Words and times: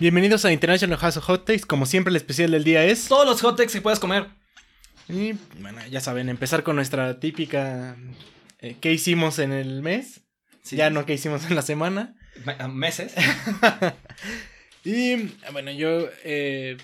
Bienvenidos 0.00 0.44
a 0.44 0.52
International 0.52 0.98
House 0.98 1.16
of 1.18 1.24
Hot 1.24 1.44
Takes. 1.44 1.66
Como 1.66 1.84
siempre, 1.86 2.10
el 2.10 2.16
especial 2.16 2.50
del 2.50 2.64
día 2.64 2.84
es. 2.84 3.06
Todos 3.08 3.26
los 3.26 3.40
hot 3.42 3.56
takes 3.56 3.72
que 3.72 3.80
puedas 3.82 4.00
comer. 4.00 4.26
Y 5.08 5.32
bueno, 5.60 5.78
ya 5.90 6.00
saben, 6.00 6.28
empezar 6.28 6.62
con 6.62 6.76
nuestra 6.76 7.20
típica. 7.20 7.96
eh, 8.60 8.76
¿Qué 8.80 8.92
hicimos 8.92 9.38
en 9.38 9.52
el 9.52 9.82
mes? 9.82 10.22
Sí. 10.62 10.76
Ya 10.76 10.88
no 10.90 11.04
qué 11.04 11.14
hicimos 11.14 11.44
en 11.46 11.54
la 11.54 11.62
semana. 11.62 12.14
Me- 12.44 12.68
Meses. 12.68 13.12
Y 14.82 15.14
bueno, 15.52 15.70
yo. 15.72 16.08
eh, 16.24 16.78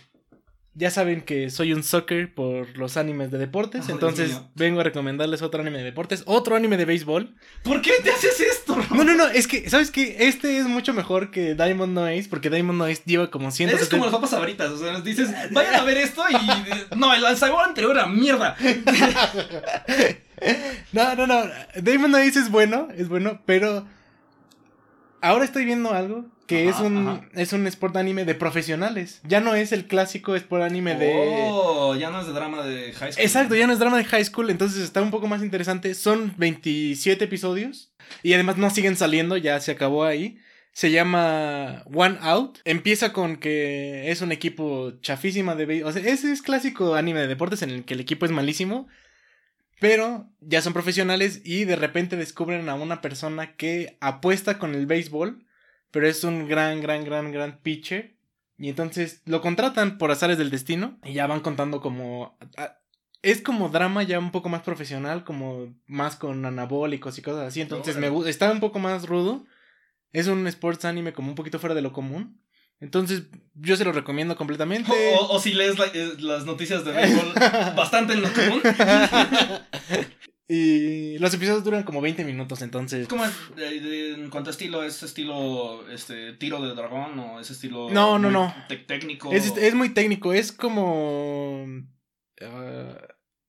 ya 0.77 0.91
saben 0.91 1.23
que 1.23 1.49
soy 1.49 1.73
un 1.73 1.83
sucker 1.83 2.35
por 2.35 2.77
los 2.77 2.99
animes 2.99 3.31
de 3.31 3.39
deportes. 3.39 3.87
Oh, 3.89 3.93
entonces 3.93 4.39
vengo 4.55 4.81
a 4.81 4.85
recomendarles 4.85 5.41
otro 5.41 5.63
anime 5.63 5.79
de 5.79 5.85
deportes. 5.85 6.23
Otro 6.27 6.55
anime 6.55 6.77
de 6.77 6.85
béisbol. 6.85 7.35
¿Por 7.63 7.81
qué 7.81 7.93
te 8.05 8.11
haces 8.11 8.39
esto? 8.41 8.77
No, 8.91 9.03
no, 9.03 9.15
no. 9.15 9.27
Es 9.29 9.49
que, 9.49 9.71
¿sabes 9.71 9.91
qué? 9.91 10.17
Este 10.21 10.59
es 10.59 10.67
mucho 10.67 10.93
mejor 10.93 11.31
que 11.31 11.55
Diamond 11.55 11.95
No 11.95 12.05
Ace. 12.05 12.27
Porque 12.29 12.51
Diamond 12.51 12.79
No 12.79 12.85
Ace 12.85 13.03
lleva 13.07 13.31
como 13.31 13.51
170. 13.51 13.77
Eres 13.77 13.89
como 13.89 14.05
las 14.05 14.15
papas 14.15 14.31
sabritas. 14.31 14.71
O 14.71 14.79
sea, 14.79 14.93
nos 14.93 15.03
dices, 15.03 15.31
vayan 15.51 15.77
a 15.77 15.83
ver 15.85 15.97
esto 15.97 16.23
y. 16.29 16.37
No, 16.97 17.15
el 17.15 17.37
sabor 17.37 17.65
anterior 17.65 17.93
era 17.97 18.07
mierda. 18.07 18.57
No, 20.93 21.15
no, 21.15 21.27
no. 21.27 21.45
Damon 21.77 22.11
No 22.11 22.19
Ace 22.19 22.39
es 22.39 22.51
bueno, 22.51 22.89
es 22.95 23.09
bueno, 23.09 23.41
pero 23.47 23.87
ahora 25.21 25.45
estoy 25.45 25.65
viendo 25.65 25.93
algo 25.93 26.25
que 26.47 26.69
Ajá, 26.69 26.79
es 26.79 26.87
un 26.87 27.09
ajá. 27.09 27.29
es 27.35 27.53
un 27.53 27.67
sport 27.67 27.97
anime 27.97 28.25
de 28.25 28.35
profesionales. 28.35 29.21
Ya 29.25 29.41
no 29.41 29.55
es 29.55 29.73
el 29.73 29.87
clásico 29.87 30.37
sport 30.37 30.63
anime 30.63 30.95
de 30.95 31.13
Oh, 31.51 31.95
ya 31.97 32.11
no 32.11 32.21
es 32.21 32.27
de 32.27 32.33
drama 32.33 32.65
de 32.65 32.93
high 32.93 33.13
school. 33.13 33.25
Exacto, 33.25 33.55
ya 33.57 33.67
no 33.67 33.73
es 33.73 33.79
drama 33.79 33.99
de 33.99 34.05
high 34.05 34.25
school, 34.25 34.51
entonces 34.51 34.83
está 34.83 35.03
un 35.03 35.11
poco 35.11 35.27
más 35.27 35.43
interesante. 35.43 35.95
Son 35.95 36.35
27 36.37 37.25
episodios 37.25 37.93
y 38.23 38.33
además 38.35 38.57
no 38.59 38.71
siguen 38.71 38.97
saliendo, 38.97 39.37
ya 39.37 39.59
se 39.61 39.73
acabó 39.73 40.05
ahí. 40.05 40.39
Se 40.73 40.91
llama 40.91 41.83
One 41.93 42.19
Out. 42.21 42.59
Empieza 42.65 43.13
con 43.15 43.37
que 43.39 44.11
es 44.11 44.21
un 44.21 44.31
equipo 44.31 44.93
chafísima 45.01 45.55
de. 45.55 45.83
O 45.85 45.91
sea, 45.91 46.03
ese 46.03 46.31
es 46.31 46.43
clásico 46.43 46.95
anime 46.95 47.21
de 47.21 47.29
deportes 47.29 47.63
en 47.63 47.71
el 47.71 47.85
que 47.87 47.95
el 47.95 48.01
equipo 48.01 48.27
es 48.27 48.31
malísimo. 48.33 48.87
Pero 49.79 50.31
ya 50.41 50.63
son 50.63 50.73
profesionales 50.73 51.43
y 51.45 51.65
de 51.65 51.77
repente 51.77 52.17
descubren 52.17 52.69
a 52.69 52.75
una 52.75 53.01
persona 53.01 53.57
que 53.57 53.99
apuesta 54.01 54.59
con 54.59 54.75
el 54.75 54.87
béisbol. 54.87 55.45
Pero 55.91 56.09
es 56.09 56.25
un 56.25 56.49
gran, 56.49 56.81
gran, 56.81 57.05
gran, 57.05 57.31
gran 57.31 57.59
pitcher. 57.59 58.17
Y 58.59 58.71
entonces 58.71 59.23
lo 59.27 59.41
contratan 59.41 59.99
por 59.99 60.11
azares 60.11 60.39
del 60.39 60.51
destino. 60.51 60.99
Y 61.05 61.13
ya 61.13 61.27
van 61.27 61.41
contando 61.41 61.81
como. 61.81 62.39
Es 63.23 63.43
como 63.43 63.69
drama 63.69 64.03
ya 64.03 64.19
un 64.19 64.31
poco 64.31 64.49
más 64.49 64.63
profesional. 64.63 65.25
Como 65.25 65.75
más 65.87 66.17
con 66.17 66.45
anabólicos 66.45 67.19
y 67.19 67.23
cosas 67.23 67.49
así. 67.49 67.61
Entonces 67.61 67.97
me 67.97 68.09
gusta. 68.09 68.31
Está 68.31 68.51
un 68.51 68.61
poco 68.61 68.79
más 68.79 69.07
rudo. 69.07 69.45
Es 70.13 70.27
un 70.27 70.47
sports 70.47 70.87
anime 70.87 71.13
como 71.13 71.29
un 71.29 71.35
poquito 71.35 71.59
fuera 71.59 71.75
de 71.75 71.83
lo 71.83 71.93
común. 71.93 72.41
Entonces 72.81 73.25
yo 73.55 73.77
se 73.77 73.85
lo 73.85 73.93
recomiendo 73.93 74.37
completamente. 74.37 74.91
O, 74.93 75.21
o- 75.21 75.37
o 75.37 75.41
si 75.41 75.55
lees 75.55 75.79
la- 75.79 75.87
eh, 75.87 76.13
las 76.19 76.45
noticias 76.45 76.85
de 76.85 76.93
béisbol 76.93 77.33
bastante 77.77 78.13
en 78.13 78.23
lo 78.23 78.29
común. 78.33 78.61
y 80.49 81.19
los 81.19 81.35
episodios 81.35 81.65
duran 81.65 81.83
como 81.83 82.01
20 82.01 82.25
minutos. 82.25 82.63
Entonces. 82.63 83.09
¿Cómo 83.09 83.25
es? 83.25 83.33
en 83.57 84.31
cuanto 84.31 84.51
a 84.51 84.53
estilo, 84.53 84.83
¿es 84.85 85.03
estilo 85.03 85.89
este, 85.91 86.35
tiro 86.35 86.61
de 86.63 86.75
dragón 86.75 87.19
o 87.19 87.41
es 87.41 87.51
estilo. 87.51 87.89
No, 87.91 88.19
no, 88.19 88.31
no. 88.31 88.55
técnico. 88.87 89.33
Es, 89.33 89.57
es 89.57 89.75
muy 89.75 89.91
técnico, 89.91 90.33
es 90.33 90.53
como. 90.53 91.67
ah, 92.43 92.99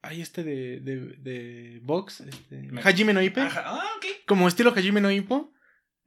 hay 0.03 0.21
este 0.21 0.43
de, 0.43 0.79
de, 0.79 0.95
de 1.17 1.79
box, 1.83 2.21
este, 2.21 2.55
Me- 2.71 2.81
Hajime 2.81 3.13
no 3.13 3.19
Ajá, 3.19 3.63
Ah, 3.65 3.83
ok. 3.97 4.05
como 4.25 4.47
estilo 4.47 4.71
Hajime 4.73 5.01
no 5.01 5.11
Ippo. 5.11 5.51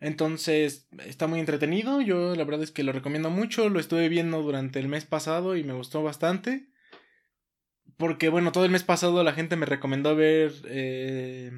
Entonces, 0.00 0.88
está 1.05 1.27
muy 1.27 1.41
entretenido. 1.41 2.00
Yo 2.00 2.34
la 2.34 2.44
verdad 2.44 2.62
es 2.62 2.71
que 2.71 2.83
lo 2.83 2.93
recomiendo 2.93 3.31
mucho. 3.31 3.69
Lo 3.69 3.78
estuve 3.78 4.09
viendo 4.09 4.43
durante 4.43 4.81
el 4.81 4.88
mes 4.88 5.05
pasado 5.05 5.56
y 5.56 5.65
me 5.65 5.75
gustó 5.75 6.03
bastante. 6.03 6.71
Porque, 7.99 8.31
bueno, 8.31 8.50
todo 8.50 8.65
el 8.65 8.71
mes 8.71 8.83
pasado 8.83 9.22
la 9.22 9.34
gente 9.34 9.56
me 9.56 9.66
recomendó 9.66 10.16
ver 10.16 10.53
eh, 10.65 11.50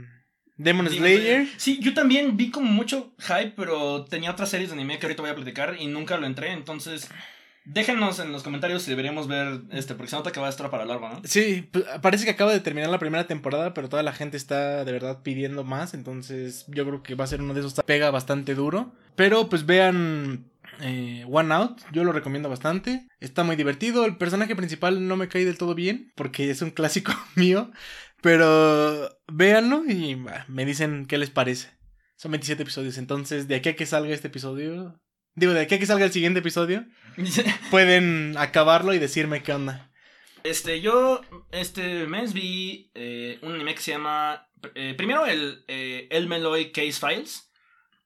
Demon 0.57 0.89
Slayer. 0.89 1.47
Sí, 1.57 1.79
yo 1.81 1.95
también 1.95 2.37
vi 2.37 2.51
como 2.51 2.71
mucho 2.71 3.15
hype, 3.19 3.53
pero 3.57 4.05
tenía 4.07 4.33
otras 4.33 4.51
series 4.51 4.71
de 4.71 4.75
anime 4.75 4.99
que 4.99 5.07
ahorita 5.07 5.23
voy 5.23 5.31
a 5.31 5.37
platicar 5.37 5.77
y 5.79 5.87
nunca 5.87 6.17
lo 6.17 6.27
entré. 6.27 6.51
Entonces, 6.51 7.09
déjenos 7.65 8.19
en 8.19 8.33
los 8.33 8.43
comentarios 8.43 8.83
si 8.83 8.91
deberíamos 8.91 9.29
ver 9.29 9.63
este, 9.71 9.95
porque 9.95 10.11
se 10.11 10.17
nota 10.17 10.33
que 10.33 10.41
va 10.41 10.47
a 10.47 10.51
estar 10.51 10.71
para 10.71 10.85
largo, 10.85 11.09
¿no? 11.09 11.21
Sí, 11.25 11.71
parece 12.01 12.25
que 12.25 12.31
acaba 12.33 12.53
de 12.53 12.61
terminar 12.61 12.91
la 12.91 12.99
primera 12.99 13.27
temporada, 13.27 13.75
pero 13.75 13.89
toda 13.89 14.03
la 14.03 14.13
gente 14.13 14.37
está 14.37 14.85
de 14.85 14.93
verdad 14.93 15.23
pidiendo 15.23 15.65
más, 15.65 15.95
entonces 15.95 16.65
yo 16.69 16.85
creo 16.87 17.03
que 17.03 17.15
va 17.15 17.25
a 17.25 17.29
ser 17.29 17.43
uno 17.43 17.55
de 17.55 17.61
esos 17.61 17.75
pega 17.85 18.11
bastante 18.11 18.55
duro. 18.55 18.93
Pero 19.15 19.49
pues 19.49 19.67
vean 19.67 20.51
eh, 20.81 21.25
One 21.29 21.55
Out, 21.55 21.83
yo 21.93 22.05
lo 22.05 22.13
recomiendo 22.13 22.49
bastante, 22.49 23.07
está 23.21 23.45
muy 23.45 23.57
divertido, 23.57 24.05
el 24.05 24.17
personaje 24.17 24.57
principal 24.57 25.07
no 25.07 25.17
me 25.17 25.29
cae 25.29 25.45
del 25.45 25.59
todo 25.59 25.75
bien, 25.75 26.13
porque 26.17 26.51
es 26.51 26.63
un 26.63 26.71
clásico 26.71 27.13
mío, 27.37 27.71
pero 28.21 29.11
véanlo 29.33 29.85
y 29.87 30.15
bah, 30.15 30.45
me 30.49 30.65
dicen 30.65 31.07
qué 31.07 31.19
les 31.19 31.31
parece. 31.31 31.71
Son 32.17 32.31
27 32.31 32.63
episodios, 32.63 32.99
entonces 32.99 33.49
de 33.49 33.57
aquí 33.57 33.71
a 33.71 33.77
que 33.77 33.87
salga 33.87 34.15
este 34.15 34.29
episodio, 34.29 35.01
digo, 35.35 35.53
de 35.53 35.61
aquí 35.61 35.75
a 35.75 35.79
que 35.79 35.87
salga 35.87 36.05
el 36.05 36.13
siguiente 36.13 36.39
episodio, 36.39 36.87
pueden 37.71 38.37
acabarlo 38.39 38.95
y 38.95 38.99
decirme 38.99 39.43
qué 39.43 39.53
onda. 39.53 39.91
Este, 40.45 40.81
yo 40.81 41.21
este 41.53 42.07
mes 42.07 42.33
vi 42.33 42.91
eh, 42.95 43.39
un 43.43 43.55
anime 43.55 43.75
que 43.75 43.83
se 43.83 43.93
llama. 43.93 44.49
eh, 44.75 44.95
primero 44.97 45.27
el 45.27 45.65
eh, 45.69 46.09
El 46.11 46.27
Meloy 46.29 46.73
Case 46.73 46.95
Files. 46.95 47.49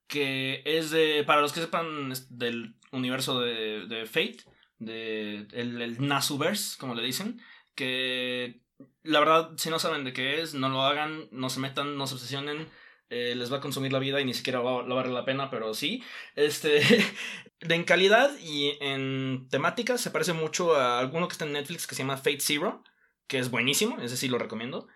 Que 0.06 0.62
es 0.64 0.90
de. 0.90 1.24
Para 1.26 1.40
los 1.40 1.52
que 1.52 1.60
sepan 1.60 2.12
del 2.30 2.76
universo 2.92 3.40
de, 3.40 3.86
de 3.86 4.06
Fate. 4.06 4.38
De 4.78 5.46
el, 5.52 5.80
el 5.80 6.06
Nasuverse, 6.06 6.78
como 6.78 6.94
le 6.94 7.02
dicen. 7.02 7.40
Que 7.74 8.60
la 9.02 9.20
verdad, 9.20 9.50
si 9.56 9.70
no 9.70 9.78
saben 9.78 10.04
de 10.04 10.12
qué 10.12 10.40
es, 10.40 10.54
no 10.54 10.68
lo 10.68 10.82
hagan, 10.82 11.28
no 11.30 11.48
se 11.48 11.60
metan, 11.60 11.96
no 11.96 12.06
se 12.06 12.14
obsesionen. 12.14 12.68
Eh, 13.08 13.34
les 13.36 13.52
va 13.52 13.58
a 13.58 13.60
consumir 13.60 13.92
la 13.92 13.98
vida 13.98 14.20
y 14.20 14.24
ni 14.24 14.34
siquiera 14.34 14.60
va, 14.60 14.80
a 14.80 14.82
valer 14.82 15.12
la 15.12 15.24
pena, 15.24 15.50
pero 15.50 15.74
sí. 15.74 16.02
Este. 16.34 16.80
en 17.60 17.84
calidad 17.84 18.30
y 18.38 18.76
en 18.80 19.48
temática 19.50 19.98
se 19.98 20.10
parece 20.10 20.32
mucho 20.32 20.74
a 20.74 20.98
alguno 20.98 21.28
que 21.28 21.32
está 21.32 21.44
en 21.44 21.52
Netflix 21.52 21.86
que 21.86 21.94
se 21.94 22.02
llama 22.02 22.16
Fate 22.16 22.40
Zero, 22.40 22.82
que 23.26 23.38
es 23.38 23.50
buenísimo, 23.50 23.98
ese 24.00 24.16
sí 24.16 24.28
lo 24.28 24.38
recomiendo. 24.38 24.88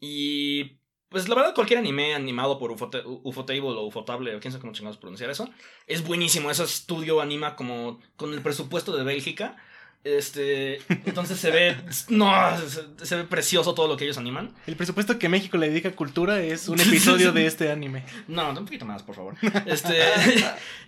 Y 0.00 0.78
pues 1.08 1.28
la 1.28 1.36
verdad 1.36 1.54
cualquier 1.54 1.78
anime 1.78 2.14
animado 2.14 2.58
por 2.58 2.72
Ufotable 2.72 3.02
o 3.04 3.86
Ufotable 3.86 4.34
o 4.34 4.40
quién 4.40 4.52
sabe 4.52 4.62
cómo 4.62 4.72
chingados 4.72 4.98
pronunciar 4.98 5.30
eso, 5.30 5.48
es 5.86 6.04
buenísimo, 6.04 6.50
ese 6.50 6.64
estudio 6.64 7.20
anima 7.20 7.56
como 7.56 8.00
con 8.16 8.32
el 8.32 8.42
presupuesto 8.42 8.96
de 8.96 9.04
Bélgica. 9.04 9.56
Este, 10.04 10.80
entonces 11.06 11.40
se 11.40 11.50
ve 11.50 11.76
no, 12.10 12.30
se, 12.68 13.06
se 13.06 13.16
ve 13.16 13.24
precioso 13.24 13.74
todo 13.74 13.88
lo 13.88 13.96
que 13.96 14.04
ellos 14.04 14.18
animan. 14.18 14.54
El 14.66 14.76
presupuesto 14.76 15.18
que 15.18 15.30
México 15.30 15.56
le 15.56 15.70
dedica 15.70 15.88
a 15.88 15.92
cultura 15.96 16.42
es 16.42 16.68
un 16.68 16.78
episodio 16.78 17.32
de 17.32 17.46
este 17.46 17.70
anime. 17.72 18.04
No, 18.28 18.50
un 18.50 18.66
poquito 18.66 18.84
más, 18.84 19.02
por 19.02 19.14
favor. 19.16 19.34
Este. 19.66 19.98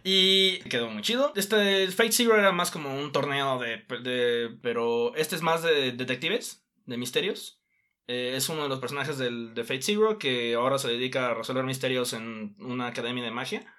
y 0.05 0.59
quedó 0.69 0.91
muy 0.91 1.03
chido. 1.03 1.33
Este. 1.35 1.89
Fate 1.89 2.13
Zero 2.13 2.37
era 2.37 2.53
más 2.53 2.71
como 2.71 2.95
un 2.95 3.11
torneo 3.13 3.59
de. 3.59 3.85
de- 4.03 4.51
pero 4.63 5.15
este 5.17 5.35
es 5.37 5.43
más 5.43 5.63
de 5.63 5.93
detectives, 5.93 6.65
de 6.85 6.97
misterios. 6.99 7.61
Eh, 8.09 8.35
es 8.37 8.49
uno 8.51 8.65
de 8.65 8.69
los 8.69 8.79
personajes 8.79 9.19
del, 9.19 9.55
de 9.55 9.65
Fate 9.65 9.83
Zero 9.83 10.19
que 10.19 10.55
ahora 10.55 10.79
se 10.79 10.89
dedica 10.89 11.31
a 11.31 11.35
resolver 11.35 11.65
misterios 11.65 12.13
en 12.13 12.55
una 12.59 12.89
academia 12.89 13.25
de 13.25 13.31
magia. 13.31 13.75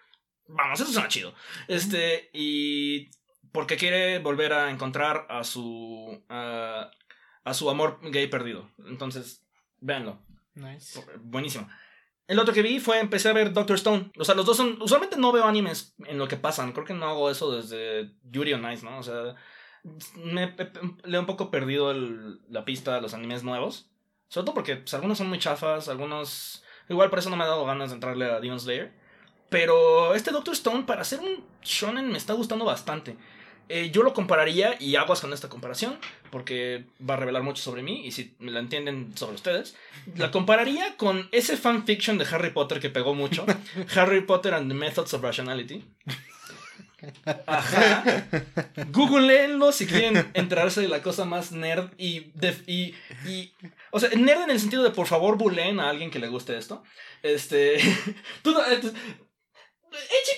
Vamos, 0.48 0.80
eso 0.80 0.92
suena 0.92 1.08
chido. 1.10 1.34
Este. 1.68 2.30
Y. 2.34 3.10
Porque 3.52 3.78
quiere 3.78 4.20
volver 4.20 4.54
a 4.54 4.70
encontrar 4.72 5.26
a 5.30 5.44
su. 5.44 6.24
a, 6.30 6.92
a 7.44 7.54
su 7.54 7.70
amor 7.70 8.00
gay 8.12 8.28
perdido. 8.28 8.70
Entonces, 8.86 9.46
véanlo. 9.80 10.20
Nice. 10.56 11.00
Buenísimo. 11.22 11.68
El 12.28 12.40
otro 12.40 12.54
que 12.54 12.62
vi 12.62 12.80
fue 12.80 13.00
empecé 13.00 13.30
a 13.30 13.34
ver 13.34 13.54
Doctor 13.54 13.78
Stone. 13.78 14.12
O 14.18 14.26
sea, 14.26 14.36
los 14.36 14.46
dos 14.46 14.58
son. 14.58 14.82
Usualmente 14.82 15.16
no 15.18 15.32
veo 15.32 15.46
animes 15.46 15.96
en 16.06 16.18
lo 16.18 16.28
que 16.28 16.36
pasan. 16.36 16.74
Creo 16.74 16.86
que 16.86 16.94
no 16.94 17.08
hago 17.08 17.30
eso 17.32 17.52
desde 17.56 18.12
Yuri 18.24 18.54
on 18.54 18.70
Ice, 18.72 18.84
¿no? 18.86 18.98
O 19.00 19.04
sea, 19.04 19.36
me, 20.16 20.54
le 21.06 21.18
he 21.18 21.20
un 21.20 21.26
poco 21.26 21.50
perdido 21.52 21.92
el- 21.92 22.42
la 22.50 22.66
pista 22.66 22.98
a 22.98 23.02
los 23.02 23.14
animes 23.14 23.44
nuevos. 23.44 23.90
Sobre 24.28 24.46
todo 24.46 24.56
porque 24.56 24.76
pues, 24.78 24.94
algunos 24.94 25.18
son 25.18 25.30
muy 25.30 25.40
chafas, 25.40 25.88
algunos. 25.88 26.64
Igual 26.90 27.10
por 27.10 27.20
eso 27.20 27.30
no 27.30 27.38
me 27.38 27.44
ha 27.44 27.48
dado 27.48 27.66
ganas 27.66 27.90
de 27.90 27.96
entrarle 27.96 28.26
a 28.26 28.40
Demon 28.42 28.60
Slayer. 28.60 28.94
Pero 29.50 30.14
este 30.14 30.32
Doctor 30.32 30.54
Stone, 30.54 30.84
para 30.84 31.02
hacer 31.04 31.22
un 31.22 31.46
shonen, 31.64 32.10
me 32.12 32.18
está 32.18 32.34
gustando 32.34 32.66
bastante. 32.66 33.16
Eh, 33.70 33.90
yo 33.92 34.04
lo 34.04 34.14
compararía, 34.14 34.76
y 34.80 34.96
aguas 34.96 35.20
con 35.22 35.34
esta 35.34 35.50
comparación, 35.50 35.98
porque 36.32 36.86
va 37.08 37.16
a 37.16 37.18
revelar 37.18 37.44
mucho 37.44 37.62
sobre 37.62 37.84
mí, 37.84 38.06
y 38.06 38.12
si 38.12 38.36
me 38.40 38.52
la 38.52 38.60
entienden 38.60 39.12
sobre 39.18 39.36
ustedes, 39.36 39.76
la 40.16 40.32
compararía 40.32 40.96
con 40.98 41.28
ese 41.32 41.58
fanfiction 41.58 42.18
de 42.18 42.26
Harry 42.32 42.52
Potter 42.52 42.80
que 42.80 42.90
pegó 42.90 43.14
mucho, 43.14 43.46
Harry 43.96 44.22
Potter 44.22 44.54
and 44.54 44.70
the 44.70 44.76
Methods 44.76 45.14
of 45.14 45.22
Rationality. 45.22 45.84
Ajá. 47.46 48.04
Googleenlo 48.92 49.72
si 49.72 49.86
quieren 49.86 50.32
enterarse 50.34 50.82
de 50.82 50.88
la 50.88 51.02
cosa 51.04 51.26
más 51.26 51.52
nerd 51.52 51.92
y, 51.98 52.32
y, 52.66 52.96
y- 53.26 53.54
O 53.92 54.00
sea, 54.00 54.10
nerd 54.18 54.42
en 54.44 54.50
el 54.52 54.60
sentido 54.60 54.84
de 54.84 54.90
por 54.90 55.06
favor 55.08 55.38
buleen 55.38 55.80
a 55.80 55.90
alguien 55.90 56.10
que 56.10 56.18
le 56.20 56.28
guste 56.28 56.58
esto. 56.58 56.84
Este. 57.22 57.78
Tú 58.42 58.52
no. 58.52 58.66
eh, 58.66 58.82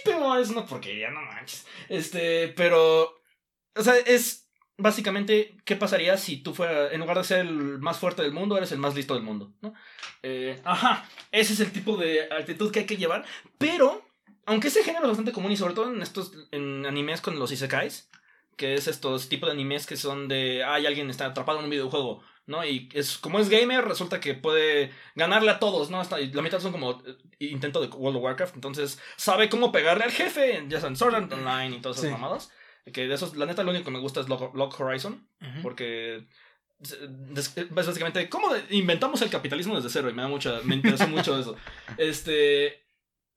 HPO 0.06 0.38
es 0.38 0.50
una 0.50 0.66
porquería, 0.66 1.10
no 1.12 1.22
manches. 1.22 1.66
Este, 1.88 2.50
pero. 2.50 3.19
O 3.80 3.84
sea, 3.84 3.96
es 3.98 4.50
básicamente 4.78 5.56
qué 5.66 5.76
pasaría 5.76 6.18
si 6.18 6.38
tú 6.38 6.54
fueras, 6.54 6.92
en 6.92 7.00
lugar 7.00 7.18
de 7.18 7.24
ser 7.24 7.40
el 7.40 7.80
más 7.80 7.98
fuerte 7.98 8.22
del 8.22 8.34
mundo, 8.34 8.58
eres 8.58 8.72
el 8.72 8.78
más 8.78 8.94
listo 8.96 9.14
del 9.14 9.24
mundo, 9.24 9.54
¿no? 9.62 9.74
Eh, 10.24 10.60
ajá, 10.66 11.08
ese 11.31 11.54
es 11.54 11.60
el 11.62 11.72
tipo 11.72 11.98
de 11.98 12.24
actitud 12.31 12.72
que 12.72 12.80
hay 12.80 12.86
que 12.86 12.98
llevar, 12.98 13.26
pero, 13.58 14.06
aunque 14.46 14.68
ese 14.68 14.84
género 14.84 15.04
es 15.06 15.10
bastante 15.10 15.31
común 15.31 15.52
y 15.52 15.58
sobre 15.58 15.74
todo 15.74 15.94
en 15.94 16.02
estos, 16.02 16.31
en 16.52 16.86
animes 16.86 17.22
con 17.22 17.40
los 17.40 17.52
isekais, 17.52 18.10
que 18.58 18.74
es 18.74 18.88
estos 18.88 19.30
tipos 19.30 19.48
de 19.48 19.54
animes 19.54 19.86
que 19.86 19.96
son 19.96 20.28
de, 20.28 20.64
hay 20.64 20.86
alguien 20.86 21.10
está 21.10 21.25
atrapado 21.28 21.60
en 21.60 21.66
un 21.66 21.70
videojuego, 21.72 22.22
¿no? 22.46 22.66
Y 22.66 22.90
es 22.94 23.18
como 23.18 23.40
es 23.40 23.48
gamer, 23.50 23.86
resulta 23.86 24.20
que 24.20 24.34
puede 24.34 24.92
ganarle 25.16 25.52
a 25.52 25.60
todos, 25.60 25.90
¿no? 25.90 26.02
Hasta, 26.02 26.18
la 26.20 26.42
mitad 26.42 26.60
son 26.60 26.72
como 26.74 27.02
eh, 27.06 27.16
intento 27.40 27.80
de 27.80 27.88
World 27.88 28.18
of 28.18 28.24
Warcraft, 28.24 28.56
entonces 28.56 29.00
sabe 29.16 29.48
cómo 29.50 29.72
pegarle 29.72 30.04
al 30.06 30.12
jefe, 30.12 30.66
ya 30.68 30.80
sea 30.80 30.90
en 30.90 30.96
Sword 30.98 31.16
Art 31.16 31.34
Online 31.34 31.78
y 31.78 31.82
todas 31.82 31.98
esas 31.98 32.10
Sí. 32.10 32.14
mamadas. 32.14 32.52
Que 32.92 33.08
de 33.08 33.14
esos, 33.14 33.36
la 33.36 33.46
neta, 33.46 33.64
lo 33.64 33.72
único 33.72 33.86
que 33.86 33.92
me 33.92 34.00
gusta 34.00 34.22
es 34.22 34.30
Log, 34.30 34.56
Log 34.56 34.81
Horizon, 34.81 35.28
porque 35.62 36.26
es 37.36 37.56
básicamente 37.72 38.30
cómo 38.30 38.48
inventamos 38.70 39.22
el 39.22 39.30
capitalismo 39.30 39.76
desde 39.76 39.90
cero 39.90 40.10
y 40.10 40.14
me 40.14 40.22
da 40.22 40.28
mucha, 40.28 40.62
me 40.64 40.76
interesó 40.76 41.08
mucho 41.10 41.38
eso. 41.38 41.56
Este, 41.98 42.84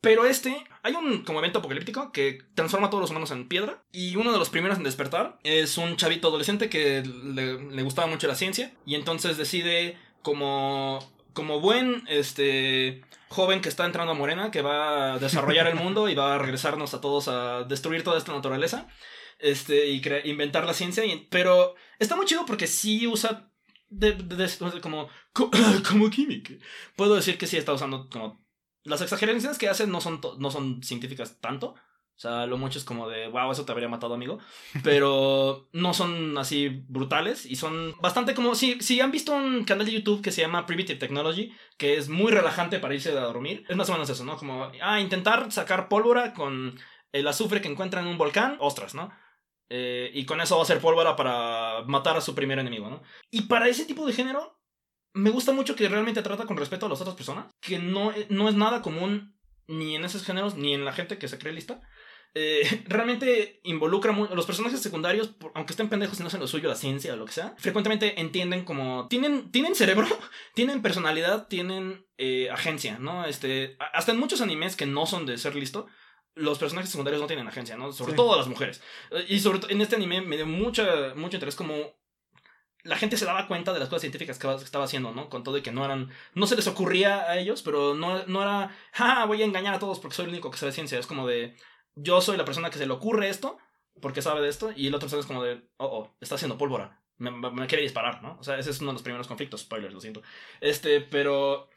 pero 0.01 0.25
este, 0.25 0.65
hay 0.83 0.95
un 0.95 1.23
como 1.25 1.39
evento 1.39 1.61
apocalíptico 1.61 2.13
que 2.13 2.39
transforma 2.55 2.87
a 2.87 2.91
todos 2.91 3.03
los 3.03 3.11
humanos 3.11 3.31
en 3.31 3.49
piedra. 3.49 3.83
Y 3.93 4.17
uno 4.17 4.33
de 4.33 4.39
los 4.39 4.51
primeros 4.51 4.79
en 4.79 4.85
despertar 4.85 5.39
es 5.45 5.79
un 5.79 5.97
chavito 5.97 6.29
adolescente 6.29 6.69
que 6.69 7.03
le, 7.03 7.63
le 7.71 7.83
gustaba 7.83 8.09
mucho 8.09 8.27
la 8.27 8.35
ciencia. 8.35 8.73
Y 8.87 8.95
entonces 8.95 9.37
decide, 9.37 9.97
como, 10.23 10.99
como 11.35 11.61
buen 11.61 12.05
este, 12.09 13.03
joven 13.29 13.61
que 13.61 13.69
está 13.69 13.85
entrando 13.85 14.13
a 14.13 14.17
Morena, 14.17 14.51
que 14.51 14.63
va 14.63 15.15
a 15.15 15.19
desarrollar 15.19 15.67
el 15.67 15.75
mundo 15.75 16.09
y 16.09 16.15
va 16.15 16.35
a 16.35 16.39
regresarnos 16.39 16.95
a 16.95 17.01
todos 17.01 17.29
a 17.29 17.65
destruir 17.65 18.05
toda 18.05 18.19
esta 18.19 18.33
naturaleza. 18.33 18.89
Este, 19.39 19.89
y 19.91 20.03
inventar 20.25 20.65
la 20.67 20.75
ciencia. 20.75 21.05
y- 21.05 21.27
pero 21.31 21.75
está 21.99 22.17
muy 22.17 22.27
chido 22.27 22.45
porque 22.47 22.67
sí 22.67 23.07
usa. 23.07 23.49
De, 23.89 24.13
de- 24.13 24.37
de- 24.47 24.81
como, 24.81 25.09
co- 25.33 25.51
como 25.89 26.09
química. 26.11 26.55
Puedo 26.97 27.15
decir 27.15 27.37
que 27.39 27.47
sí 27.47 27.57
está 27.59 27.73
usando 27.75 28.09
como 28.09 28.43
las 28.85 29.01
exageraciones 29.03 29.59
que 29.59 29.69
hacen 29.69 29.91
no 29.91 30.01
son, 30.01 30.21
no 30.39 30.51
son 30.51 30.83
científicas 30.83 31.39
tanto. 31.41 31.75
O 32.15 32.21
sea, 32.23 32.47
lo 32.47 32.57
mucho 32.57 32.79
es 32.79 32.85
como 32.85 33.09
de, 33.09 33.27
wow, 33.29 33.51
eso 33.51 33.65
te 33.65 33.73
habría 33.73 33.89
matado, 33.89 34.15
amigo. 34.15 34.39
Pero 34.85 35.69
no 35.73 35.93
son 35.95 36.37
así 36.39 36.69
brutales 36.89 37.47
y 37.47 37.57
son 37.57 37.95
bastante 38.01 38.35
como. 38.35 38.55
Si, 38.55 38.81
si 38.81 39.01
han 39.01 39.11
visto 39.11 39.35
un 39.35 39.65
canal 39.65 39.87
de 39.87 39.93
YouTube 39.93 40.23
que 40.23 40.31
se 40.33 40.41
llama 40.43 40.67
Primitive 40.67 40.99
Technology, 40.99 41.53
que 41.79 41.97
es 41.97 42.09
muy 42.09 42.31
relajante 42.33 42.79
para 42.79 42.95
irse 42.95 43.11
a 43.11 43.21
dormir, 43.21 43.65
es 43.69 43.77
más 43.77 43.89
o 43.89 43.93
menos 43.93 44.09
eso, 44.11 44.25
¿no? 44.25 44.37
Como, 44.37 44.71
ah, 44.83 45.01
intentar 45.01 45.51
sacar 45.53 45.89
pólvora 45.89 46.33
con 46.33 46.79
el 47.13 47.27
azufre 47.29 47.61
que 47.61 47.69
encuentra 47.69 48.01
en 48.01 48.07
un 48.07 48.19
volcán, 48.19 48.57
ostras, 48.61 48.95
¿no? 48.95 49.11
Eh, 49.75 50.11
y 50.13 50.27
con 50.27 50.39
eso 50.43 50.57
va 50.59 50.65
a 50.65 50.67
ser 50.67 50.81
pólvora 50.81 51.17
para 51.17 51.83
matar 51.87 52.15
a 52.19 52.21
su 52.21 52.35
primer 52.35 52.59
enemigo, 52.59 52.91
¿no? 52.91 53.03
Y 53.31 53.43
para 53.43 53.69
ese 53.69 53.87
tipo 53.87 54.05
de 54.07 54.13
género, 54.13 54.61
me 55.15 55.31
gusta 55.31 55.53
mucho 55.53 55.75
que 55.75 55.89
realmente 55.89 56.21
trata 56.21 56.45
con 56.45 56.59
respeto 56.59 56.85
a 56.85 56.89
las 56.91 57.01
otras 57.01 57.17
personas, 57.17 57.47
que 57.61 57.79
no, 57.79 58.13
no 58.29 58.49
es 58.51 58.55
nada 58.55 58.83
común 58.83 59.39
ni 59.69 59.97
en 59.97 60.05
esos 60.05 60.25
géneros, 60.25 60.57
ni 60.57 60.75
en 60.75 60.85
la 60.85 60.93
gente 60.93 61.17
que 61.17 61.27
se 61.29 61.39
cree 61.39 61.55
lista. 61.55 61.81
Eh, 62.35 62.83
realmente 62.87 63.61
involucra 63.65 64.13
mu- 64.13 64.27
los 64.35 64.45
personajes 64.45 64.81
secundarios, 64.81 65.29
por- 65.29 65.53
aunque 65.55 65.73
estén 65.73 65.89
pendejos 65.89 66.21
y 66.21 66.23
no 66.23 66.29
sean 66.29 66.43
lo 66.43 66.47
suyo, 66.49 66.69
la 66.69 66.75
ciencia 66.75 67.15
o 67.15 67.17
lo 67.17 67.25
que 67.25 67.33
sea, 67.33 67.55
frecuentemente 67.59 68.21
entienden 68.21 68.65
como. 68.67 69.09
Tienen, 69.09 69.51
tienen 69.53 69.75
cerebro, 69.75 70.07
tienen 70.55 70.83
personalidad, 70.83 71.47
tienen 71.49 72.07
eh, 72.19 72.51
agencia, 72.51 72.99
¿no? 72.99 73.25
Este, 73.25 73.77
hasta 73.95 74.13
en 74.13 74.19
muchos 74.19 74.43
animes 74.43 74.77
que 74.77 74.85
no 74.87 75.07
son 75.07 75.25
de 75.25 75.39
ser 75.39 75.55
listo, 75.57 75.87
los 76.35 76.59
personajes 76.59 76.91
secundarios 76.91 77.21
no 77.21 77.27
tienen 77.27 77.47
agencia, 77.47 77.77
¿no? 77.77 77.93
Sobre 77.93 78.13
Sí. 78.13 78.17
todo 78.17 78.37
las 78.37 78.49
mujeres. 78.49 78.83
Y 79.29 79.39
sobre 79.41 79.59
todo 79.59 79.71
en 79.71 79.81
este 79.81 79.97
anime 79.97 80.21
me 80.23 80.37
dio 80.37 80.47
mucha, 80.47 81.15
mucho 81.15 81.37
interés 81.37 81.55
como 81.57 81.95
la 82.85 82.97
gente 82.97 83.17
se 83.17 83.25
daba 83.25 83.47
cuenta 83.47 83.73
de 83.73 83.79
las 83.79 83.89
cosas 83.89 84.01
científicas 84.01 84.39
que 84.41 84.49
estaba 84.55 84.85
haciendo, 84.85 85.13
¿no? 85.13 85.29
Con 85.29 85.45
todo 85.45 85.57
y 85.57 85.63
que 85.63 85.71
no 85.71 85.85
eran, 85.85 86.11
no 86.35 86.47
se 86.49 86.57
les 86.57 86.67
ocurría 86.67 87.31
a 87.31 87.39
ellos, 87.39 87.63
pero 87.63 87.95
no, 87.95 88.25
no 88.27 88.43
era, 88.43 88.77
ja, 88.93 89.25
voy 89.27 89.41
a 89.41 89.45
engañar 89.45 89.75
a 89.75 89.79
todos 89.79 90.01
porque 90.01 90.17
soy 90.17 90.25
el 90.25 90.31
único 90.33 90.51
que 90.51 90.59
sabe 90.59 90.73
ciencia. 90.73 90.99
Es 90.99 91.07
como 91.07 91.27
de, 91.29 91.55
yo 91.95 92.21
soy 92.21 92.37
la 92.37 92.45
persona 92.45 92.71
que 92.71 92.79
se 92.79 92.87
le 92.87 92.93
ocurre 92.93 93.29
esto, 93.29 93.57
porque 94.01 94.21
sabe 94.21 94.41
de 94.41 94.49
esto, 94.49 94.73
y 94.75 94.89
el 94.89 94.95
otro 94.97 95.07
persona 95.07 95.21
es 95.21 95.27
como 95.27 95.45
de, 95.45 95.63
oh, 95.77 95.87
oh, 95.87 96.17
está 96.21 96.35
haciendo 96.35 96.59
pólvora, 96.59 97.01
me- 97.19 97.31
me 97.31 97.67
quiere 97.69 97.83
disparar, 97.85 98.21
¿no? 98.21 98.37
O 98.41 98.43
sea, 98.43 98.59
ese 98.59 98.71
es 98.71 98.81
uno 98.81 98.91
de 98.91 98.95
los 98.95 99.03
primeros 99.03 99.29
conflictos, 99.29 99.61
spoilers, 99.61 99.95
lo 99.95 100.01
siento. 100.01 100.23
Este, 100.61 101.03
pero, 101.03 101.69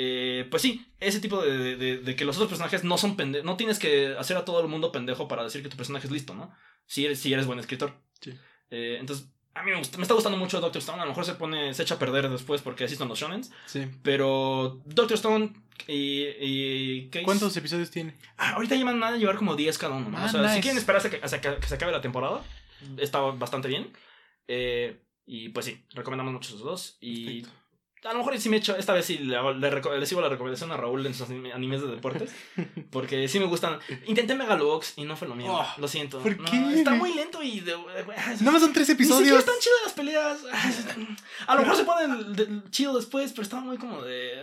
eh, 0.00 0.46
pues 0.48 0.62
sí, 0.62 0.86
ese 1.00 1.18
tipo 1.20 1.42
de, 1.42 1.76
de- 1.76 2.14
que 2.16 2.24
los 2.24 2.36
otros 2.36 2.48
personajes 2.50 2.84
no 2.84 2.96
son 2.98 3.16
pendejos, 3.16 3.44
no 3.44 3.56
tienes 3.56 3.80
que 3.80 4.14
hacer 4.16 4.36
a 4.36 4.44
todo 4.44 4.60
el 4.60 4.68
mundo 4.68 4.92
pendejo 4.92 5.26
para 5.26 5.42
decir 5.42 5.60
que 5.62 5.68
tu 5.68 5.76
personaje 5.76 6.06
es 6.06 6.12
listo, 6.12 6.34
¿no? 6.34 6.54
Si 6.86 7.04
eres, 7.04 7.18
si 7.18 7.32
eres 7.32 7.46
buen 7.46 7.58
escritor. 7.58 7.94
Sí. 8.20 8.32
Eh, 8.70 8.98
entonces, 9.00 9.26
a 9.54 9.64
mí 9.64 9.72
me, 9.72 9.78
gusta- 9.78 9.96
me 9.98 10.02
está 10.02 10.14
gustando 10.14 10.38
mucho 10.38 10.60
Doctor 10.60 10.78
Stone. 10.80 11.00
A 11.00 11.04
lo 11.04 11.10
mejor 11.10 11.24
se 11.24 11.34
pone, 11.34 11.74
se 11.74 11.82
echa 11.82 11.96
a 11.96 11.98
perder 11.98 12.28
después 12.28 12.62
porque 12.62 12.84
así 12.84 12.94
son 12.94 13.08
los 13.08 13.18
shonens. 13.18 13.50
Sí. 13.66 13.86
Pero 14.04 14.80
Doctor 14.86 15.16
Stone 15.16 15.52
y, 15.88 16.26
y 16.40 17.08
Case- 17.10 17.24
¿Cuántos 17.24 17.56
episodios 17.56 17.90
tiene? 17.90 18.14
Ah, 18.36 18.52
ahorita 18.54 18.76
llevan 18.76 19.02
a 19.02 19.16
llevar 19.16 19.34
como 19.36 19.56
10 19.56 19.78
cada 19.78 19.96
uno. 19.96 20.10
¿no? 20.10 20.18
Ah, 20.18 20.26
o 20.26 20.28
sea, 20.28 20.54
si 20.54 20.60
quieren 20.60 20.78
esperar 20.78 20.98
hasta 20.98 21.10
que, 21.10 21.16
hasta 21.24 21.40
que- 21.40 21.56
que 21.60 21.66
se 21.66 21.74
acabe 21.74 21.90
la 21.90 22.00
temporada, 22.00 22.44
está 22.98 23.18
bastante 23.18 23.66
bien. 23.66 23.90
Eh, 24.46 25.00
y 25.26 25.48
pues 25.48 25.66
sí, 25.66 25.82
recomendamos 25.94 26.32
mucho 26.32 26.50
esos 26.50 26.62
dos. 26.62 26.96
Y 27.00 27.42
Perfecto. 27.42 27.50
A 28.04 28.12
lo 28.12 28.18
mejor 28.18 28.38
sí 28.38 28.48
me 28.48 28.56
echo, 28.58 28.76
esta 28.76 28.92
vez 28.92 29.04
sí 29.06 29.18
le, 29.18 29.36
le, 29.54 29.70
le 29.98 30.06
sigo 30.06 30.20
la 30.20 30.28
recomendación 30.28 30.70
a 30.72 30.76
Raúl 30.76 31.04
en 31.06 31.14
sus 31.14 31.28
anime- 31.28 31.52
animes 31.52 31.82
de 31.82 31.88
deportes. 31.88 32.30
Porque 32.90 33.28
sí 33.28 33.38
me 33.38 33.46
gustan. 33.46 33.78
Intenté 34.06 34.34
Megalobox 34.34 34.94
y 34.96 35.04
no 35.04 35.16
fue 35.16 35.28
lo 35.28 35.34
mío. 35.34 35.52
Oh, 35.52 35.66
lo 35.78 35.88
siento. 35.88 36.20
¿por 36.20 36.38
No, 36.38 36.50
qué? 36.50 36.74
Está 36.78 36.92
muy 36.94 37.12
lento 37.14 37.42
y. 37.42 37.60
De, 37.60 37.76
Nada 37.76 38.50
más 38.52 38.60
son 38.62 38.72
tres 38.72 38.88
ni 38.88 38.94
siquiera 38.94 39.16
episodios. 39.18 39.38
están 39.40 39.54
chidas 39.60 39.78
las 39.84 39.92
peleas. 39.94 40.38
A 41.46 41.54
lo 41.54 41.62
mejor 41.62 41.76
se 41.76 41.84
ponen 41.84 42.32
de- 42.34 42.70
chido 42.70 42.94
después, 42.96 43.30
pero 43.32 43.42
está 43.42 43.56
muy 43.60 43.76
como 43.78 44.02
de. 44.02 44.42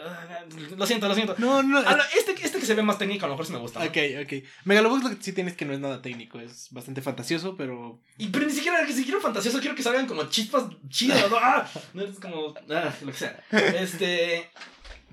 Lo 0.77 0.85
siento, 0.85 1.07
lo 1.07 1.15
siento. 1.15 1.35
No, 1.37 1.63
no. 1.63 1.79
A 1.79 1.95
lo- 1.95 2.03
este, 2.17 2.31
este 2.33 2.44
que 2.65 2.73
se 2.73 2.75
ve 2.75 2.83
más 2.83 2.97
técnico, 2.97 3.25
a 3.25 3.27
lo 3.27 3.35
mejor 3.35 3.45
sí 3.45 3.53
me 3.53 3.59
gusta. 3.59 3.79
¿no? 3.79 3.85
Ok, 3.85 3.97
ok. 4.23 4.33
Megalobox 4.65 5.03
lo 5.03 5.09
que 5.11 5.23
sí 5.23 5.33
tienes 5.33 5.55
que 5.55 5.65
no 5.65 5.73
es 5.73 5.79
nada 5.79 6.01
técnico, 6.01 6.39
es 6.39 6.67
bastante 6.71 7.01
fantasioso, 7.01 7.55
pero. 7.55 8.01
Y, 8.17 8.27
pero 8.29 8.45
ni 8.45 8.51
siquiera, 8.51 8.83
ni 8.83 8.93
siquiera 8.93 9.19
fantasioso, 9.19 9.59
quiero 9.59 9.75
que 9.75 9.83
salgan 9.83 10.07
como 10.07 10.25
chispas 10.25 10.65
chidas, 10.89 11.29
¿no? 11.29 11.37
¡Ah! 11.37 11.69
No 11.93 12.03
es 12.03 12.19
como. 12.19 12.53
ah, 12.69 12.93
lo 13.01 13.11
que 13.11 13.17
sea. 13.17 13.43
Este. 13.51 14.49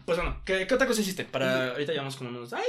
Pues 0.05 0.19
bueno, 0.19 0.43
¿qué, 0.45 0.67
qué 0.67 0.75
otra 0.75 0.87
cosa 0.87 1.01
hiciste? 1.01 1.25
Para. 1.25 1.73
Ahorita 1.73 1.93
llevamos 1.93 2.17
como 2.17 2.31
unos. 2.31 2.53
¡Ay! 2.53 2.65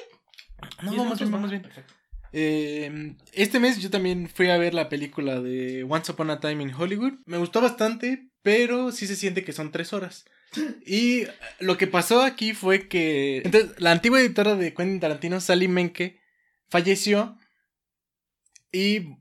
No, 0.84 0.96
vamos 0.96 1.20
bien, 1.20 1.32
vamos 1.32 1.50
bien. 1.50 1.62
Perfecto. 1.62 1.94
Eh, 2.36 3.16
este 3.32 3.60
mes 3.60 3.80
yo 3.80 3.92
también 3.92 4.28
fui 4.28 4.50
a 4.50 4.58
ver 4.58 4.74
la 4.74 4.90
película 4.90 5.40
de 5.40 5.86
Once 5.88 6.12
Upon 6.12 6.32
a 6.32 6.40
Time 6.40 6.64
in 6.64 6.74
Hollywood. 6.74 7.14
Me 7.26 7.38
gustó 7.38 7.62
bastante, 7.62 8.28
pero 8.42 8.92
sí 8.92 9.08
se 9.08 9.16
siente 9.16 9.44
que 9.44 9.54
son 9.54 9.72
tres 9.72 9.94
horas. 9.94 10.26
Y 10.86 11.24
lo 11.60 11.78
que 11.78 11.88
pasó 11.88 12.22
aquí 12.22 12.54
fue 12.54 12.88
que 12.88 13.42
entonces, 13.46 13.72
la 13.80 13.92
antigua 13.92 14.20
editora 14.20 14.56
de 14.56 14.74
Quentin 14.74 15.00
Tarantino, 15.00 15.40
Sally 15.42 15.68
Menke, 15.68 16.20
falleció. 16.70 17.38
Y 18.72 19.16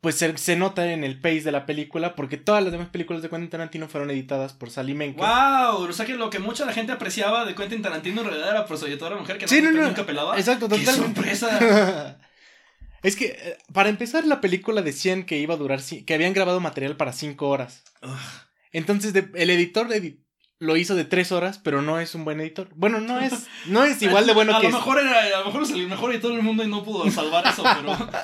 pues 0.00 0.14
se, 0.14 0.36
se 0.38 0.54
nota 0.56 0.92
en 0.92 1.02
el 1.02 1.20
pace 1.20 1.42
de 1.42 1.52
la 1.52 1.66
película, 1.66 2.14
porque 2.14 2.36
todas 2.36 2.62
las 2.62 2.70
demás 2.72 2.88
películas 2.88 3.20
de 3.20 3.28
Quentin 3.28 3.50
Tarantino 3.50 3.88
fueron 3.88 4.10
editadas 4.10 4.52
por 4.52 4.70
Sally 4.70 4.94
Menke. 4.94 5.20
¡Wow! 5.20 5.88
O 5.88 5.92
sea 5.92 6.06
que 6.06 6.14
lo 6.14 6.30
que 6.30 6.38
mucha 6.38 6.70
gente 6.72 6.92
apreciaba 6.92 7.44
de 7.44 7.54
Quentin 7.54 7.82
Tarantino 7.82 8.20
en 8.22 8.28
realidad 8.28 8.50
era 8.50 8.66
por 8.66 8.78
su 8.78 8.86
editora 8.86 9.16
mujer 9.16 9.38
que 9.38 9.48
Sí, 9.48 9.60
no, 9.60 9.70
nunca, 9.70 9.82
no. 9.82 9.88
nunca 9.88 10.06
pelaba. 10.06 10.38
Exacto, 10.38 10.68
¡Qué 10.68 10.78
totalmente. 10.78 11.20
sorpresa! 11.20 12.18
es 13.02 13.16
que, 13.16 13.26
eh, 13.26 13.58
para 13.72 13.88
empezar, 13.88 14.24
la 14.24 14.40
película 14.40 14.82
decían 14.82 15.24
que 15.24 15.38
iba 15.38 15.54
a 15.54 15.58
durar, 15.58 15.80
que 15.82 16.14
habían 16.14 16.32
grabado 16.32 16.60
material 16.60 16.96
para 16.96 17.12
cinco 17.12 17.48
horas. 17.48 17.82
Ugh. 18.02 18.47
Entonces, 18.72 19.12
de- 19.12 19.30
el 19.34 19.50
editor 19.50 19.88
edi- 19.88 20.22
lo 20.60 20.76
hizo 20.76 20.94
de 20.96 21.04
tres 21.04 21.30
horas, 21.32 21.58
pero 21.58 21.82
no 21.82 22.00
es 22.00 22.14
un 22.14 22.24
buen 22.24 22.40
editor. 22.40 22.68
Bueno, 22.74 23.00
no 23.00 23.20
es, 23.20 23.46
no 23.66 23.84
es 23.84 24.02
igual 24.02 24.26
de 24.26 24.32
bueno 24.34 24.52
a 24.56 24.60
que. 24.60 24.68
lo 24.70 24.76
mejor 24.78 24.98
era, 24.98 25.20
a 25.22 25.38
lo 25.40 25.46
mejor 25.46 25.62
es 25.62 25.70
el 25.70 25.86
mejor 25.86 26.12
editor 26.12 26.32
del 26.32 26.42
mundo 26.42 26.64
y 26.64 26.68
no 26.68 26.82
pudo 26.84 27.08
salvar 27.10 27.46
eso, 27.46 27.62
pero. 27.62 27.96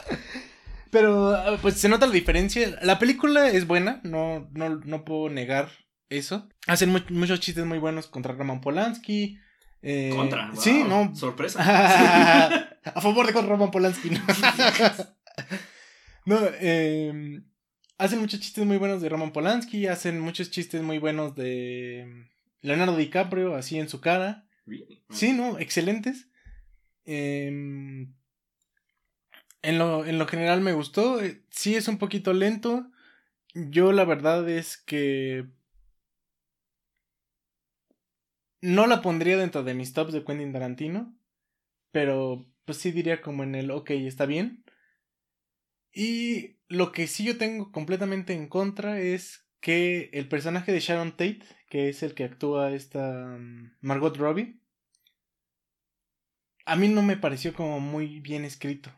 Pero, 0.91 1.35
ah, 1.35 1.59
pues 1.61 1.75
se 1.75 1.89
nota 1.89 2.07
la 2.07 2.13
diferencia. 2.13 2.79
La 2.83 3.01
película 3.01 3.49
es 3.49 3.67
buena, 3.67 4.01
no, 4.05 4.49
no, 4.53 4.77
no 4.77 5.05
puedo 5.05 5.29
negar 5.29 5.69
eso. 6.09 6.49
Hacen 6.69 6.91
mu- 6.91 7.01
muchos 7.11 7.41
chistes 7.41 7.65
muy 7.65 7.79
buenos 7.79 8.07
contra 8.07 8.33
Roman 8.35 8.61
Polanski. 8.61 9.37
eh, 9.83 10.13
Contra. 10.15 10.51
wow, 10.53 10.61
Sí, 10.63 10.85
no. 10.89 11.13
Sorpresa. 11.17 11.59
a 12.85 13.01
favor 13.01 13.27
de 13.27 13.33
con 13.33 13.49
Roman 13.49 13.73
Polanski. 13.73 14.11
No, 14.11 14.21
No, 16.27 16.39
eh, 16.61 17.41
hacen 17.99 18.21
muchos 18.21 18.41
chistes 18.41 18.65
muy 18.65 18.77
buenos 18.77 19.01
de 19.03 19.09
Roman 19.09 19.33
Polanski. 19.33 19.87
Hacen 19.87 20.21
muchos 20.21 20.51
chistes 20.51 20.83
muy 20.83 20.99
buenos 20.99 21.35
de 21.35 22.29
Leonardo 22.61 22.97
DiCaprio, 22.97 23.55
así 23.55 23.79
en 23.79 23.89
su 23.89 24.01
cara. 24.01 24.47
Really? 24.67 25.03
Sí, 25.11 25.33
no, 25.33 25.59
excelentes. 25.59 26.29
Em, 27.05 28.15
en, 29.63 29.79
lo, 29.79 30.05
en 30.07 30.19
lo 30.19 30.27
general 30.27 30.61
me 30.61 30.73
gustó. 30.73 31.23
eh, 31.23 31.43
Sí 31.51 31.75
es 31.75 31.89
un 31.89 31.99
poquito 31.99 32.33
lento. 32.33 32.91
Yo 33.55 33.93
la 33.93 34.05
verdad 34.05 34.49
es 34.49 34.77
que... 34.77 35.47
No 38.61 38.87
la 38.87 39.03
pondría 39.03 39.37
dentro 39.37 39.63
de 39.63 39.75
mis 39.75 39.93
tops 39.93 40.13
de 40.13 40.25
Quentin 40.25 40.53
Tarantino. 40.53 41.15
Pero 41.93 42.47
pues 42.65 42.79
sí 42.79 42.93
diría 42.93 43.21
como 43.21 43.43
en 43.43 43.55
el 43.55 43.71
ok, 43.71 43.91
está 43.91 44.27
bien. 44.27 44.65
Y 45.93 46.54
lo 46.69 46.93
que 46.93 47.07
sí 47.07 47.25
yo 47.25 47.39
tengo 47.39 47.73
completamente 47.73 48.33
en 48.33 48.49
contra 48.49 49.01
es 49.01 49.47
que 49.61 50.11
el 50.13 50.29
personaje 50.29 50.73
de 50.73 50.81
Sharon 50.81 51.13
Tate, 51.13 51.41
que 51.69 51.89
es 51.89 52.03
el 52.03 52.15
que 52.15 52.25
actúa 52.25 52.73
esta 52.73 53.39
mm, 53.39 53.77
Margot 53.81 54.17
Robbie, 54.17 54.61
a 56.67 56.77
mí 56.77 56.89
no 56.89 57.03
me 57.03 57.17
pareció 57.17 57.55
como 57.55 57.81
muy 57.81 58.21
bien 58.21 58.45
escrito. 58.45 58.91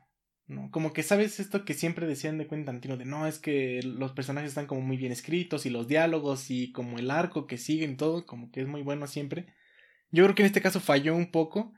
¿no? 0.46 0.70
Como 0.70 0.92
que 0.92 1.02
sabes 1.02 1.40
esto 1.40 1.64
que 1.64 1.74
siempre 1.74 2.06
decían 2.06 2.38
de 2.38 2.46
Quentin 2.46 2.66
Tarantino, 2.66 2.96
de 2.96 3.04
no, 3.04 3.26
es 3.26 3.38
que 3.38 3.80
los 3.82 4.12
personajes 4.12 4.50
están 4.50 4.66
como 4.66 4.80
muy 4.80 4.96
bien 4.96 5.12
escritos 5.12 5.66
y 5.66 5.70
los 5.70 5.88
diálogos 5.88 6.50
y 6.50 6.72
como 6.72 6.98
el 6.98 7.10
arco 7.10 7.46
que 7.46 7.58
siguen 7.58 7.96
todo, 7.96 8.26
como 8.26 8.50
que 8.50 8.60
es 8.60 8.68
muy 8.68 8.82
bueno 8.82 9.06
siempre. 9.06 9.46
Yo 10.10 10.24
creo 10.24 10.34
que 10.34 10.42
en 10.42 10.46
este 10.46 10.62
caso 10.62 10.80
falló 10.80 11.16
un 11.16 11.30
poco 11.32 11.72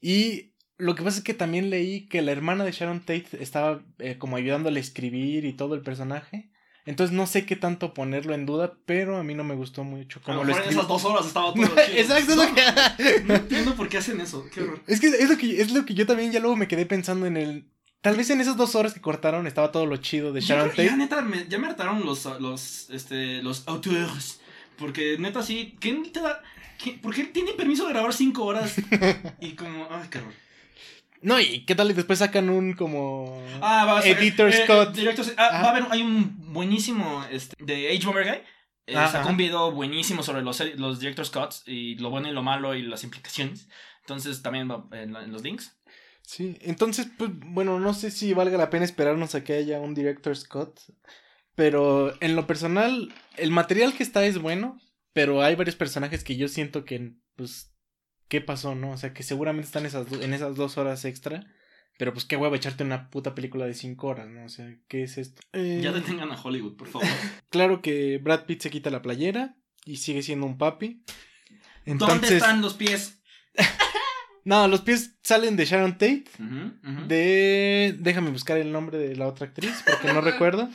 y 0.00 0.49
lo 0.80 0.94
que 0.94 1.02
pasa 1.02 1.18
es 1.18 1.24
que 1.24 1.34
también 1.34 1.70
leí 1.70 2.06
que 2.08 2.22
la 2.22 2.32
hermana 2.32 2.64
de 2.64 2.72
Sharon 2.72 3.00
Tate 3.00 3.28
estaba 3.40 3.82
eh, 3.98 4.16
como 4.18 4.36
ayudándole 4.36 4.80
a 4.80 4.82
escribir 4.82 5.44
y 5.44 5.52
todo 5.52 5.74
el 5.74 5.82
personaje. 5.82 6.50
Entonces 6.86 7.14
no 7.14 7.26
sé 7.26 7.44
qué 7.44 7.56
tanto 7.56 7.92
ponerlo 7.94 8.34
en 8.34 8.46
duda, 8.46 8.72
pero 8.86 9.18
a 9.18 9.22
mí 9.22 9.34
no 9.34 9.44
me 9.44 9.54
gustó 9.54 9.84
mucho. 9.84 10.20
Como 10.22 10.42
lo 10.44 10.56
en 10.56 10.68
esas 10.70 10.88
dos 10.88 11.04
horas 11.04 11.26
estaba 11.26 11.52
todo 11.54 11.62
No, 11.62 11.68
chido. 11.68 11.78
exacto, 11.98 12.32
es 12.32 12.36
lo 12.38 12.54
que- 12.54 13.20
No 13.26 13.34
entiendo 13.34 13.74
por 13.76 13.88
qué 13.88 13.98
hacen 13.98 14.20
eso. 14.20 14.46
Qué 14.52 14.62
horror. 14.62 14.80
Es 14.86 14.98
que 15.00 15.08
es 15.08 15.28
lo 15.28 15.36
que 15.36 15.60
es 15.60 15.70
lo 15.72 15.84
que 15.84 15.94
yo 15.94 16.06
también 16.06 16.32
ya 16.32 16.40
luego 16.40 16.56
me 16.56 16.66
quedé 16.68 16.86
pensando 16.86 17.26
en 17.26 17.36
el. 17.36 17.70
Tal 18.00 18.16
vez 18.16 18.30
en 18.30 18.40
esas 18.40 18.56
dos 18.56 18.74
horas 18.74 18.94
que 18.94 19.00
cortaron 19.02 19.46
estaba 19.46 19.72
todo 19.72 19.84
lo 19.84 19.98
chido 19.98 20.32
de 20.32 20.40
Sharon 20.40 20.70
que 20.70 20.84
ya 20.84 20.90
Tate. 20.92 20.96
neta, 20.96 21.20
me, 21.20 21.46
ya 21.48 21.58
me 21.58 21.66
hartaron 21.66 22.04
los, 22.06 22.24
los, 22.40 22.88
este, 22.90 23.42
los 23.42 23.68
autores. 23.68 24.40
Porque 24.78 25.16
neta 25.18 25.42
sí, 25.42 25.76
¿quién 25.80 26.10
te 26.10 26.20
da? 26.20 26.40
¿Por 27.02 27.14
qué 27.14 27.24
tiene 27.24 27.52
permiso 27.52 27.84
de 27.86 27.92
grabar 27.92 28.14
cinco 28.14 28.44
horas? 28.46 28.74
Y 29.40 29.50
como, 29.52 29.86
ay, 29.90 30.08
qué 30.10 30.16
horror. 30.16 30.32
No, 31.22 31.38
y 31.38 31.64
qué 31.64 31.74
tal 31.74 31.90
y 31.90 31.94
después 31.94 32.18
sacan 32.18 32.48
un 32.48 32.72
como. 32.72 33.42
Ah, 33.60 33.84
va 33.84 33.98
a 33.98 34.02
ser. 34.02 34.18
Editor 34.18 34.52
Scott. 34.52 34.94
director- 34.94 35.34
ah, 35.36 35.60
va 35.62 35.68
a 35.68 35.70
haber, 35.70 35.84
hay 35.90 36.02
un 36.02 36.52
buenísimo 36.52 37.24
este, 37.30 37.54
de 37.62 37.94
H. 37.94 38.06
Bomber 38.06 38.24
Guy. 38.24 38.42
eh, 38.86 38.94
sacó 38.94 39.28
un 39.28 39.36
video 39.36 39.70
buenísimo 39.70 40.22
sobre 40.22 40.42
los, 40.42 40.60
los 40.76 40.98
director 40.98 41.26
Scotts 41.26 41.62
y 41.66 41.96
lo 41.96 42.10
bueno 42.10 42.28
y 42.28 42.32
lo 42.32 42.42
malo 42.42 42.74
y 42.74 42.82
las 42.82 43.04
implicaciones. 43.04 43.68
Entonces 44.00 44.42
también 44.42 44.70
va 44.70 44.86
en, 44.92 45.12
los 45.32 45.42
links. 45.42 45.76
Sí, 46.22 46.56
entonces, 46.60 47.08
pues, 47.18 47.30
bueno, 47.34 47.78
no 47.80 47.92
sé 47.92 48.10
si 48.10 48.32
valga 48.34 48.56
la 48.56 48.70
pena 48.70 48.84
esperarnos 48.84 49.34
a 49.34 49.44
que 49.44 49.52
haya 49.54 49.80
un 49.80 49.94
director 49.94 50.36
Scott. 50.36 50.80
Pero 51.54 52.14
en 52.22 52.36
lo 52.36 52.46
personal, 52.46 53.12
el 53.36 53.50
material 53.50 53.92
que 53.94 54.02
está 54.02 54.24
es 54.24 54.38
bueno. 54.38 54.78
Pero 55.12 55.42
hay 55.42 55.56
varios 55.56 55.76
personajes 55.76 56.22
que 56.22 56.36
yo 56.36 56.46
siento 56.48 56.84
que, 56.84 57.14
pues, 57.34 57.69
¿qué 58.30 58.40
pasó, 58.40 58.74
no? 58.74 58.92
O 58.92 58.96
sea, 58.96 59.12
que 59.12 59.22
seguramente 59.22 59.66
están 59.66 59.84
esas 59.84 60.10
en 60.12 60.32
esas 60.32 60.56
dos 60.56 60.78
horas 60.78 61.04
extra. 61.04 61.44
Pero 61.98 62.14
pues 62.14 62.24
qué 62.24 62.36
huevo 62.36 62.54
echarte 62.54 62.82
una 62.82 63.10
puta 63.10 63.34
película 63.34 63.66
de 63.66 63.74
cinco 63.74 64.06
horas, 64.06 64.26
¿no? 64.30 64.46
O 64.46 64.48
sea, 64.48 64.74
¿qué 64.88 65.02
es 65.02 65.18
esto? 65.18 65.42
Eh, 65.52 65.80
Ya 65.82 65.92
detengan 65.92 66.32
a 66.32 66.40
Hollywood, 66.40 66.76
por 66.76 66.88
favor. 66.88 67.06
Claro 67.50 67.82
que 67.82 68.16
Brad 68.16 68.46
Pitt 68.46 68.62
se 68.62 68.70
quita 68.70 68.88
la 68.88 69.02
playera 69.02 69.54
y 69.84 69.96
sigue 69.98 70.22
siendo 70.22 70.46
un 70.46 70.56
papi. 70.56 71.02
¿Dónde 71.84 72.04
Entonces, 72.04 72.30
están 72.32 72.62
los 72.62 72.72
pies? 72.72 73.20
no, 74.44 74.66
los 74.68 74.80
pies 74.80 75.18
salen 75.22 75.56
de 75.56 75.66
Sharon 75.66 75.92
Tate, 75.98 76.24
de 77.06 77.94
déjame 77.98 78.30
buscar 78.30 78.56
el 78.56 78.72
nombre 78.72 78.96
de 78.96 79.16
la 79.16 79.26
otra 79.26 79.48
actriz 79.48 79.82
porque 79.86 80.12
no 80.12 80.20
recuerdo. 80.30 80.70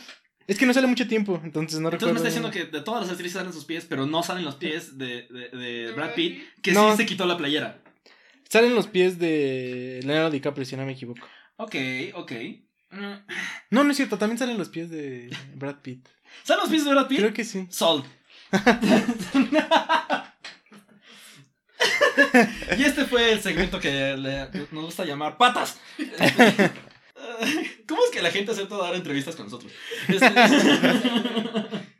Es 0.47 0.57
que 0.59 0.65
no 0.65 0.73
sale 0.73 0.87
mucho 0.87 1.07
tiempo, 1.07 1.39
entonces 1.43 1.79
no 1.79 1.89
Entonces 1.89 2.07
me 2.07 2.13
recuerdo. 2.13 2.17
está 2.17 2.27
diciendo 2.27 2.51
que 2.51 2.65
de 2.77 2.83
todas 2.83 3.01
las 3.01 3.09
actrices 3.11 3.33
salen 3.33 3.51
sus 3.53 3.65
pies, 3.65 3.85
pero 3.89 4.05
no 4.05 4.21
salen 4.21 4.45
los 4.45 4.55
pies 4.55 4.97
de, 4.97 5.27
de, 5.29 5.49
de 5.57 5.91
Brad 5.93 6.13
Pitt, 6.13 6.43
que 6.61 6.71
No. 6.71 6.91
sí 6.91 6.97
se 6.97 7.05
quitó 7.07 7.25
la 7.25 7.35
playera. 7.37 7.79
Salen 8.47 8.75
los 8.75 8.85
pies 8.87 9.17
de 9.17 10.01
Leonardo 10.03 10.29
DiCaprio, 10.29 10.65
si 10.65 10.77
no 10.77 10.85
me 10.85 10.91
equivoco. 10.91 11.25
Ok, 11.57 11.75
ok. 12.13 12.31
Mm. 12.91 13.13
No, 13.71 13.83
no 13.83 13.89
es 13.91 13.97
cierto, 13.97 14.17
también 14.19 14.37
salen 14.37 14.57
los 14.59 14.69
pies 14.69 14.89
de 14.91 15.35
Brad 15.55 15.77
Pitt. 15.81 16.07
¿Salen 16.43 16.61
los 16.61 16.69
pies 16.69 16.85
de 16.85 16.91
Brad 16.91 17.07
Pitt? 17.07 17.19
Creo 17.19 17.33
que 17.33 17.43
sí. 17.43 17.65
Sol. 17.71 18.03
y 22.77 22.83
este 22.83 23.05
fue 23.05 23.31
el 23.33 23.41
segmento 23.41 23.79
que 23.79 24.15
le- 24.17 24.49
nos 24.71 24.85
gusta 24.85 25.05
llamar 25.05 25.37
patas. 25.37 25.79
¿Cómo 27.87 28.01
es 28.05 28.11
que 28.11 28.21
la 28.21 28.31
gente 28.31 28.51
acepta 28.51 28.77
dar 28.77 28.95
entrevistas 28.95 29.35
con 29.35 29.45
nosotros? 29.45 29.71
Este- 30.07 30.33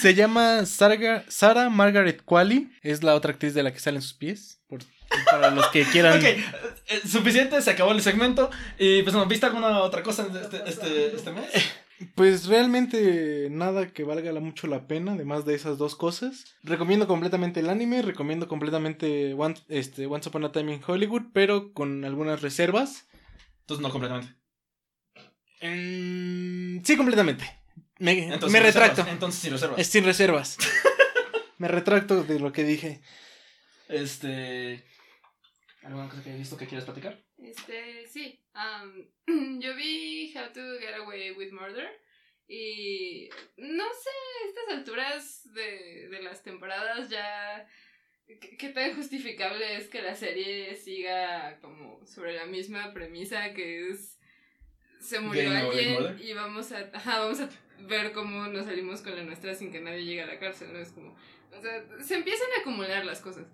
Se 0.00 0.14
llama 0.14 0.60
Sarga- 0.66 1.24
Sarah 1.28 1.68
Margaret 1.70 2.22
Qualley, 2.24 2.70
es 2.82 3.02
la 3.02 3.14
otra 3.14 3.32
actriz 3.32 3.54
de 3.54 3.62
la 3.62 3.72
que 3.72 3.80
salen 3.80 4.02
sus 4.02 4.14
pies. 4.14 4.60
por- 4.68 4.80
para 5.28 5.50
los 5.50 5.66
que 5.68 5.82
quieran. 5.84 6.18
ok, 6.18 6.24
eh, 6.24 7.00
suficiente, 7.06 7.60
se 7.62 7.70
acabó 7.70 7.90
el 7.92 8.00
segmento. 8.02 8.48
Y 8.78 9.02
pues, 9.02 9.14
¿no, 9.14 9.26
¿viste 9.26 9.46
alguna 9.46 9.80
otra 9.80 10.02
cosa 10.04 10.26
este, 10.40 10.62
este, 10.66 11.16
este 11.16 11.32
mes? 11.32 11.46
Pues 12.14 12.46
realmente 12.46 13.48
nada 13.50 13.88
que 13.88 14.04
valga 14.04 14.30
la- 14.32 14.40
mucho 14.40 14.66
la 14.68 14.86
pena, 14.86 15.12
además 15.14 15.44
de 15.44 15.54
esas 15.54 15.78
dos 15.78 15.96
cosas. 15.96 16.44
Recomiendo 16.62 17.06
completamente 17.08 17.60
el 17.60 17.68
anime, 17.70 18.02
recomiendo 18.02 18.46
completamente 18.48 19.34
One- 19.34 19.56
este, 19.68 20.06
Once 20.06 20.28
Upon 20.28 20.44
a 20.44 20.52
Time 20.52 20.74
in 20.74 20.80
Hollywood, 20.86 21.22
pero 21.32 21.72
con 21.74 22.04
algunas 22.04 22.40
reservas. 22.40 23.06
Entonces, 23.70 23.86
no 23.86 23.92
completamente. 23.92 24.34
Mm, 25.62 26.82
sí, 26.82 26.96
completamente. 26.96 27.44
Me, 28.00 28.24
Entonces, 28.24 28.50
me 28.50 28.58
sin 28.58 28.66
retracto. 28.66 28.96
reservas. 28.96 29.12
Entonces, 29.12 29.40
sin 29.42 29.52
reservas. 29.52 29.78
Es 29.78 29.86
sin 29.86 30.04
reservas. 30.04 30.58
me 31.58 31.68
retracto 31.68 32.24
de 32.24 32.40
lo 32.40 32.50
que 32.50 32.64
dije. 32.64 33.00
Este. 33.86 34.84
¿Alguna 35.84 36.08
cosa 36.08 36.20
que 36.20 36.30
hayas 36.30 36.40
visto 36.40 36.56
que 36.56 36.66
quieras 36.66 36.84
platicar? 36.84 37.22
Este, 37.38 38.08
sí. 38.08 38.42
yo 39.60 39.76
vi 39.76 40.34
How 40.34 40.52
to 40.52 40.78
Get 40.80 40.94
Away 41.04 41.30
with 41.30 41.52
Murder. 41.52 41.88
Y 42.48 43.28
no 43.56 43.84
sé, 43.84 44.10
a 44.10 44.48
estas 44.48 44.78
alturas 44.78 45.42
de, 45.54 46.08
de 46.08 46.22
las 46.24 46.42
temporadas 46.42 47.08
ya. 47.08 47.68
¿Qué, 48.38 48.68
tan 48.68 48.94
justificable 48.94 49.76
es 49.76 49.88
que 49.88 50.02
la 50.02 50.14
serie 50.14 50.74
siga 50.76 51.58
como 51.60 52.04
sobre 52.06 52.34
la 52.34 52.46
misma 52.46 52.92
premisa 52.92 53.52
que 53.52 53.90
es. 53.90 54.18
Se 55.00 55.18
murió 55.18 55.50
alguien 55.50 56.18
y 56.22 56.34
vamos 56.34 56.72
a, 56.72 56.90
ajá, 56.92 57.20
vamos 57.20 57.40
a 57.40 57.48
ver 57.88 58.12
cómo 58.12 58.46
nos 58.48 58.66
salimos 58.66 59.00
con 59.00 59.16
la 59.16 59.22
nuestra 59.22 59.54
sin 59.54 59.72
que 59.72 59.80
nadie 59.80 60.04
llegue 60.04 60.22
a 60.22 60.26
la 60.26 60.38
cárcel, 60.38 60.72
¿no? 60.72 60.78
Es 60.78 60.92
como. 60.92 61.16
O 61.56 61.60
sea, 61.60 61.84
se 62.02 62.14
empiezan 62.14 62.48
a 62.56 62.60
acumular 62.60 63.04
las 63.04 63.20
cosas. 63.20 63.46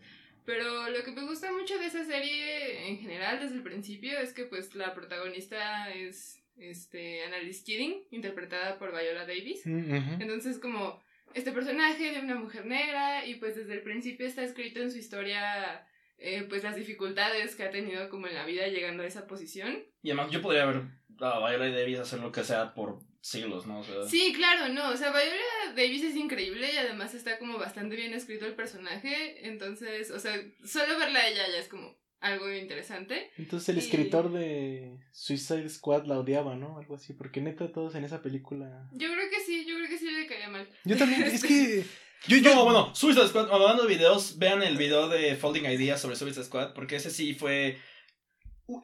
Pero 0.45 0.89
lo 0.91 1.03
que 1.03 1.11
me 1.11 1.23
gusta 1.23 1.53
mucho 1.53 1.79
de 1.79 1.87
esa 1.87 2.05
serie 2.05 2.89
en 2.89 2.99
general 2.99 3.41
desde 3.41 3.57
el 3.57 3.63
principio 3.63 4.19
es 4.19 4.33
que 4.33 4.45
pues 4.45 4.75
la 4.75 4.95
protagonista 4.95 5.91
es 5.93 6.41
este 6.57 7.25
Annalise 7.25 7.65
Keating, 7.65 8.05
interpretada 8.11 8.79
por 8.79 8.91
Viola 8.91 9.27
Davis. 9.27 9.67
Mm. 9.67 10.21
Entonces 10.21 10.59
como 10.59 11.03
este 11.37 11.53
personaje 11.53 12.13
de 12.13 12.21
una 12.21 12.35
mujer 12.35 12.65
negra 12.65 13.27
y 13.27 13.35
pues 13.35 13.55
desde 13.55 13.75
el 13.75 13.83
principio 13.83 14.27
está 14.27 14.43
escrito 14.43 14.81
en 14.81 14.91
su 14.91 14.97
historia 14.97 15.87
eh, 16.17 16.47
pues 16.49 16.63
las 16.63 16.75
dificultades 16.75 17.55
que 17.55 17.65
ha 17.65 17.71
tenido 17.71 18.09
como 18.09 18.27
en 18.27 18.35
la 18.35 18.47
vida 18.47 18.67
llegando 18.69 19.03
a 19.03 19.07
esa 19.07 19.27
posición. 19.27 19.85
Y 20.03 20.11
además, 20.11 20.31
yo 20.31 20.41
podría 20.41 20.65
ver 20.65 20.83
a 21.21 21.39
Viola 21.39 21.69
Davis 21.69 21.99
hacer 21.99 22.21
lo 22.21 22.33
que 22.33 22.43
sea 22.43 22.73
por 22.73 23.01
siglos, 23.21 23.67
¿no? 23.67 23.81
O 23.81 23.85
sea, 23.85 24.03
Sí, 24.05 24.33
claro, 24.35 24.73
no, 24.73 24.89
o 24.89 24.97
sea, 24.97 25.11
Viola 25.11 25.75
Davis 25.75 26.05
es 26.05 26.17
increíble 26.17 26.73
y 26.73 26.79
además 26.79 27.15
está 27.15 27.39
como 27.39 27.59
bastante 27.59 27.97
bien 27.97 28.15
escrito 28.15 28.47
el 28.47 28.55
personaje, 28.55 29.47
entonces, 29.47 30.11
o 30.11 30.19
sea, 30.19 30.43
solo 30.65 30.99
verla 30.99 31.19
a 31.19 31.29
ella 31.29 31.47
ya 31.53 31.59
es 31.59 31.69
como 31.69 31.99
algo 32.21 32.53
interesante. 32.53 33.31
Entonces 33.39 33.69
el 33.69 33.77
Y- 33.77 33.81
escritor 33.81 34.33
de 34.33 34.99
Suicide 35.13 35.69
Squad 35.69 36.07
la 36.07 36.19
odiaba, 36.19 36.57
¿no? 36.57 36.79
Algo 36.79 36.97
así, 36.97 37.13
porque 37.13 37.41
neta 37.41 37.71
todos 37.73 37.95
en 37.95 38.05
esa 38.05 38.23
película... 38.23 38.89
Yo 38.93 39.09
creo 39.13 39.31
que 39.31 39.41
sí, 39.45 39.65
yo 39.69 39.77
creo 39.77 39.89
que 39.89 39.99
sí 39.99 40.11
le 40.11 40.27
caía 40.27 40.49
mal. 40.49 40.69
Yo 40.85 40.97
también, 40.97 41.23
es 41.25 41.43
que... 41.45 41.85
Yo, 42.27 42.39
yo... 42.39 42.55
No, 42.55 42.65
bueno, 42.65 42.95
Suicide 42.95 43.29
Squad, 43.29 43.51
hablando 43.53 43.83
de 43.85 43.95
videos, 43.95 44.39
vean 44.39 44.63
el 44.63 44.77
video 44.77 45.09
de 45.09 45.37
Folding 45.37 45.67
Ideas 45.67 46.01
sobre 46.01 46.17
Suicide 46.17 46.45
Squad, 46.45 46.73
porque 46.75 46.97
ese 46.97 47.11
sí 47.11 47.35
fue... 47.35 47.79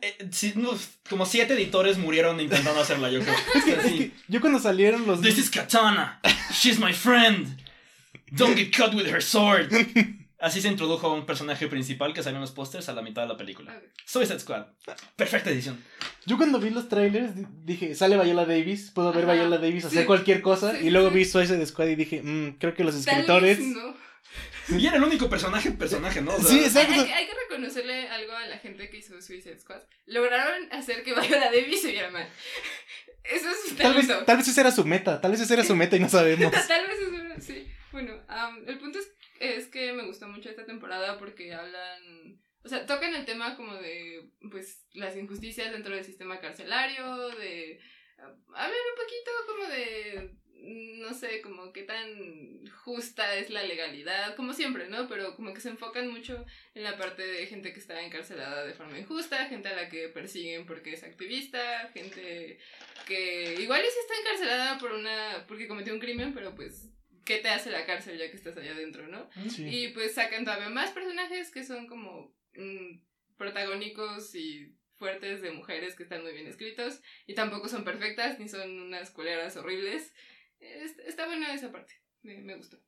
eh, 0.03 0.31
como 1.09 1.27
siete 1.27 1.55
editores 1.55 1.99
murieron 1.99 2.39
intentando 2.41 2.81
hacerla, 2.81 3.11
yo 3.11 3.21
creo. 3.21 3.35
O 3.57 3.61
sea, 3.61 3.77
es 3.81 3.83
sí. 3.87 3.99
que 3.99 4.13
yo 4.29 4.41
cuando 4.41 4.59
salieron 4.61 5.07
los... 5.07 5.21
This 5.21 5.39
is 5.39 5.51
Katana. 5.51 6.21
She's 6.53 6.79
my 6.79 6.93
friend. 6.93 7.59
Don't 8.33 8.57
get 8.57 8.71
cut 8.75 8.95
with 8.95 9.07
her 9.07 9.23
sword. 9.23 9.71
Así 10.43 10.61
se 10.61 10.69
introdujo 10.69 11.07
a 11.07 11.15
un 11.15 11.25
personaje 11.25 11.69
principal 11.69 12.13
que 12.13 12.23
salió 12.23 12.37
en 12.37 12.41
los 12.43 12.51
pósters 12.51 12.89
a 12.89 12.93
la 12.93 13.01
mitad 13.03 13.23
de 13.23 13.29
la 13.29 13.37
película. 13.37 13.73
Ok. 13.77 13.85
Suicide 14.05 14.41
Squad. 14.41 14.67
Perfecta 15.17 15.51
edición. 15.51 15.83
Yo 16.27 16.37
cuando 16.37 16.59
vi 16.59 16.71
los 16.71 16.89
trailers 16.89 17.35
di- 17.37 17.47
dije, 17.65 17.95
sale 17.95 18.23
Viola 18.23 18.45
Davis, 18.45 18.91
puedo 18.95 19.13
ver 19.13 19.25
Ajá, 19.25 19.35
Viola 19.35 19.59
Davis 19.59 19.85
hacer 19.85 20.01
sí. 20.01 20.07
cualquier 20.07 20.43
cosa. 20.43 20.73
Sí, 20.73 20.87
y 20.87 20.91
luego 20.91 21.09
sí. 21.11 21.15
vi 21.15 21.25
Suicide 21.25 21.65
Squad 21.67 21.87
y 21.89 21.95
dije, 21.95 22.23
"Mm, 22.23 22.59
creo 22.59 22.75
que 22.75 22.85
los 22.85 22.95
escritores... 22.97 23.59
vez 23.59 23.67
no. 23.69 23.95
Y 24.79 24.87
era 24.87 24.97
el 24.97 25.03
único 25.05 25.29
personaje, 25.29 25.71
personaje, 25.73 26.21
¿no? 26.23 26.35
O 26.35 26.39
sea, 26.41 26.49
Sí, 26.51 26.59
Hay, 26.59 26.65
exacto. 26.65 26.93
hay 26.93 27.05
que- 27.07 27.13
hay 27.15 27.27
que 27.27 27.33
reconocerle 27.49 28.09
algo 28.09 28.33
a 28.33 28.47
la 28.47 28.59
gente 28.59 28.89
que 28.91 28.97
hizo 28.99 29.21
Suicide 29.23 29.59
Squad. 29.61 29.81
Lograron 30.07 30.73
hacer 30.73 31.03
que 31.05 31.13
Viola 31.15 31.47
Davis 31.53 31.83
se 31.83 31.91
viera 31.93 32.11
mal. 32.11 32.27
Eso 33.25 33.47
es 33.49 33.77
Tal 33.77 33.95
vez, 33.95 34.09
tal 34.27 34.37
vez 34.37 34.49
esa 34.49 34.61
era 34.63 34.73
su 34.73 34.85
meta, 34.85 35.21
tal 35.21 35.31
vez 35.31 35.41
esa 35.41 35.55
era 35.55 35.63
su 35.65 35.77
meta 35.77 35.97
y 35.97 36.01
no 36.01 36.09
sabemos. 36.09 36.51
Tal 36.69 36.87
vez 36.89 36.99
eso 37.01 37.15
era, 37.15 37.41
sí. 37.41 37.69
Bueno, 37.93 38.15
am, 38.27 38.59
el 38.67 38.79
punto 38.79 38.99
es, 38.99 39.13
es 39.43 39.69
que 39.69 39.93
me 39.93 40.05
gustó 40.05 40.29
mucho 40.29 40.49
esta 40.49 40.65
temporada 40.65 41.19
porque 41.19 41.53
hablan, 41.53 42.41
o 42.65 42.69
sea, 42.69 42.87
tocan 42.87 43.15
el 43.15 43.25
tema 43.25 43.57
como 43.57 43.75
de, 43.75 44.31
pues, 44.51 44.87
las 44.95 45.17
injusticias 45.17 45.73
dentro 45.73 45.95
del 45.95 46.05
sistema 46.05 46.41
carcelario, 46.41 47.29
de 47.31 47.81
hablan 48.55 48.71
un 48.71 48.97
poquito 48.97 49.31
como 49.49 49.67
de 49.67 50.43
no 50.63 51.13
sé, 51.13 51.43
como 51.43 51.73
qué 51.73 51.83
tan 51.83 52.65
justa 52.85 53.35
es 53.37 53.51
la 53.51 53.65
legalidad, 53.65 54.37
como 54.37 54.53
siempre, 54.53 54.89
¿no? 54.89 55.09
Pero 55.09 55.35
como 55.35 55.53
que 55.53 55.61
se 55.61 55.71
enfocan 55.71 56.09
mucho 56.09 56.45
en 56.75 56.85
la 56.85 56.97
parte 56.97 57.27
de 57.27 57.47
gente 57.47 57.73
que 57.73 57.81
está 57.81 58.01
encarcelada 58.01 58.65
de 58.65 58.75
forma 58.75 58.99
injusta, 58.99 59.47
gente 59.47 59.69
a 59.69 59.77
la 59.77 59.89
que 59.89 60.09
persiguen 60.09 60.67
porque 60.67 60.93
es 60.93 61.03
activista, 61.03 61.91
gente 61.93 62.59
que 63.07 63.57
igual 63.61 63.83
sí 63.83 63.99
está 64.01 64.21
encarcelada 64.21 64.79
por 64.79 64.93
una 64.93 65.45
porque 65.49 65.67
cometió 65.67 65.93
un 65.93 66.01
crimen, 66.01 66.33
pero 66.33 66.55
pues 66.55 66.89
¿qué 67.25 67.39
te 67.39 67.49
hace 67.49 67.71
la 67.71 67.87
cárcel 67.87 68.19
ya 68.19 68.31
que 68.31 68.37
estás 68.37 68.57
allá 68.57 68.73
adentro, 68.73 69.07
no? 69.09 69.29
Y 69.59 69.89
pues 69.89 70.15
sacan 70.15 70.45
todavía 70.45 70.69
más 70.69 70.91
personajes 70.91 71.51
que 71.51 71.65
son 71.65 71.87
como 71.87 72.35
mm, 72.57 73.01
protagónicos 73.37 74.35
y 74.35 74.75
fuertes 74.97 75.43
de 75.43 75.51
mujeres 75.51 75.97
que 75.97 76.05
están 76.05 76.23
muy 76.23 76.33
bien 76.33 76.47
escritos 76.47 77.01
y 77.27 77.35
tampoco 77.35 77.69
son 77.69 77.85
perfectas 77.85 78.39
ni 78.39 78.49
son 78.49 78.81
unas 78.81 79.11
culeras 79.11 79.57
horribles 79.57 80.13
está 81.07 81.27
buena 81.27 81.55
esa 81.55 81.71
parte. 81.71 81.95
Me, 82.23 82.57
gustó. 82.57 82.79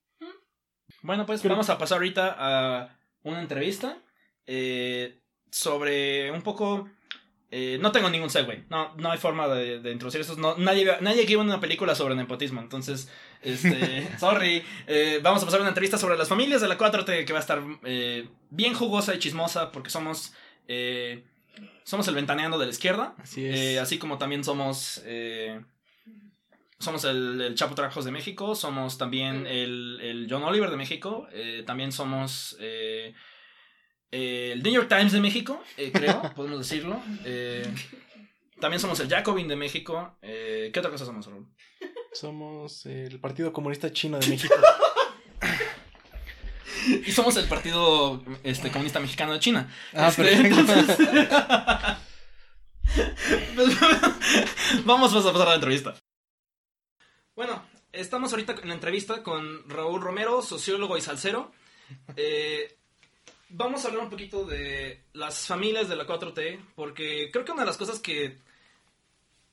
Bueno, 1.02 1.26
pues 1.26 1.42
vamos 1.42 1.68
a 1.70 1.78
pasar 1.78 1.96
ahorita 1.96 2.36
a 2.38 2.98
una 3.22 3.40
entrevista 3.40 4.02
eh, 4.46 5.20
sobre 5.50 6.30
un 6.30 6.42
poco... 6.42 6.88
Eh, 7.56 7.78
no 7.80 7.92
tengo 7.92 8.10
ningún 8.10 8.30
segue, 8.30 8.64
no, 8.68 8.92
no 8.96 9.12
hay 9.12 9.18
forma 9.18 9.46
de, 9.46 9.76
introducir 9.92 10.20
eso. 10.20 10.34
No, 10.34 10.56
nadie, 10.56 10.90
nadie 11.00 11.22
aquí 11.22 11.36
una 11.36 11.60
película 11.60 11.94
sobre 11.94 12.16
nepotismo, 12.16 12.60
entonces, 12.60 13.08
este, 13.42 14.08
sorry. 14.18 14.64
Eh, 14.88 15.20
vamos 15.22 15.40
a 15.40 15.44
pasar 15.44 15.60
una 15.60 15.68
entrevista 15.68 15.96
sobre 15.96 16.18
las 16.18 16.28
familias 16.28 16.60
de 16.60 16.66
la 16.66 16.76
4T 16.76 17.24
que 17.24 17.32
va 17.32 17.38
a 17.38 17.42
estar 17.42 17.62
bien 18.50 18.74
jugosa 18.74 19.14
y 19.14 19.20
chismosa 19.20 19.70
porque 19.70 19.88
somos, 19.88 20.34
somos 21.84 22.08
el 22.08 22.16
ventaneando 22.16 22.58
de 22.58 22.66
la 22.66 22.72
izquierda. 22.72 23.14
Así 23.18 23.46
es. 23.46 23.78
así 23.78 23.98
como 23.98 24.18
también 24.18 24.42
somos 24.42 25.00
somos 26.80 27.04
el, 27.04 27.54
Chapo 27.54 27.76
Trabajos 27.76 28.04
de 28.04 28.10
México, 28.10 28.56
somos 28.56 28.98
también 28.98 29.46
el, 29.46 30.26
John 30.28 30.42
Oliver 30.42 30.70
de 30.70 30.76
México, 30.76 31.28
eh, 31.32 31.62
también 31.64 31.92
somos 31.92 32.56
eh, 34.16 34.52
el 34.52 34.62
New 34.62 34.72
York 34.72 34.88
Times 34.88 35.10
de 35.10 35.20
México, 35.20 35.60
eh, 35.76 35.90
creo, 35.92 36.22
podemos 36.36 36.60
decirlo. 36.60 37.02
también 38.60 38.78
somos 38.78 39.00
el 39.00 39.08
Jacobin 39.08 39.48
de 39.48 39.56
México. 39.56 40.16
¿Qué 40.22 40.72
otra 40.76 40.92
cosa 40.92 41.04
somos, 41.04 41.26
Raúl? 41.26 41.48
Somos 42.12 42.86
el 42.86 43.18
Partido 43.18 43.52
Comunista 43.52 43.92
Chino 43.92 44.20
de 44.20 44.28
México. 44.28 44.54
y 47.04 47.10
somos 47.10 47.36
el 47.38 47.48
Partido 47.48 48.22
este, 48.44 48.70
Comunista 48.70 49.00
Mexicano 49.00 49.32
de 49.32 49.40
China. 49.40 49.68
Ah, 49.92 50.06
este, 50.08 50.22
vamos 54.84 55.10
a 55.10 55.14
pasar 55.16 55.42
a 55.42 55.46
la 55.46 55.56
entrevista. 55.56 55.96
Bueno, 57.34 57.66
estamos 57.92 58.32
ahorita 58.32 58.54
en 58.62 58.68
la 58.68 58.74
entrevista 58.74 59.24
con 59.24 59.68
Raúl 59.68 60.00
Romero, 60.00 60.40
sociólogo 60.40 60.96
y 60.96 61.00
salsero. 61.00 61.50
Eh, 62.16 62.78
vamos 63.56 63.84
a 63.84 63.88
hablar 63.88 64.04
un 64.04 64.10
poquito 64.10 64.44
de 64.44 65.04
las 65.12 65.46
familias 65.46 65.88
de 65.88 65.96
la 65.96 66.06
4T, 66.06 66.60
porque 66.74 67.30
creo 67.32 67.44
que 67.44 67.52
una 67.52 67.62
de 67.62 67.66
las 67.66 67.76
cosas 67.76 68.00
que 68.00 68.38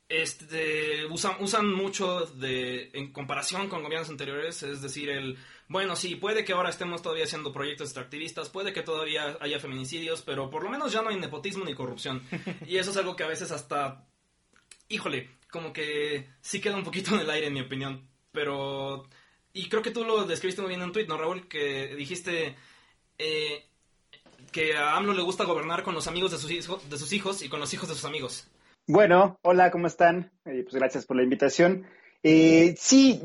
este, 0.10 1.06
usan, 1.06 1.36
usan 1.40 1.72
mucho 1.72 2.26
de, 2.26 2.90
en 2.94 3.14
comparación 3.14 3.70
con 3.70 3.84
gobiernos 3.84 4.10
anteriores, 4.10 4.64
es 4.64 4.82
decir, 4.82 5.10
el, 5.10 5.38
bueno, 5.68 5.96
sí, 5.96 6.16
puede 6.16 6.44
que 6.44 6.54
ahora 6.54 6.70
estemos 6.70 7.02
todavía 7.02 7.26
haciendo 7.26 7.54
proyectos 7.54 7.90
extractivistas, 7.90 8.50
puede 8.50 8.74
que 8.74 8.82
todavía 8.82 9.38
haya 9.40 9.60
feminicidios, 9.60 10.22
pero 10.22 10.50
por 10.50 10.64
lo 10.64 10.70
menos 10.70 10.92
ya 10.92 11.02
no 11.02 11.10
hay 11.10 11.18
nepotismo 11.18 11.64
ni 11.64 11.76
corrupción. 11.76 12.22
Y 12.68 12.78
eso 12.78 12.92
es 12.92 12.98
algo 12.98 13.16
que 13.16 13.24
a 13.24 13.28
veces 13.28 13.52
hasta, 13.52 14.08
híjole, 14.90 15.30
como 15.50 15.72
que 15.74 16.28
sí 16.42 16.60
queda 16.60 16.76
un 16.76 16.84
poquito 16.84 17.14
en 17.14 17.22
el 17.22 17.30
aire, 17.30 17.48
en 17.48 17.54
mi 17.54 17.62
opinión. 17.62 18.08
Pero. 18.32 19.08
Y 19.54 19.68
creo 19.68 19.82
que 19.82 19.92
tú 19.92 20.06
lo 20.06 20.24
describiste 20.26 20.62
muy 20.62 20.70
bien 20.70 20.82
en 20.82 20.88
un 20.88 20.94
tweet, 20.94 21.08
¿no, 21.08 21.18
Raúl? 21.18 21.48
Que 21.48 21.96
dijiste. 21.96 22.56
Eh, 23.18 23.66
que 24.52 24.76
a 24.76 24.96
AMLO 24.96 25.14
le 25.14 25.22
gusta 25.22 25.46
gobernar 25.46 25.84
con 25.84 25.96
los 25.96 26.08
amigos 26.08 26.32
de 26.32 26.38
sus, 26.38 26.52
hijos, 26.52 26.90
de 26.90 26.98
sus 26.98 27.14
hijos 27.14 27.42
y 27.42 27.50
con 27.50 27.60
los 27.60 27.74
hijos 27.74 27.90
de 27.90 27.96
sus 27.96 28.06
amigos. 28.06 28.48
Bueno, 28.88 29.40
hola, 29.44 29.72
¿cómo 29.72 29.88
están? 29.88 30.32
Eh, 30.46 30.64
pues 30.64 30.76
gracias 30.76 31.06
por 31.06 31.18
la 31.18 31.24
invitación. 31.24 31.86
Eh, 32.24 32.76
sí, 32.78 33.22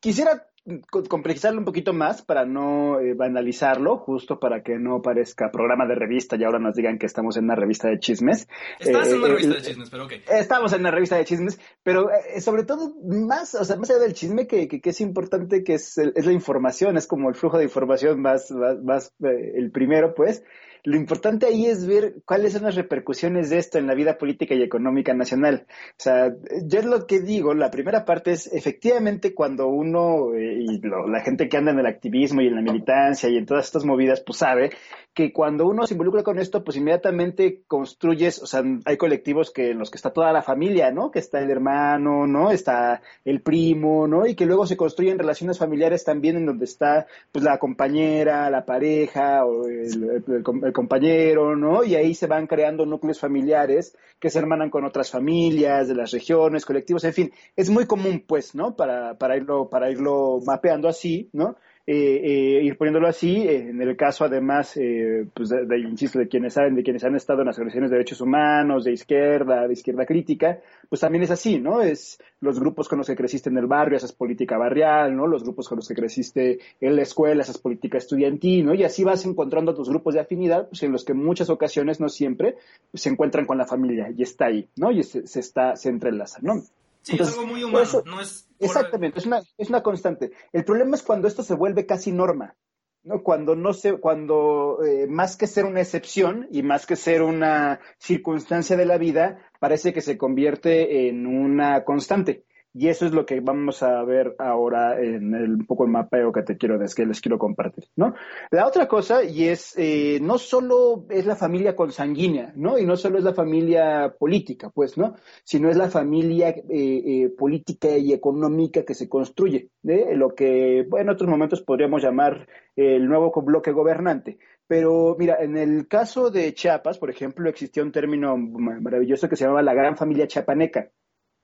quisiera 0.00 0.48
complejizarlo 0.90 1.58
un 1.58 1.64
poquito 1.64 1.92
más 1.92 2.22
para 2.22 2.44
no 2.44 3.00
eh, 3.00 3.14
banalizarlo, 3.14 3.96
justo 3.96 4.38
para 4.38 4.62
que 4.62 4.78
no 4.78 5.00
parezca 5.02 5.50
programa 5.50 5.86
de 5.86 5.94
revista 5.94 6.36
y 6.36 6.44
ahora 6.44 6.58
nos 6.58 6.74
digan 6.74 6.98
que 6.98 7.06
estamos 7.06 7.36
en 7.36 7.44
una 7.44 7.54
revista 7.54 7.88
de 7.88 7.98
chismes. 7.98 8.48
Estás 8.78 9.08
en 9.08 9.18
una 9.18 9.28
eh, 9.28 9.30
revista 9.30 9.54
de 9.54 9.62
chismes, 9.62 9.90
pero 9.90 10.04
ok. 10.04 10.12
Estamos 10.28 10.72
en 10.72 10.80
una 10.80 10.90
revista 10.90 11.16
de 11.16 11.24
chismes, 11.24 11.58
pero 11.82 12.10
eh, 12.10 12.40
sobre 12.40 12.64
todo 12.64 12.94
más, 13.02 13.54
o 13.54 13.64
sea, 13.64 13.76
más 13.76 13.90
allá 13.90 14.00
del 14.00 14.14
chisme 14.14 14.46
que, 14.46 14.68
que, 14.68 14.80
es 14.84 15.00
importante, 15.00 15.64
que 15.64 15.74
es, 15.74 15.96
es, 15.98 16.26
la 16.26 16.32
información, 16.32 16.96
es 16.96 17.06
como 17.06 17.28
el 17.28 17.34
flujo 17.34 17.58
de 17.58 17.64
información 17.64 18.20
más, 18.20 18.50
más, 18.50 18.78
más 18.82 19.12
el 19.20 19.70
primero, 19.70 20.14
pues. 20.14 20.42
Lo 20.84 20.96
importante 20.96 21.46
ahí 21.46 21.66
es 21.66 21.86
ver 21.86 22.16
cuáles 22.24 22.52
son 22.52 22.62
las 22.62 22.74
repercusiones 22.74 23.50
de 23.50 23.58
esto 23.58 23.78
en 23.78 23.86
la 23.86 23.94
vida 23.94 24.18
política 24.18 24.54
y 24.54 24.62
económica 24.62 25.14
nacional. 25.14 25.66
O 25.68 25.96
sea, 25.98 26.34
yo 26.64 26.78
es 26.78 26.84
lo 26.84 27.06
que 27.06 27.20
digo, 27.20 27.54
la 27.54 27.70
primera 27.70 28.04
parte 28.04 28.32
es 28.32 28.52
efectivamente 28.52 29.34
cuando 29.34 29.68
uno 29.68 30.34
eh, 30.34 30.58
y 30.60 30.80
la 30.80 31.20
gente 31.20 31.48
que 31.48 31.56
anda 31.56 31.72
en 31.72 31.78
el 31.78 31.86
activismo 31.86 32.40
y 32.40 32.48
en 32.48 32.56
la 32.56 32.62
militancia 32.62 33.28
y 33.28 33.36
en 33.36 33.46
todas 33.46 33.66
estas 33.66 33.84
movidas, 33.84 34.22
pues 34.24 34.38
sabe 34.38 34.70
que 35.18 35.32
cuando 35.32 35.66
uno 35.66 35.84
se 35.84 35.94
involucra 35.94 36.22
con 36.22 36.38
esto, 36.38 36.62
pues 36.62 36.76
inmediatamente 36.76 37.62
construyes, 37.66 38.40
o 38.40 38.46
sea, 38.46 38.62
hay 38.84 38.96
colectivos 38.96 39.50
que 39.50 39.72
en 39.72 39.78
los 39.80 39.90
que 39.90 39.96
está 39.96 40.12
toda 40.12 40.32
la 40.32 40.42
familia, 40.42 40.92
¿no? 40.92 41.10
Que 41.10 41.18
está 41.18 41.40
el 41.40 41.50
hermano, 41.50 42.28
¿no? 42.28 42.52
Está 42.52 43.02
el 43.24 43.40
primo, 43.40 44.06
¿no? 44.06 44.26
Y 44.26 44.36
que 44.36 44.46
luego 44.46 44.64
se 44.64 44.76
construyen 44.76 45.18
relaciones 45.18 45.58
familiares 45.58 46.04
también 46.04 46.36
en 46.36 46.46
donde 46.46 46.66
está, 46.66 47.08
pues, 47.32 47.44
la 47.44 47.58
compañera, 47.58 48.48
la 48.48 48.64
pareja 48.64 49.44
o 49.44 49.66
el, 49.66 50.67
compañero, 50.72 51.56
¿no? 51.56 51.84
Y 51.84 51.94
ahí 51.94 52.14
se 52.14 52.26
van 52.26 52.46
creando 52.46 52.86
núcleos 52.86 53.20
familiares 53.20 53.96
que 54.18 54.30
se 54.30 54.38
hermanan 54.38 54.70
con 54.70 54.84
otras 54.84 55.10
familias 55.10 55.88
de 55.88 55.94
las 55.94 56.10
regiones, 56.10 56.64
colectivos, 56.64 57.04
en 57.04 57.12
fin, 57.12 57.32
es 57.56 57.70
muy 57.70 57.86
común, 57.86 58.24
pues, 58.26 58.54
¿no? 58.54 58.76
Para, 58.76 59.18
para 59.18 59.36
irlo, 59.36 59.68
para 59.68 59.90
irlo 59.90 60.40
mapeando 60.44 60.88
así, 60.88 61.30
¿no? 61.32 61.56
Eh, 61.90 62.20
eh, 62.22 62.64
ir 62.64 62.76
poniéndolo 62.76 63.08
así, 63.08 63.48
eh, 63.48 63.70
en 63.70 63.80
el 63.80 63.96
caso 63.96 64.22
además, 64.22 64.76
eh, 64.76 65.26
pues 65.32 65.48
de, 65.48 65.78
insisto, 65.78 66.18
de 66.18 66.28
quienes 66.28 66.52
saben, 66.52 66.74
de 66.74 66.82
quienes 66.82 67.02
han 67.02 67.16
estado 67.16 67.40
en 67.40 67.46
las 67.46 67.56
organizaciones 67.56 67.90
de 67.90 67.96
derechos 67.96 68.20
humanos, 68.20 68.84
de 68.84 68.92
izquierda, 68.92 69.66
de 69.66 69.72
izquierda 69.72 70.04
crítica, 70.04 70.60
pues 70.86 71.00
también 71.00 71.24
es 71.24 71.30
así, 71.30 71.58
¿no? 71.58 71.80
Es 71.80 72.18
los 72.42 72.60
grupos 72.60 72.90
con 72.90 72.98
los 72.98 73.06
que 73.06 73.16
creciste 73.16 73.48
en 73.48 73.56
el 73.56 73.64
barrio, 73.64 73.96
esa 73.96 74.04
es 74.04 74.12
política 74.12 74.58
barrial, 74.58 75.16
¿no? 75.16 75.26
Los 75.26 75.44
grupos 75.44 75.66
con 75.66 75.76
los 75.76 75.88
que 75.88 75.94
creciste 75.94 76.58
en 76.78 76.94
la 76.94 77.00
escuela, 77.00 77.40
esa 77.40 77.52
es 77.52 77.58
política 77.58 77.96
estudiantil, 77.96 78.66
¿no? 78.66 78.74
Y 78.74 78.84
así 78.84 79.02
vas 79.02 79.24
encontrando 79.24 79.74
tus 79.74 79.88
grupos 79.88 80.12
de 80.12 80.20
afinidad, 80.20 80.68
pues 80.68 80.82
en 80.82 80.92
los 80.92 81.06
que 81.06 81.12
en 81.12 81.24
muchas 81.24 81.48
ocasiones, 81.48 82.00
no 82.00 82.10
siempre, 82.10 82.56
pues, 82.90 83.02
se 83.02 83.08
encuentran 83.08 83.46
con 83.46 83.56
la 83.56 83.64
familia 83.64 84.12
y 84.14 84.22
está 84.24 84.44
ahí, 84.44 84.68
¿no? 84.76 84.90
Y 84.90 85.02
se, 85.04 85.26
se 85.26 85.40
está, 85.40 85.74
se 85.74 85.88
entrelaza, 85.88 86.38
¿no? 86.42 86.62
Sí, 87.08 87.16
es 87.18 87.28
algo 87.32 87.46
muy 87.46 87.64
humano, 87.64 88.02
no 88.04 88.20
es... 88.20 88.46
Exactamente, 88.58 89.18
es 89.18 89.24
una, 89.24 89.40
es 89.56 89.70
una 89.70 89.82
constante. 89.82 90.32
El 90.52 90.64
problema 90.64 90.94
es 90.94 91.02
cuando 91.02 91.26
esto 91.26 91.42
se 91.42 91.54
vuelve 91.54 91.86
casi 91.86 92.12
norma, 92.12 92.54
¿no? 93.02 93.22
Cuando 93.22 93.56
no 93.56 93.72
se, 93.72 93.98
cuando 93.98 94.84
eh, 94.84 95.06
más 95.06 95.38
que 95.38 95.46
ser 95.46 95.64
una 95.64 95.80
excepción 95.80 96.48
y 96.50 96.62
más 96.62 96.84
que 96.84 96.96
ser 96.96 97.22
una 97.22 97.80
circunstancia 97.98 98.76
de 98.76 98.84
la 98.84 98.98
vida, 98.98 99.38
parece 99.58 99.94
que 99.94 100.02
se 100.02 100.18
convierte 100.18 101.08
en 101.08 101.26
una 101.26 101.84
constante. 101.84 102.44
Y 102.78 102.86
eso 102.86 103.06
es 103.06 103.12
lo 103.12 103.26
que 103.26 103.40
vamos 103.40 103.82
a 103.82 104.04
ver 104.04 104.36
ahora 104.38 105.00
en 105.00 105.34
el, 105.34 105.54
un 105.54 105.66
poco 105.66 105.84
el 105.84 105.90
mapeo 105.90 106.30
que 106.30 106.42
te 106.42 106.56
quiero 106.56 106.78
que 106.78 107.06
les 107.06 107.20
quiero 107.20 107.36
compartir, 107.36 107.86
¿no? 107.96 108.14
La 108.52 108.68
otra 108.68 108.86
cosa, 108.86 109.24
y 109.24 109.48
es, 109.48 109.74
eh, 109.76 110.20
no 110.22 110.38
solo 110.38 111.04
es 111.10 111.26
la 111.26 111.34
familia 111.34 111.74
consanguínea, 111.74 112.52
¿no? 112.54 112.78
Y 112.78 112.86
no 112.86 112.96
solo 112.96 113.18
es 113.18 113.24
la 113.24 113.34
familia 113.34 114.14
política, 114.16 114.70
pues, 114.70 114.96
¿no? 114.96 115.16
Sino 115.42 115.68
es 115.68 115.76
la 115.76 115.90
familia 115.90 116.50
eh, 116.50 116.62
eh, 116.68 117.34
política 117.36 117.98
y 117.98 118.12
económica 118.12 118.84
que 118.84 118.94
se 118.94 119.08
construye. 119.08 119.70
Lo 119.82 120.36
que 120.36 120.80
en 120.80 121.08
otros 121.08 121.28
momentos 121.28 121.62
podríamos 121.62 122.00
llamar 122.00 122.46
el 122.76 123.08
nuevo 123.08 123.32
bloque 123.42 123.72
gobernante. 123.72 124.38
Pero 124.68 125.16
mira, 125.18 125.38
en 125.40 125.56
el 125.56 125.88
caso 125.88 126.30
de 126.30 126.54
Chiapas, 126.54 126.98
por 126.98 127.10
ejemplo, 127.10 127.50
existía 127.50 127.82
un 127.82 127.90
término 127.90 128.36
maravilloso 128.36 129.28
que 129.28 129.34
se 129.34 129.44
llamaba 129.44 129.62
la 129.62 129.74
gran 129.74 129.96
familia 129.96 130.28
chiapaneca, 130.28 130.92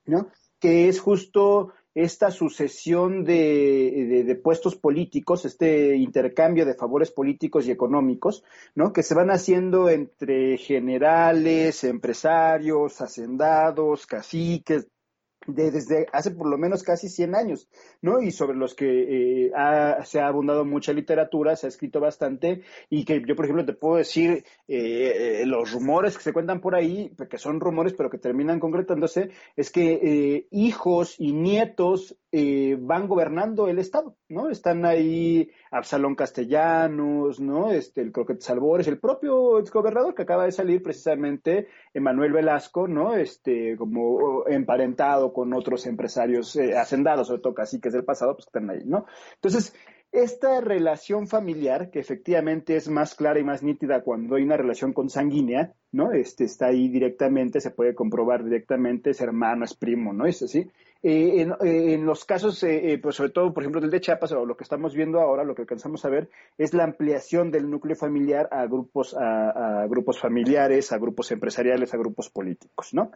¿no? 0.06 0.28
Que 0.64 0.88
es 0.88 0.98
justo 0.98 1.74
esta 1.94 2.30
sucesión 2.30 3.22
de, 3.22 4.40
puestos 4.42 4.76
políticos, 4.76 5.44
este 5.44 5.94
intercambio 5.94 6.64
de 6.64 6.72
favores 6.72 7.10
políticos 7.10 7.66
y 7.66 7.70
económicos, 7.70 8.44
¿no? 8.74 8.90
Que 8.90 9.02
se 9.02 9.14
van 9.14 9.30
haciendo 9.30 9.90
entre 9.90 10.56
generales, 10.56 11.84
empresarios, 11.84 13.02
hacendados, 13.02 14.06
caciques, 14.06 14.88
de, 15.46 15.70
desde 15.70 16.06
hace 16.12 16.30
por 16.30 16.48
lo 16.48 16.58
menos 16.58 16.82
casi 16.82 17.08
100 17.08 17.34
años, 17.34 17.68
¿no? 18.00 18.20
Y 18.20 18.30
sobre 18.30 18.56
los 18.56 18.74
que 18.74 19.46
eh, 19.46 19.52
se 20.04 20.20
ha 20.20 20.26
abundado 20.26 20.64
mucha 20.64 20.92
literatura, 20.92 21.56
se 21.56 21.66
ha 21.66 21.68
escrito 21.68 22.00
bastante, 22.00 22.62
y 22.90 23.04
que 23.04 23.22
yo, 23.26 23.36
por 23.36 23.44
ejemplo, 23.44 23.64
te 23.64 23.72
puedo 23.72 23.96
decir 23.96 24.44
eh, 24.68 25.42
eh, 25.42 25.46
los 25.46 25.72
rumores 25.72 26.16
que 26.16 26.22
se 26.22 26.32
cuentan 26.32 26.60
por 26.60 26.74
ahí, 26.74 27.12
que 27.28 27.38
son 27.38 27.60
rumores, 27.60 27.94
pero 27.94 28.10
que 28.10 28.18
terminan 28.18 28.60
concretándose, 28.60 29.30
es 29.56 29.70
que 29.70 30.46
hijos 30.50 31.16
y 31.18 31.32
nietos 31.32 32.16
van 32.80 33.06
gobernando 33.06 33.68
el 33.68 33.78
Estado, 33.78 34.16
¿no? 34.28 34.50
Están 34.50 34.84
ahí 34.84 35.50
Absalón 35.70 36.16
Castellanos, 36.16 37.38
¿no? 37.38 37.70
Este, 37.70 38.00
el 38.00 38.10
Croquet 38.10 38.40
Salvores, 38.40 38.88
el 38.88 38.98
propio 38.98 39.58
exgobernador 39.58 40.14
que 40.14 40.22
acaba 40.22 40.44
de 40.44 40.52
salir 40.52 40.82
precisamente, 40.82 41.68
Emanuel 41.92 42.32
Velasco, 42.32 42.88
¿no? 42.88 43.14
Este, 43.14 43.76
como 43.76 44.46
emparentado 44.48 45.32
con 45.32 45.52
otros 45.52 45.86
empresarios 45.86 46.56
eh, 46.56 46.76
hacendados, 46.76 47.28
sobre 47.28 47.42
todo 47.42 47.54
así 47.58 47.80
que 47.80 47.88
es 47.88 47.94
del 47.94 48.04
pasado, 48.04 48.34
pues 48.34 48.46
están 48.46 48.68
ahí, 48.70 48.82
¿no? 48.84 49.06
Entonces, 49.34 49.74
esta 50.14 50.60
relación 50.60 51.26
familiar, 51.26 51.90
que 51.90 51.98
efectivamente 51.98 52.76
es 52.76 52.88
más 52.88 53.16
clara 53.16 53.40
y 53.40 53.44
más 53.44 53.64
nítida 53.64 54.02
cuando 54.02 54.36
hay 54.36 54.44
una 54.44 54.56
relación 54.56 54.92
consanguínea, 54.92 55.72
¿no? 55.90 56.12
Este 56.12 56.44
está 56.44 56.66
ahí 56.66 56.88
directamente, 56.88 57.60
se 57.60 57.72
puede 57.72 57.96
comprobar 57.96 58.44
directamente, 58.44 59.10
es 59.10 59.20
hermano, 59.20 59.64
es 59.64 59.74
primo, 59.74 60.12
¿no? 60.12 60.24
Es 60.26 60.40
así. 60.40 60.70
Eh, 61.06 61.42
eh, 61.42 61.92
en, 61.92 62.06
los 62.06 62.24
casos, 62.24 62.62
eh, 62.62 62.98
pues 63.02 63.16
sobre 63.16 63.28
todo, 63.28 63.52
por 63.52 63.62
ejemplo, 63.62 63.78
del 63.78 63.90
de 63.90 64.00
Chiapas, 64.00 64.32
o 64.32 64.46
lo 64.46 64.56
que 64.56 64.64
estamos 64.64 64.94
viendo 64.94 65.20
ahora, 65.20 65.44
lo 65.44 65.54
que 65.54 65.60
alcanzamos 65.60 66.02
a 66.06 66.08
ver, 66.08 66.30
es 66.56 66.72
la 66.72 66.84
ampliación 66.84 67.50
del 67.50 67.68
núcleo 67.70 67.94
familiar 67.94 68.48
a 68.50 68.64
grupos, 68.64 69.14
a 69.14 69.84
grupos 69.86 70.18
familiares, 70.18 70.92
a 70.92 70.98
grupos 70.98 71.30
empresariales, 71.30 71.92
a 71.92 71.98
grupos 71.98 72.30
políticos, 72.30 72.94
¿no? 72.94 73.10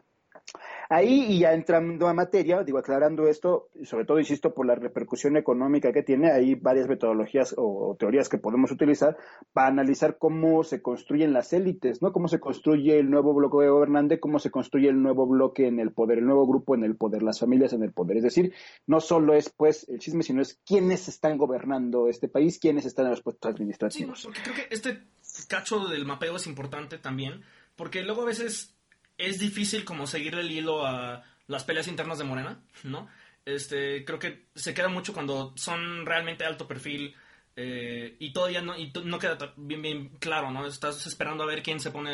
Ahí, 0.88 1.26
y 1.28 1.40
ya 1.40 1.52
entrando 1.52 2.08
a 2.08 2.14
materia, 2.14 2.62
digo, 2.62 2.78
aclarando 2.78 3.28
esto, 3.28 3.68
sobre 3.84 4.06
todo, 4.06 4.18
insisto, 4.18 4.54
por 4.54 4.66
la 4.66 4.74
repercusión 4.74 5.36
económica 5.36 5.92
que 5.92 6.02
tiene, 6.02 6.32
hay 6.32 6.54
varias 6.54 6.88
metodologías 6.88 7.54
o, 7.58 7.94
teorías 7.98 8.28
que 8.28 8.38
podemos 8.38 8.70
utilizar 8.70 9.16
para 9.52 9.68
analizar 9.68 10.16
cómo 10.18 10.64
se 10.64 10.80
construyen 10.80 11.32
las 11.34 11.52
élites, 11.52 12.00
¿no? 12.00 12.12
Cómo 12.12 12.28
se 12.28 12.40
construye 12.40 12.98
el 12.98 13.10
nuevo 13.10 13.34
bloque 13.34 13.64
de 13.64 13.70
gobernante, 13.70 14.20
cómo 14.20 14.38
se 14.38 14.50
construye 14.50 14.88
el 14.88 15.02
nuevo 15.02 15.26
bloque 15.26 15.66
en 15.66 15.78
el 15.78 15.92
poder, 15.92 16.18
el 16.18 16.26
nuevo 16.26 16.46
grupo 16.46 16.74
en 16.74 16.84
el 16.84 16.96
poder, 16.96 17.22
las 17.22 17.40
familias 17.40 17.74
en 17.74 17.82
el 17.82 17.92
poder. 17.92 18.16
Es 18.16 18.22
decir, 18.22 18.54
no 18.86 19.00
solo 19.00 19.34
es, 19.34 19.50
pues, 19.50 19.86
el 19.88 19.98
chisme, 19.98 20.22
sino 20.22 20.40
es 20.40 20.58
quiénes 20.64 21.08
están 21.08 21.36
gobernando 21.36 22.08
este 22.08 22.28
país, 22.28 22.58
quiénes 22.58 22.86
están 22.86 23.06
en 23.06 23.10
los 23.10 23.22
puestos 23.22 23.50
administrativos. 23.50 24.20
Sí, 24.20 24.26
porque 24.26 24.40
creo 24.42 24.54
que 24.54 24.74
este 24.74 25.02
cacho 25.48 25.86
del 25.86 26.06
mapeo 26.06 26.36
es 26.36 26.46
importante 26.46 26.96
también, 26.96 27.42
porque 27.76 28.02
luego 28.02 28.22
a 28.22 28.26
veces 28.26 28.77
es 29.18 29.38
difícil 29.38 29.84
como 29.84 30.06
seguirle 30.06 30.40
el 30.40 30.50
hilo 30.50 30.86
a 30.86 31.24
las 31.48 31.64
peleas 31.64 31.88
internas 31.88 32.18
de 32.18 32.24
Morena, 32.24 32.60
¿no? 32.84 33.08
Este, 33.44 34.04
creo 34.04 34.18
que 34.18 34.46
se 34.54 34.74
queda 34.74 34.88
mucho 34.88 35.12
cuando 35.12 35.52
son 35.56 36.06
realmente 36.06 36.44
alto 36.44 36.68
perfil 36.68 37.14
eh, 37.56 38.14
y 38.20 38.32
todavía 38.32 38.60
no, 38.60 38.78
y 38.78 38.92
no 39.04 39.18
queda 39.18 39.54
bien, 39.56 39.82
bien 39.82 40.08
claro, 40.20 40.50
¿no? 40.50 40.66
Estás 40.66 41.06
esperando 41.06 41.42
a 41.42 41.46
ver 41.46 41.62
quién 41.62 41.80
se 41.80 41.90
pone, 41.90 42.12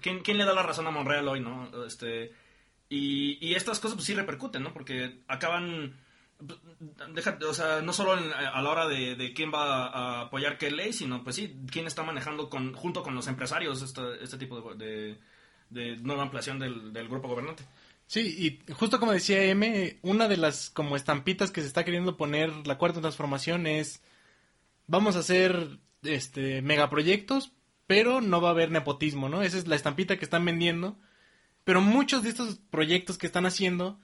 quién, 0.00 0.20
quién, 0.20 0.38
le 0.38 0.44
da 0.44 0.54
la 0.54 0.62
razón 0.62 0.86
a 0.86 0.90
Monreal 0.90 1.28
hoy, 1.28 1.40
¿no? 1.40 1.84
Este, 1.84 2.32
y, 2.88 3.44
y 3.46 3.54
estas 3.54 3.80
cosas 3.80 3.96
pues 3.96 4.06
sí 4.06 4.14
repercuten, 4.14 4.62
¿no? 4.62 4.72
Porque 4.72 5.18
acaban, 5.28 5.96
deja, 7.12 7.38
o 7.46 7.52
sea, 7.52 7.82
no 7.82 7.92
solo 7.92 8.12
a 8.12 8.62
la 8.62 8.70
hora 8.70 8.86
de, 8.86 9.32
quién 9.34 9.52
va 9.52 9.88
a 9.88 10.20
apoyar 10.22 10.56
qué 10.56 10.70
ley, 10.70 10.92
sino 10.92 11.22
pues 11.24 11.36
sí, 11.36 11.56
quién 11.70 11.86
está 11.86 12.02
manejando 12.04 12.48
con, 12.48 12.72
junto 12.72 13.02
con 13.02 13.14
los 13.14 13.26
empresarios 13.26 13.82
este, 13.82 14.22
este 14.22 14.38
tipo 14.38 14.60
de 14.60 14.86
de 14.86 15.18
nueva 15.70 16.22
ampliación 16.22 16.58
del, 16.58 17.08
grupo 17.08 17.28
gobernante. 17.28 17.64
Sí, 18.06 18.60
y 18.66 18.72
justo 18.72 19.00
como 19.00 19.12
decía 19.12 19.42
M, 19.44 19.98
una 20.02 20.28
de 20.28 20.36
las 20.36 20.70
como 20.70 20.96
estampitas 20.96 21.50
que 21.50 21.60
se 21.60 21.66
está 21.66 21.84
queriendo 21.84 22.16
poner 22.16 22.66
la 22.66 22.78
cuarta 22.78 23.00
transformación 23.00 23.66
es 23.66 24.00
vamos 24.86 25.16
a 25.16 25.20
hacer 25.20 25.78
este 26.02 26.62
megaproyectos, 26.62 27.52
pero 27.86 28.20
no 28.20 28.40
va 28.40 28.48
a 28.48 28.52
haber 28.52 28.70
nepotismo, 28.70 29.28
¿no? 29.28 29.42
Esa 29.42 29.58
es 29.58 29.66
la 29.66 29.76
estampita 29.76 30.18
que 30.18 30.24
están 30.24 30.44
vendiendo. 30.44 30.98
Pero 31.64 31.80
muchos 31.80 32.22
de 32.22 32.28
estos 32.28 32.60
proyectos 32.70 33.18
que 33.18 33.26
están 33.26 33.44
haciendo 33.44 33.98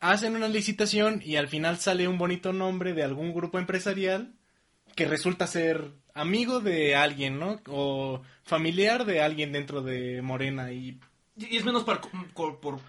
hacen 0.00 0.34
una 0.34 0.48
licitación 0.48 1.20
y 1.22 1.36
al 1.36 1.48
final 1.48 1.78
sale 1.78 2.08
un 2.08 2.16
bonito 2.16 2.54
nombre 2.54 2.94
de 2.94 3.02
algún 3.02 3.34
grupo 3.34 3.58
empresarial 3.58 4.34
que 4.96 5.04
resulta 5.04 5.46
ser 5.46 5.92
amigo 6.14 6.60
de 6.60 6.94
alguien, 6.96 7.38
¿no? 7.38 7.60
O 7.68 8.22
familiar 8.42 9.04
de 9.04 9.20
alguien 9.20 9.52
dentro 9.52 9.82
de 9.82 10.22
Morena 10.22 10.72
y... 10.72 10.98
Y 11.36 11.56
es 11.56 11.64
menos 11.64 11.84
para, 11.84 12.02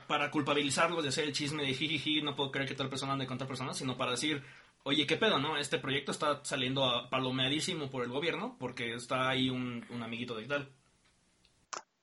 para 0.08 0.30
culpabilizarlos 0.30 1.04
de 1.04 1.10
hacer 1.10 1.24
el 1.24 1.32
chisme 1.32 1.64
de 1.64 1.74
jijiji, 1.74 2.22
no 2.22 2.36
puedo 2.36 2.52
creer 2.52 2.68
que 2.68 2.76
tal 2.76 2.90
persona 2.90 3.14
ande 3.14 3.26
con 3.26 3.38
tal 3.38 3.48
persona, 3.48 3.74
sino 3.74 3.96
para 3.96 4.12
decir, 4.12 4.44
oye, 4.84 5.06
¿qué 5.06 5.18
pedo, 5.18 5.40
no? 5.40 5.58
Este 5.58 5.78
proyecto 5.78 6.12
está 6.12 6.44
saliendo 6.44 7.08
palomeadísimo 7.10 7.90
por 7.90 8.04
el 8.04 8.10
gobierno 8.10 8.58
porque 8.60 8.94
está 8.94 9.30
ahí 9.30 9.50
un, 9.50 9.86
amiguito 10.04 10.36
de 10.36 10.48
tal. 10.48 10.70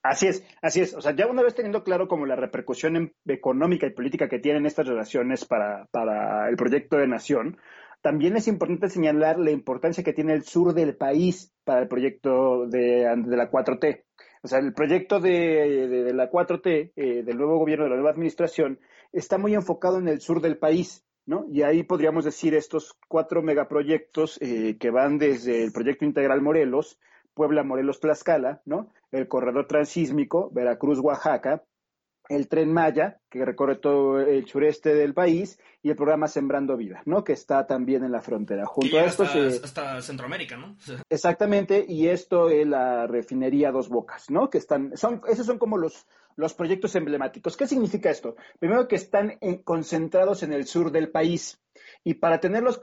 Así 0.02 0.28
es, 0.28 0.44
así 0.62 0.80
es. 0.80 0.94
O 0.94 1.02
sea, 1.02 1.14
ya 1.14 1.26
una 1.26 1.42
vez 1.42 1.54
teniendo 1.54 1.82
claro 1.82 2.08
como 2.08 2.24
la 2.24 2.36
repercusión 2.36 3.12
económica 3.26 3.86
y 3.86 3.90
política 3.90 4.28
que 4.28 4.38
tienen 4.38 4.64
estas 4.64 4.86
relaciones 4.86 5.44
para, 5.44 5.86
para 5.90 6.48
el 6.48 6.56
proyecto 6.56 6.96
de 6.96 7.08
nación, 7.08 7.58
también 8.08 8.38
es 8.38 8.48
importante 8.48 8.88
señalar 8.88 9.38
la 9.38 9.50
importancia 9.50 10.02
que 10.02 10.14
tiene 10.14 10.32
el 10.32 10.42
sur 10.42 10.72
del 10.72 10.96
país 10.96 11.52
para 11.62 11.82
el 11.82 11.88
proyecto 11.88 12.66
de, 12.66 13.02
la 13.02 13.50
4T. 13.50 14.04
O 14.42 14.48
sea, 14.48 14.60
el 14.60 14.72
proyecto 14.72 15.20
de, 15.20 16.10
la 16.14 16.30
4T, 16.30 16.92
eh, 16.96 17.22
del 17.22 17.36
nuevo 17.36 17.58
gobierno, 17.58 17.84
de 17.84 17.90
la 17.90 17.96
nueva 17.96 18.12
administración, 18.12 18.80
está 19.12 19.36
muy 19.36 19.52
enfocado 19.52 19.98
en 19.98 20.08
el 20.08 20.22
sur 20.22 20.40
del 20.40 20.56
país. 20.56 21.04
¿No? 21.26 21.44
Y 21.50 21.60
ahí 21.60 21.82
podríamos 21.82 22.24
decir 22.24 22.54
estos 22.54 22.96
cuatro 23.08 23.42
megaproyectos 23.42 24.38
eh, 24.40 24.78
que 24.80 24.88
van 24.88 25.18
desde 25.18 25.62
el 25.62 25.72
proyecto 25.72 26.06
integral 26.06 26.40
Morelos, 26.40 26.98
Puebla, 27.34 27.62
Morelos, 27.62 28.00
Tlaxcala, 28.00 28.62
¿no? 28.64 28.90
El 29.12 29.28
corredor 29.28 29.66
transísmico, 29.66 30.48
Veracruz, 30.50 30.98
Oaxaca, 31.00 31.62
el 32.30 32.48
tren 32.48 32.72
Maya, 32.72 33.20
que 33.28 33.44
recorre 33.44 33.76
todo 33.76 34.20
el 34.20 34.46
sureste 34.46 34.94
del 34.94 35.14
país, 35.14 35.58
y 35.82 35.90
el 35.90 35.96
programa 35.96 36.26
Sembrando 36.26 36.76
Vida, 36.76 37.02
¿no? 37.04 37.22
Que 37.22 37.32
está 37.32 37.66
también 37.66 38.04
en 38.04 38.12
la 38.12 38.20
frontera. 38.20 38.66
Junto 38.66 38.98
a 38.98 39.04
esto 39.04 39.22
hasta, 39.22 40.02
Centroamérica, 40.02 40.56
¿no? 40.56 40.76
Exactamente, 41.08 41.84
y 41.88 42.08
esto 42.08 42.50
es 42.50 42.66
la 42.66 43.06
refinería 43.06 43.70
Dos 43.70 43.88
Bocas, 43.88 44.30
¿no? 44.30 44.50
Que 44.50 44.58
están, 44.58 44.96
son, 44.96 45.22
esos 45.28 45.46
son 45.46 45.58
como 45.58 45.78
los, 45.78 46.06
los 46.36 46.54
proyectos 46.54 46.94
emblemáticos. 46.96 47.56
¿Qué 47.56 47.66
significa 47.66 48.10
esto? 48.10 48.36
Primero 48.58 48.88
que 48.88 48.96
están 48.96 49.38
concentrados 49.64 50.42
en 50.42 50.52
el 50.52 50.66
sur 50.66 50.90
del 50.90 51.10
país. 51.10 51.60
Y 52.04 52.14
para 52.14 52.40
tenerlos 52.40 52.80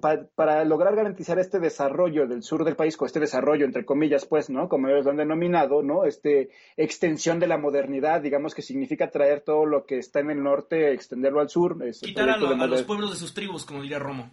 para, 0.00 0.26
para, 0.34 0.64
lograr 0.64 0.94
garantizar 0.96 1.38
este 1.38 1.58
desarrollo 1.58 2.26
del 2.26 2.42
sur 2.42 2.64
del 2.64 2.76
país, 2.76 2.96
con 2.96 3.06
este 3.06 3.20
desarrollo 3.20 3.64
entre 3.64 3.84
comillas, 3.84 4.26
pues, 4.26 4.50
¿no? 4.50 4.68
Como 4.68 4.88
ellos 4.88 5.04
lo 5.04 5.10
han 5.10 5.16
denominado, 5.18 5.82
¿no? 5.82 6.04
Este 6.04 6.50
extensión 6.76 7.40
de 7.40 7.46
la 7.46 7.58
modernidad, 7.58 8.20
digamos 8.20 8.54
que 8.54 8.62
significa 8.62 9.10
traer 9.10 9.40
todo 9.40 9.66
lo 9.66 9.84
que 9.88 9.98
está 9.98 10.20
en 10.20 10.30
el 10.30 10.40
norte, 10.40 10.92
extenderlo 10.92 11.40
al 11.40 11.48
sur. 11.48 11.76
Quitar 12.00 12.30
a, 12.30 12.36
los 12.36 12.82
pueblos 12.84 13.10
de 13.10 13.16
sus 13.16 13.34
tribus, 13.34 13.64
como 13.64 13.82
diría 13.82 13.98
Romo. 13.98 14.30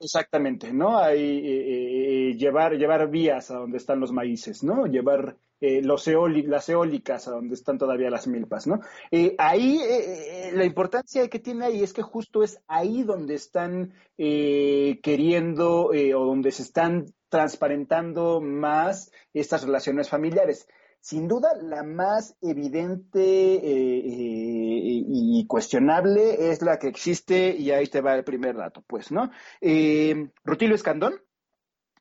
Exactamente, 0.00 0.72
¿no? 0.72 0.98
Hay, 0.98 1.20
eh, 1.20 2.30
eh, 2.30 2.34
llevar, 2.36 2.76
llevar 2.76 3.08
vías 3.08 3.50
a 3.50 3.58
donde 3.58 3.78
están 3.78 4.00
los 4.00 4.12
maíces, 4.12 4.64
¿no? 4.64 4.86
Llevar 4.86 5.36
eh, 5.60 5.80
los 5.82 6.06
las 6.06 6.68
eólicas 6.68 7.28
a 7.28 7.30
donde 7.30 7.54
están 7.54 7.78
todavía 7.78 8.10
las 8.10 8.26
milpas, 8.26 8.66
¿no? 8.66 8.80
ahí, 9.38 9.80
la 10.52 10.64
importancia 10.64 11.28
que 11.28 11.38
tiene 11.38 11.66
ahí 11.66 11.82
es 11.82 11.92
que 11.92 12.02
justo 12.02 12.42
es 12.42 12.60
ahí 12.66 13.02
donde 13.02 13.34
están 13.34 13.94
queriendo 14.16 15.86
o 15.86 16.26
donde 16.26 16.50
se 16.50 16.62
están 16.64 17.06
transparentando 17.28 18.40
más 18.40 19.10
estas 19.32 19.64
relaciones 19.64 20.10
familiares. 20.10 20.68
Sin 21.04 21.28
duda, 21.28 21.50
la 21.60 21.82
más 21.82 22.34
evidente 22.40 23.20
eh, 23.20 23.98
eh, 23.98 25.04
y 25.06 25.46
cuestionable 25.46 26.50
es 26.50 26.62
la 26.62 26.78
que 26.78 26.88
existe, 26.88 27.54
y 27.54 27.72
ahí 27.72 27.88
te 27.88 28.00
va 28.00 28.14
el 28.14 28.24
primer 28.24 28.56
dato, 28.56 28.82
pues, 28.86 29.12
¿no? 29.12 29.30
Eh, 29.60 30.30
Rutilio 30.44 30.74
Escandón, 30.74 31.20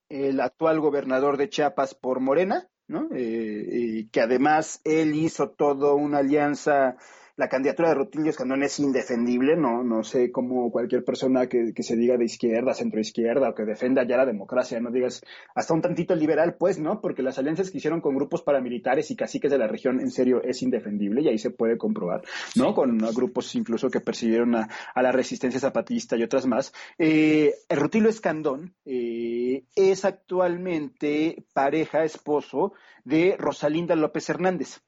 el 0.07 0.39
actual 0.39 0.79
gobernador 0.79 1.35
de 1.35 1.49
Chiapas 1.49 1.95
por 1.95 2.21
Morena, 2.21 2.69
¿no? 2.87 3.09
que 3.09 4.21
además 4.21 4.79
él 4.85 5.15
hizo 5.15 5.49
todo 5.49 5.95
una 5.95 6.19
alianza 6.19 6.95
la 7.35 7.49
candidatura 7.49 7.89
de 7.89 7.95
Rutilio 7.95 8.29
Escandón 8.29 8.61
es 8.61 8.79
indefendible, 8.79 9.55
no, 9.55 9.83
no 9.83 10.03
sé 10.03 10.31
cómo 10.31 10.71
cualquier 10.71 11.03
persona 11.03 11.47
que, 11.47 11.73
se 11.75 11.95
diga 11.95 12.15
de 12.15 12.25
izquierda, 12.25 12.75
centroizquierda 12.75 13.49
o 13.49 13.55
que 13.55 13.63
defienda 13.63 14.05
ya 14.05 14.17
la 14.17 14.25
democracia, 14.25 14.79
no 14.79 14.91
digas 14.91 15.23
hasta 15.55 15.73
un 15.73 15.81
tantito 15.81 16.15
liberal, 16.15 16.55
pues, 16.59 16.77
¿no? 16.77 17.01
Porque 17.01 17.23
las 17.23 17.39
alianzas 17.39 17.71
que 17.71 17.79
hicieron 17.79 18.01
con 18.01 18.15
grupos 18.15 18.43
paramilitares 18.43 19.09
y 19.09 19.15
caciques 19.15 19.51
de 19.51 19.57
la 19.57 19.67
región, 19.67 19.99
en 19.99 20.11
serio, 20.11 20.43
es 20.43 20.61
indefendible 20.61 21.21
y 21.21 21.29
ahí 21.29 21.39
se 21.39 21.49
puede 21.49 21.77
comprobar, 21.77 22.21
¿no? 22.55 22.75
Con 22.75 22.99
grupos 22.99 23.55
incluso 23.55 23.89
que 23.89 23.99
persiguieron 23.99 24.55
a, 24.55 24.69
la 24.95 25.11
resistencia 25.11 25.59
zapatista 25.59 26.15
y 26.15 26.23
otras 26.23 26.45
más. 26.45 26.71
Eh, 26.99 27.53
Rutilio 27.69 28.09
Escandón 28.09 28.75
eh, 28.85 29.65
es 29.75 30.05
actualmente 30.05 31.45
pareja, 31.53 32.03
esposo 32.03 32.73
de 33.03 33.35
Rosalinda 33.37 33.95
López 33.95 34.29
Hernández. 34.29 34.81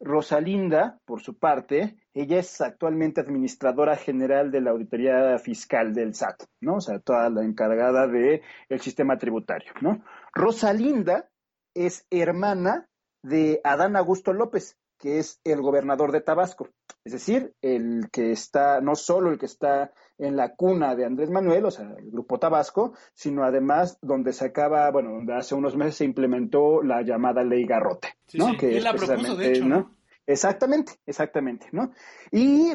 Rosalinda, 0.00 0.98
por 1.04 1.20
su 1.22 1.38
parte, 1.38 1.96
ella 2.12 2.38
es 2.38 2.60
actualmente 2.60 3.20
administradora 3.20 3.96
general 3.96 4.50
de 4.50 4.60
la 4.60 4.70
Auditoría 4.70 5.38
Fiscal 5.38 5.94
del 5.94 6.14
SAT, 6.14 6.44
¿no? 6.60 6.76
O 6.76 6.80
sea, 6.80 6.98
toda 6.98 7.30
la 7.30 7.44
encargada 7.44 8.06
del 8.06 8.42
el 8.68 8.80
sistema 8.80 9.16
tributario, 9.18 9.72
¿no? 9.80 10.04
Rosalinda 10.32 11.28
es 11.74 12.06
hermana 12.10 12.88
de 13.22 13.60
Adán 13.64 13.96
Augusto 13.96 14.32
López, 14.32 14.76
que 14.98 15.18
es 15.18 15.40
el 15.44 15.60
gobernador 15.60 16.12
de 16.12 16.20
Tabasco, 16.20 16.68
es 17.04 17.12
decir, 17.12 17.54
el 17.60 18.08
que 18.10 18.32
está, 18.32 18.80
no 18.80 18.94
solo 18.94 19.30
el 19.30 19.38
que 19.38 19.46
está 19.46 19.92
en 20.18 20.36
la 20.36 20.54
cuna 20.54 20.94
de 20.94 21.04
Andrés 21.04 21.30
Manuel, 21.30 21.64
o 21.64 21.70
sea, 21.70 21.92
el 21.98 22.10
grupo 22.10 22.38
Tabasco, 22.38 22.94
sino 23.14 23.44
además 23.44 23.98
donde 24.00 24.32
se 24.32 24.46
acaba, 24.46 24.90
bueno, 24.90 25.10
donde 25.10 25.34
hace 25.34 25.54
unos 25.54 25.76
meses 25.76 25.96
se 25.96 26.04
implementó 26.04 26.82
la 26.82 27.02
llamada 27.02 27.42
ley 27.42 27.66
Garrote, 27.66 28.08
¿no? 28.34 28.50
Sí, 28.50 28.56
que 28.56 28.80
la 28.80 28.94
propuso, 28.94 29.36
de 29.36 29.50
hecho, 29.50 29.64
¿no? 29.64 29.94
Exactamente, 30.26 30.92
exactamente, 31.06 31.66
¿no? 31.72 31.92
Y 32.30 32.72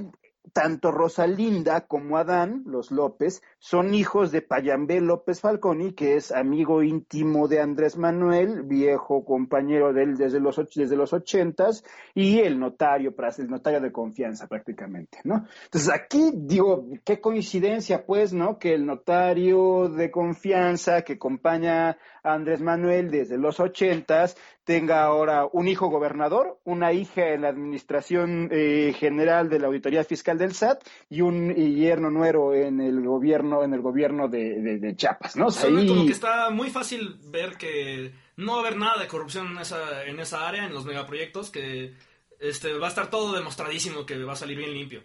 tanto 0.54 0.92
Rosalinda 0.92 1.88
como 1.88 2.18
Adán, 2.18 2.64
los 2.66 2.92
López, 2.92 3.42
son 3.58 3.94
hijos 3.94 4.32
de 4.32 4.42
Payambé 4.42 5.02
López 5.02 5.42
Falconi, 5.42 5.94
que 5.94 6.16
es 6.16 6.32
amigo 6.32 6.84
íntimo 6.84 7.48
de 7.48 7.62
Andrés 7.62 7.98
Manuel, 7.98 8.64
viejo 8.64 9.24
compañero 9.26 9.94
de 9.94 10.04
él 10.04 10.18
desde 10.18 10.40
los, 10.40 10.60
desde 10.74 10.96
los 10.96 11.14
ochentas, 11.14 11.84
y 12.14 12.40
el 12.40 12.60
notario, 12.60 13.14
el 13.38 13.50
notario 13.50 13.82
de 13.82 13.92
confianza 13.92 14.48
prácticamente, 14.48 15.20
¿no? 15.24 15.46
Entonces 15.66 15.92
aquí 15.92 16.32
digo, 16.34 16.86
qué 17.06 17.20
coincidencia 17.22 18.06
pues, 18.06 18.34
¿no? 18.34 18.58
Que 18.58 18.74
el 18.74 18.86
notario 18.86 19.90
de 19.90 20.12
confianza 20.12 21.04
que 21.04 21.14
acompaña 21.14 21.98
a 22.24 22.34
Andrés 22.34 22.62
Manuel 22.62 23.12
desde 23.12 23.38
los 23.38 23.60
ochentas 23.60 24.36
tenga 24.64 25.04
ahora 25.04 25.48
un 25.52 25.68
hijo 25.68 25.90
gobernador, 25.90 26.60
una 26.64 26.94
hija 26.94 27.30
en 27.30 27.42
la 27.42 27.50
administración 27.50 28.50
eh, 28.52 28.94
general 28.96 29.50
de 29.50 29.60
la 29.60 29.68
Auditoría 29.68 30.04
Fiscal 30.04 30.38
del 30.40 30.56
SAT 30.56 30.84
y 31.10 31.22
un 31.22 31.54
yerno 31.54 32.10
nuero 32.10 32.56
en 32.56 32.82
el 32.82 33.06
gobierno, 33.06 33.64
en 33.64 33.74
el 33.76 33.82
gobierno 33.82 34.28
de, 34.28 34.80
de, 34.80 34.96
Chiapas, 34.96 35.36
¿no? 35.36 35.48
como 35.48 36.06
que 36.06 36.12
está 36.12 36.50
muy 36.50 36.72
fácil 36.72 37.20
ver 37.26 37.58
que 37.58 38.12
no 38.38 38.54
va 38.54 38.58
a 38.60 38.62
haber 38.62 38.78
nada 38.78 39.00
de 39.00 39.08
corrupción 39.08 39.48
en 39.48 39.60
esa, 39.60 40.06
en 40.06 40.20
esa 40.20 40.48
área, 40.48 40.66
en 40.66 40.74
los 40.74 40.86
megaproyectos, 40.86 41.52
que 41.52 41.94
este, 42.40 42.74
va 42.78 42.88
a 42.88 42.90
estar 42.90 43.10
todo 43.10 43.36
demostradísimo 43.36 44.06
que 44.06 44.24
va 44.24 44.34
a 44.34 44.38
salir 44.38 44.58
bien 44.58 44.74
limpio. 44.74 45.04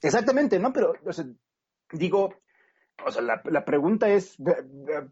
Exactamente, 0.00 0.58
¿no? 0.58 0.72
Pero, 0.72 0.94
digo, 1.92 2.34
o 3.04 3.10
sea, 3.10 3.22
la, 3.22 3.40
la, 3.44 3.64
pregunta 3.64 4.08
es, 4.08 4.36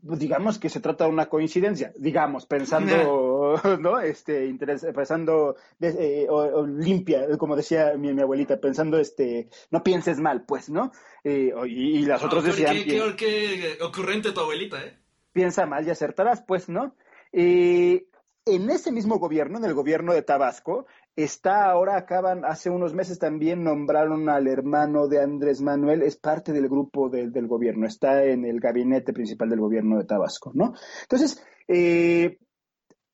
digamos 0.03 0.59
que 0.59 0.69
se 0.69 0.81
trata 0.81 1.05
de 1.05 1.11
una 1.11 1.27
coincidencia, 1.27 1.93
digamos, 1.97 2.47
pensando, 2.47 2.95
¿no? 3.81 4.01
Este, 4.01 4.53
pensando 4.95 5.57
eh, 5.81 6.27
o, 6.29 6.67
limpia, 6.67 7.37
como 7.39 7.57
decía 7.57 7.95
mi, 7.97 8.13
mi, 8.13 8.23
abuelita, 8.23 8.61
pensando, 8.61 8.99
este, 8.99 9.49
no 9.71 9.83
pienses 9.83 10.19
mal, 10.19 10.45
pues, 10.47 10.71
¿no? 10.71 10.93
Eh, 11.25 11.53
y, 11.67 12.05
las 12.05 12.23
otras 12.23 12.45
decían... 12.45 12.75
Qué, 12.75 13.15
qué, 13.17 13.79
ocurrente 13.83 14.33
tu 14.33 14.41
abuelita, 14.41 14.83
¿eh? 14.83 14.99
Piensa 15.33 15.67
mal 15.67 15.87
y 15.87 15.91
acertarás, 15.91 16.43
pues, 16.43 16.69
¿no? 16.69 16.95
Eh, 17.33 18.07
en 18.47 18.71
ese 18.71 18.91
mismo 18.91 19.19
gobierno, 19.19 19.59
en 19.59 19.65
el 19.65 19.75
gobierno 19.75 20.13
de 20.13 20.23
Tabasco, 20.23 20.87
está 21.15 21.71
ahora, 21.71 21.97
acaban, 21.97 22.45
hace 22.45 22.71
unos 22.71 22.95
meses 22.95 23.19
también 23.19 23.63
nombraron 23.63 24.29
al 24.29 24.47
hermano 24.49 25.09
de 25.09 25.23
Andrés 25.23 25.61
Manuel, 25.61 26.03
es 26.03 26.17
parte 26.17 26.53
del 26.53 26.69
grupo 26.69 27.09
del 27.11 27.47
gobierno, 27.47 27.87
está 27.87 28.25
en 28.25 28.45
el 28.45 28.61
gabinete 28.61 29.13
principal 29.13 29.51
del 29.51 29.61
gobierno 29.61 29.99
de 29.99 30.05
Tabasco, 30.05 30.53
¿no? 30.55 30.75
Entonces, 31.03 31.45
eh, 31.69 32.39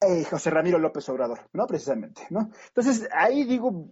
eh, 0.00 0.24
José 0.24 0.50
Ramiro 0.50 0.78
López 0.78 1.08
Obrador, 1.08 1.40
¿no? 1.52 1.66
Precisamente, 1.66 2.22
¿no? 2.30 2.50
Entonces, 2.68 3.08
ahí 3.12 3.44
digo, 3.44 3.90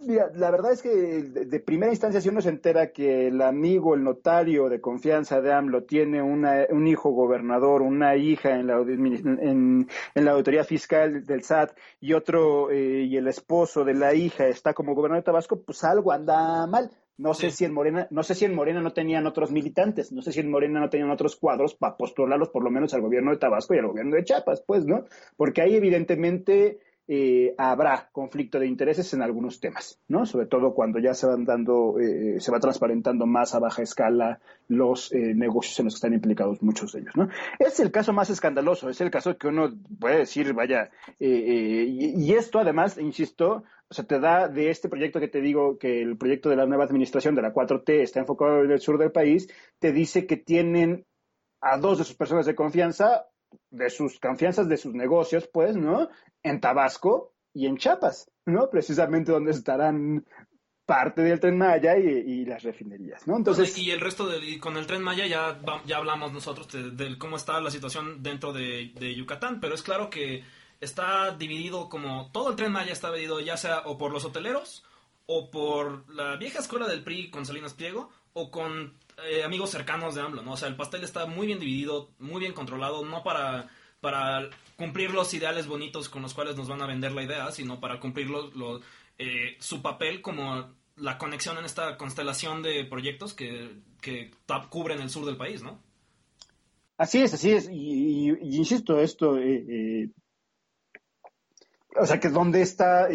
Mira, 0.00 0.30
la 0.32 0.50
verdad 0.52 0.72
es 0.72 0.80
que 0.80 0.90
de, 0.90 1.60
primera 1.60 1.90
instancia, 1.90 2.20
si 2.20 2.28
uno 2.28 2.40
se 2.40 2.50
entera 2.50 2.92
que 2.92 3.26
el 3.28 3.42
amigo, 3.42 3.94
el 3.94 4.04
notario 4.04 4.68
de 4.68 4.80
confianza 4.80 5.40
de 5.40 5.52
AMLO 5.52 5.84
tiene 5.84 6.22
un 6.22 6.86
hijo 6.86 7.10
gobernador, 7.10 7.82
una 7.82 8.14
hija 8.16 8.54
en 8.54 8.68
la, 8.68 8.78
en, 8.78 9.88
la 10.14 10.30
auditoría 10.32 10.62
fiscal 10.62 11.24
del 11.24 11.42
SAT 11.42 11.76
y 12.00 12.12
otro, 12.12 12.70
eh, 12.70 13.06
y 13.08 13.16
el 13.16 13.26
esposo 13.26 13.84
de 13.84 13.94
la 13.94 14.14
hija 14.14 14.46
está 14.46 14.72
como 14.72 14.94
gobernador 14.94 15.22
de 15.24 15.26
Tabasco, 15.26 15.62
pues 15.62 15.82
algo 15.82 16.12
anda 16.12 16.66
mal. 16.68 16.90
No 17.18 17.34
sé 17.34 17.50
si 17.50 17.64
en 17.64 17.74
Morena, 17.74 18.06
no 18.10 18.22
sé 18.22 18.34
si 18.34 18.44
en 18.44 18.54
Morena 18.54 18.80
no 18.80 18.92
tenían 18.92 19.26
otros 19.26 19.50
militantes, 19.50 20.12
no 20.12 20.22
sé 20.22 20.32
si 20.32 20.40
en 20.40 20.50
Morena 20.50 20.80
no 20.80 20.88
tenían 20.88 21.10
otros 21.10 21.36
cuadros 21.36 21.74
para 21.74 21.96
postularlos 21.96 22.48
por 22.48 22.62
lo 22.62 22.70
menos 22.70 22.94
al 22.94 23.00
gobierno 23.00 23.32
de 23.32 23.38
Tabasco 23.38 23.74
y 23.74 23.78
al 23.78 23.88
gobierno 23.88 24.14
de 24.14 24.24
Chiapas, 24.24 24.62
pues, 24.64 24.86
¿no? 24.86 25.04
Porque 25.36 25.60
ahí 25.60 25.74
evidentemente 25.74 26.78
eh, 27.10 27.54
habrá 27.56 28.10
conflicto 28.12 28.60
de 28.60 28.66
intereses 28.66 29.14
en 29.14 29.22
algunos 29.22 29.60
temas, 29.60 29.98
¿no? 30.08 30.26
Sobre 30.26 30.44
todo 30.44 30.74
cuando 30.74 30.98
ya 30.98 31.14
se 31.14 31.26
van 31.26 31.46
dando, 31.46 31.98
eh, 31.98 32.38
se 32.38 32.52
va 32.52 32.60
transparentando 32.60 33.24
más 33.24 33.54
a 33.54 33.58
baja 33.58 33.80
escala 33.80 34.40
los 34.68 35.10
eh, 35.14 35.32
negocios 35.34 35.80
en 35.80 35.86
los 35.86 35.94
que 35.94 35.96
están 35.96 36.12
implicados 36.12 36.62
muchos 36.62 36.92
de 36.92 37.00
ellos, 37.00 37.16
¿no? 37.16 37.30
Es 37.58 37.80
el 37.80 37.90
caso 37.90 38.12
más 38.12 38.28
escandaloso, 38.28 38.90
es 38.90 39.00
el 39.00 39.10
caso 39.10 39.38
que 39.38 39.48
uno 39.48 39.72
puede 39.98 40.18
decir, 40.18 40.52
vaya, 40.52 40.90
y, 41.18 42.22
y, 42.22 42.34
esto 42.34 42.58
además, 42.58 42.98
insisto, 42.98 43.64
o 43.90 43.94
sea, 43.94 44.04
te 44.04 44.20
da 44.20 44.48
de 44.48 44.70
este 44.70 44.88
proyecto 44.88 45.20
que 45.20 45.28
te 45.28 45.40
digo, 45.40 45.78
que 45.78 46.02
el 46.02 46.16
proyecto 46.18 46.50
de 46.50 46.56
la 46.56 46.66
nueva 46.66 46.84
administración 46.84 47.34
de 47.34 47.42
la 47.42 47.54
4T 47.54 48.00
está 48.00 48.20
enfocado 48.20 48.62
en 48.62 48.70
el 48.70 48.80
sur 48.80 48.98
del 48.98 49.12
país, 49.12 49.48
te 49.78 49.92
dice 49.92 50.26
que 50.26 50.36
tienen 50.36 51.06
a 51.60 51.78
dos 51.78 51.98
de 51.98 52.04
sus 52.04 52.14
personas 52.14 52.46
de 52.46 52.54
confianza 52.54 53.26
de 53.70 53.90
sus 53.90 54.18
confianzas 54.20 54.68
de 54.68 54.76
sus 54.76 54.94
negocios, 54.94 55.48
pues, 55.52 55.76
¿no? 55.76 56.08
En 56.42 56.60
Tabasco 56.60 57.34
y 57.52 57.66
en 57.66 57.76
Chiapas, 57.76 58.30
¿no? 58.46 58.68
Precisamente 58.70 59.32
donde 59.32 59.52
estarán 59.52 60.26
parte 60.86 61.20
del 61.20 61.38
tren 61.38 61.58
Maya 61.58 61.98
y, 61.98 62.46
las 62.46 62.62
refinerías, 62.62 63.26
¿no? 63.26 63.36
Entonces 63.36 63.76
y 63.76 63.90
el 63.90 64.00
resto 64.00 64.26
de 64.26 64.58
con 64.58 64.78
el 64.78 64.86
tren 64.86 65.02
Maya 65.02 65.26
ya 65.26 65.60
ya 65.84 65.98
hablamos 65.98 66.32
nosotros 66.32 66.68
de, 66.68 67.18
cómo 67.18 67.36
está 67.36 67.60
la 67.60 67.70
situación 67.70 68.22
dentro 68.22 68.54
de, 68.54 69.14
Yucatán, 69.14 69.60
pero 69.60 69.74
es 69.74 69.82
claro 69.82 70.08
que 70.08 70.44
está 70.80 71.32
dividido 71.32 71.88
como 71.88 72.30
todo 72.32 72.50
el 72.50 72.56
tren 72.56 72.72
Maya 72.72 72.92
está 72.92 73.10
dividido 73.10 73.40
ya 73.40 73.56
sea 73.56 73.82
o 73.86 73.98
por 73.98 74.12
los 74.12 74.24
hoteleros 74.24 74.84
o 75.26 75.50
por 75.50 76.08
la 76.10 76.36
vieja 76.36 76.60
escuela 76.60 76.86
del 76.86 77.02
PRI 77.02 77.30
con 77.30 77.44
Salinas 77.44 77.74
Pliego 77.74 78.10
o 78.32 78.50
con 78.50 78.94
eh, 79.28 79.42
amigos 79.42 79.70
cercanos 79.70 80.14
de 80.14 80.22
AMLO, 80.22 80.42
¿no? 80.42 80.52
O 80.52 80.56
sea, 80.56 80.68
el 80.68 80.76
pastel 80.76 81.02
está 81.02 81.26
muy 81.26 81.48
bien 81.48 81.58
dividido, 81.58 82.10
muy 82.18 82.40
bien 82.40 82.52
controlado, 82.52 83.04
no 83.04 83.22
para, 83.22 83.68
para 84.00 84.48
cumplir 84.76 85.10
los 85.10 85.34
ideales 85.34 85.66
bonitos 85.66 86.08
con 86.08 86.22
los 86.22 86.34
cuales 86.34 86.56
nos 86.56 86.68
van 86.68 86.80
a 86.82 86.86
vender 86.86 87.12
la 87.12 87.24
idea, 87.24 87.50
sino 87.50 87.80
para 87.80 87.98
cumplir 87.98 88.28
eh, 89.18 89.56
su 89.58 89.82
papel 89.82 90.22
como 90.22 90.72
la 90.96 91.18
conexión 91.18 91.58
en 91.58 91.64
esta 91.64 91.96
constelación 91.96 92.62
de 92.62 92.84
proyectos 92.84 93.34
que, 93.34 93.70
que 94.00 94.30
cubren 94.70 95.00
el 95.00 95.10
sur 95.10 95.26
del 95.26 95.36
país, 95.36 95.62
¿no? 95.62 95.80
Así 96.96 97.20
es, 97.20 97.34
así 97.34 97.50
es. 97.50 97.68
Y, 97.70 98.28
insisto, 98.56 99.00
esto, 99.00 99.36
eh, 99.38 100.08
o 102.00 102.06
sea, 102.06 102.20
que 102.20 102.28
dónde 102.28 102.62
está, 102.62 103.08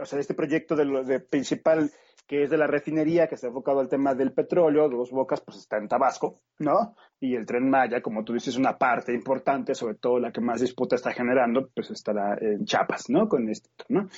o 0.00 0.04
sea, 0.06 0.18
este 0.18 0.34
proyecto 0.34 0.76
de, 0.76 1.04
de 1.04 1.20
principal 1.20 1.90
que 2.28 2.42
es 2.42 2.50
de 2.50 2.58
la 2.58 2.66
refinería, 2.66 3.26
que 3.26 3.36
está 3.36 3.46
enfocado 3.46 3.80
al 3.80 3.88
tema 3.88 4.14
del 4.14 4.32
petróleo, 4.32 4.90
Dos 4.90 5.10
Bocas, 5.10 5.40
pues 5.40 5.56
está 5.56 5.78
en 5.78 5.88
Tabasco, 5.88 6.42
¿no? 6.58 6.94
Y 7.18 7.34
el 7.34 7.46
tren 7.46 7.70
Maya, 7.70 8.02
como 8.02 8.22
tú 8.22 8.34
dices, 8.34 8.56
una 8.56 8.76
parte 8.76 9.14
importante, 9.14 9.74
sobre 9.74 9.94
todo 9.94 10.20
la 10.20 10.30
que 10.30 10.42
más 10.42 10.60
disputa 10.60 10.94
está 10.94 11.12
generando, 11.12 11.70
pues 11.74 11.90
estará 11.90 12.36
en 12.38 12.66
Chiapas, 12.66 13.08
¿no? 13.08 13.30
Con 13.30 13.48
esto, 13.48 13.70
¿no? 13.88 14.10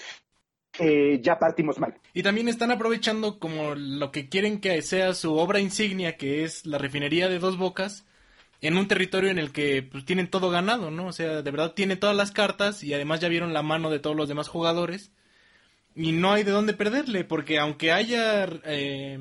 Eh, 0.80 1.20
ya 1.22 1.38
partimos 1.38 1.78
mal. 1.78 1.94
Y 2.12 2.24
también 2.24 2.48
están 2.48 2.72
aprovechando 2.72 3.38
como 3.38 3.76
lo 3.76 4.10
que 4.10 4.28
quieren 4.28 4.60
que 4.60 4.82
sea 4.82 5.14
su 5.14 5.36
obra 5.36 5.60
insignia, 5.60 6.16
que 6.16 6.42
es 6.42 6.66
la 6.66 6.78
refinería 6.78 7.28
de 7.28 7.38
Dos 7.38 7.58
Bocas, 7.58 8.08
en 8.60 8.76
un 8.76 8.88
territorio 8.88 9.30
en 9.30 9.38
el 9.38 9.52
que 9.52 9.82
pues, 9.82 10.04
tienen 10.04 10.28
todo 10.28 10.50
ganado, 10.50 10.90
¿no? 10.90 11.06
O 11.06 11.12
sea, 11.12 11.42
de 11.42 11.50
verdad 11.50 11.72
tiene 11.72 11.96
todas 11.96 12.16
las 12.16 12.30
cartas 12.30 12.82
y 12.82 12.94
además 12.94 13.20
ya 13.20 13.28
vieron 13.28 13.52
la 13.52 13.62
mano 13.62 13.90
de 13.90 13.98
todos 13.98 14.16
los 14.16 14.28
demás 14.28 14.48
jugadores 14.48 15.12
y 15.94 16.12
no 16.12 16.32
hay 16.32 16.44
de 16.44 16.52
dónde 16.52 16.74
perderle, 16.74 17.24
porque 17.24 17.58
aunque 17.58 17.92
haya 17.92 18.46
eh, 18.64 19.18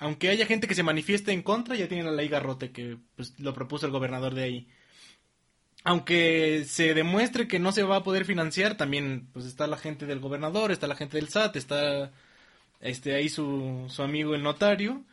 aunque 0.00 0.28
haya 0.28 0.46
gente 0.46 0.66
que 0.68 0.74
se 0.74 0.82
manifieste 0.82 1.32
en 1.32 1.42
contra, 1.42 1.76
ya 1.76 1.88
tienen 1.88 2.06
la 2.06 2.12
ley 2.12 2.28
Garrote 2.28 2.72
que 2.72 2.98
pues, 3.16 3.38
lo 3.38 3.54
propuso 3.54 3.86
el 3.86 3.92
gobernador 3.92 4.34
de 4.34 4.42
ahí. 4.42 4.68
Aunque 5.84 6.64
se 6.66 6.94
demuestre 6.94 7.46
que 7.46 7.58
no 7.58 7.72
se 7.72 7.82
va 7.82 7.96
a 7.96 8.02
poder 8.02 8.24
financiar, 8.24 8.76
también 8.76 9.28
pues 9.32 9.44
está 9.46 9.66
la 9.66 9.76
gente 9.76 10.06
del 10.06 10.20
gobernador, 10.20 10.72
está 10.72 10.86
la 10.86 10.96
gente 10.96 11.18
del 11.18 11.28
SAT, 11.28 11.56
está 11.56 12.12
este 12.80 13.14
ahí 13.14 13.28
su, 13.28 13.86
su 13.88 14.02
amigo 14.02 14.34
el 14.34 14.42
notario. 14.42 15.04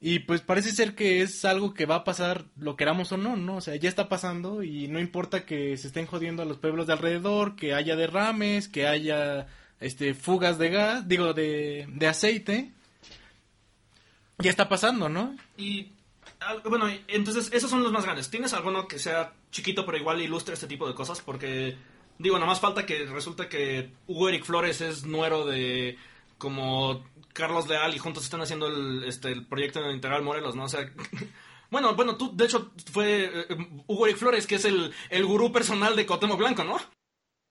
Y 0.00 0.20
pues 0.20 0.42
parece 0.42 0.72
ser 0.72 0.94
que 0.94 1.22
es 1.22 1.44
algo 1.44 1.72
que 1.72 1.86
va 1.86 1.96
a 1.96 2.04
pasar, 2.04 2.44
lo 2.56 2.76
queramos 2.76 3.12
o 3.12 3.16
no, 3.16 3.36
¿no? 3.36 3.56
O 3.56 3.60
sea, 3.60 3.76
ya 3.76 3.88
está 3.88 4.08
pasando 4.08 4.62
y 4.62 4.88
no 4.88 5.00
importa 5.00 5.46
que 5.46 5.76
se 5.76 5.86
estén 5.86 6.06
jodiendo 6.06 6.42
a 6.42 6.46
los 6.46 6.58
pueblos 6.58 6.86
de 6.86 6.92
alrededor, 6.92 7.56
que 7.56 7.74
haya 7.74 7.96
derrames, 7.96 8.68
que 8.68 8.86
haya 8.86 9.46
este, 9.80 10.14
fugas 10.14 10.58
de 10.58 10.68
gas, 10.68 11.08
digo, 11.08 11.32
de, 11.32 11.86
de 11.88 12.06
aceite. 12.06 12.72
Ya 14.38 14.50
está 14.50 14.68
pasando, 14.68 15.08
¿no? 15.08 15.34
Y 15.56 15.92
bueno, 16.68 16.86
entonces 17.08 17.50
esos 17.54 17.70
son 17.70 17.82
los 17.82 17.92
más 17.92 18.04
grandes. 18.04 18.28
¿Tienes 18.28 18.52
alguno 18.52 18.86
que 18.86 18.98
sea 18.98 19.32
chiquito 19.50 19.86
pero 19.86 19.96
igual 19.96 20.20
ilustre 20.20 20.54
este 20.54 20.66
tipo 20.66 20.86
de 20.86 20.94
cosas? 20.94 21.22
Porque 21.22 21.76
Digo, 22.18 22.36
nada 22.36 22.46
más 22.46 22.60
falta 22.60 22.86
que 22.86 23.04
resulta 23.04 23.48
que 23.48 23.90
Hugo 24.06 24.28
Eric 24.28 24.44
Flores 24.44 24.80
es 24.80 25.04
nuero 25.04 25.44
de 25.44 25.98
como 26.38 27.04
Carlos 27.36 27.68
Leal 27.68 27.94
y 27.94 27.98
juntos 27.98 28.24
están 28.24 28.40
haciendo 28.40 28.66
el, 28.66 29.04
este, 29.04 29.30
el 29.30 29.46
proyecto 29.46 29.80
de 29.82 29.92
Integral 29.92 30.22
Morelos, 30.22 30.56
¿no? 30.56 30.64
O 30.64 30.68
sea, 30.68 30.80
bueno, 31.70 31.94
bueno, 31.94 32.16
tú, 32.16 32.34
de 32.34 32.46
hecho, 32.46 32.72
fue 32.90 33.24
eh, 33.24 33.56
Hugo 33.86 34.06
Eric 34.06 34.18
Flores, 34.18 34.46
que 34.46 34.56
es 34.56 34.64
el, 34.64 34.92
el 35.10 35.26
gurú 35.26 35.52
personal 35.52 35.94
de 35.94 36.06
Cotemo 36.06 36.36
Blanco, 36.36 36.64
¿no? 36.64 36.76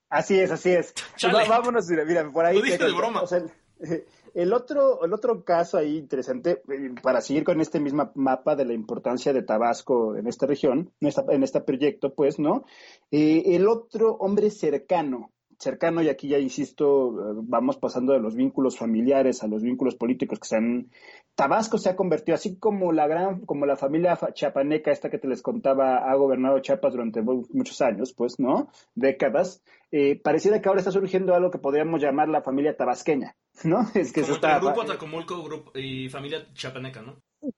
Así 0.10 0.40
es, 0.40 0.52
así 0.52 0.72
es. 0.72 0.94
Chale. 1.18 1.48
Vámonos, 1.48 1.88
mira, 1.88 2.06
mira, 2.06 2.32
por 2.32 2.46
ahí. 2.46 2.58
Lo 2.58 2.64
diste 2.64 2.86
de 2.86 2.94
broma. 2.94 3.22
O 3.22 3.28
sea, 3.28 3.40
el, 3.40 3.52
el 4.34 4.54
otro, 4.54 5.04
el 5.04 5.14
otro 5.14 5.44
caso 5.44 5.78
ahí 5.78 5.98
interesante, 5.98 6.62
eh, 6.70 6.96
para 7.02 7.22
seguir 7.22 7.44
con 7.44 7.62
este 7.62 7.80
mismo 7.80 8.12
mapa 8.16 8.56
de 8.56 8.66
la 8.66 8.74
importancia 8.74 9.34
de 9.34 9.44
Tabasco 9.44 10.16
en 10.16 10.28
esta 10.28 10.46
región, 10.46 10.92
en, 11.00 11.08
esta, 11.08 11.26
en 11.30 11.44
este 11.44 11.62
proyecto, 11.62 12.14
pues, 12.14 12.40
¿no? 12.40 12.66
Eh, 13.12 13.44
el 13.56 13.68
otro 13.68 14.14
hombre 14.16 14.52
cercano, 14.52 15.32
cercano, 15.60 16.02
y 16.02 16.10
aquí 16.10 16.28
ya 16.28 16.38
insisto, 16.40 17.10
eh, 17.12 17.34
vamos 17.44 17.78
pasando 17.78 18.14
de 18.14 18.20
los 18.20 18.36
vínculos 18.36 18.78
familiares 18.78 19.44
a 19.44 19.48
los 19.48 19.62
vínculos 19.64 19.96
políticos 19.96 20.40
que 20.40 20.48
se 20.48 20.56
han... 20.58 20.90
Tabasco 21.36 21.78
se 21.78 21.90
ha 21.90 21.96
convertido, 21.96 22.36
así 22.36 22.58
como 22.58 22.92
la 22.94 23.08
gran, 23.08 23.42
como 23.46 23.66
la 23.66 23.76
familia 23.76 24.16
fa- 24.16 24.34
chapaneca, 24.34 24.92
esta 24.92 25.10
que 25.10 25.18
te 25.18 25.28
les 25.28 25.42
contaba, 25.42 26.10
ha 26.10 26.16
gobernado 26.16 26.60
Chiapas 26.60 26.94
durante 26.94 27.22
mu- 27.22 27.46
muchos 27.52 27.82
años, 27.82 28.14
pues, 28.14 28.40
¿no? 28.40 28.70
Décadas. 28.96 29.62
Eh, 29.92 30.20
pareciera 30.22 30.62
que 30.62 30.70
ahora 30.70 30.80
está 30.80 30.92
surgiendo 30.92 31.36
algo 31.36 31.52
que 31.52 31.58
podríamos 31.60 32.02
llamar 32.02 32.30
la 32.30 32.42
familia 32.42 32.76
tabasqueña, 32.78 33.36
¿no? 33.64 33.82
Es 33.96 34.14
que 34.14 34.22
se 34.22 34.28
Como 34.28 34.36
entre 34.36 34.52
está... 34.52 34.60
Grupo 34.60 34.82
Atacomulco 34.82 35.44
grupo, 35.44 35.78
y 35.78 36.10
familia 36.10 36.46
chapaneca, 36.54 37.02
¿no? 37.02 37.18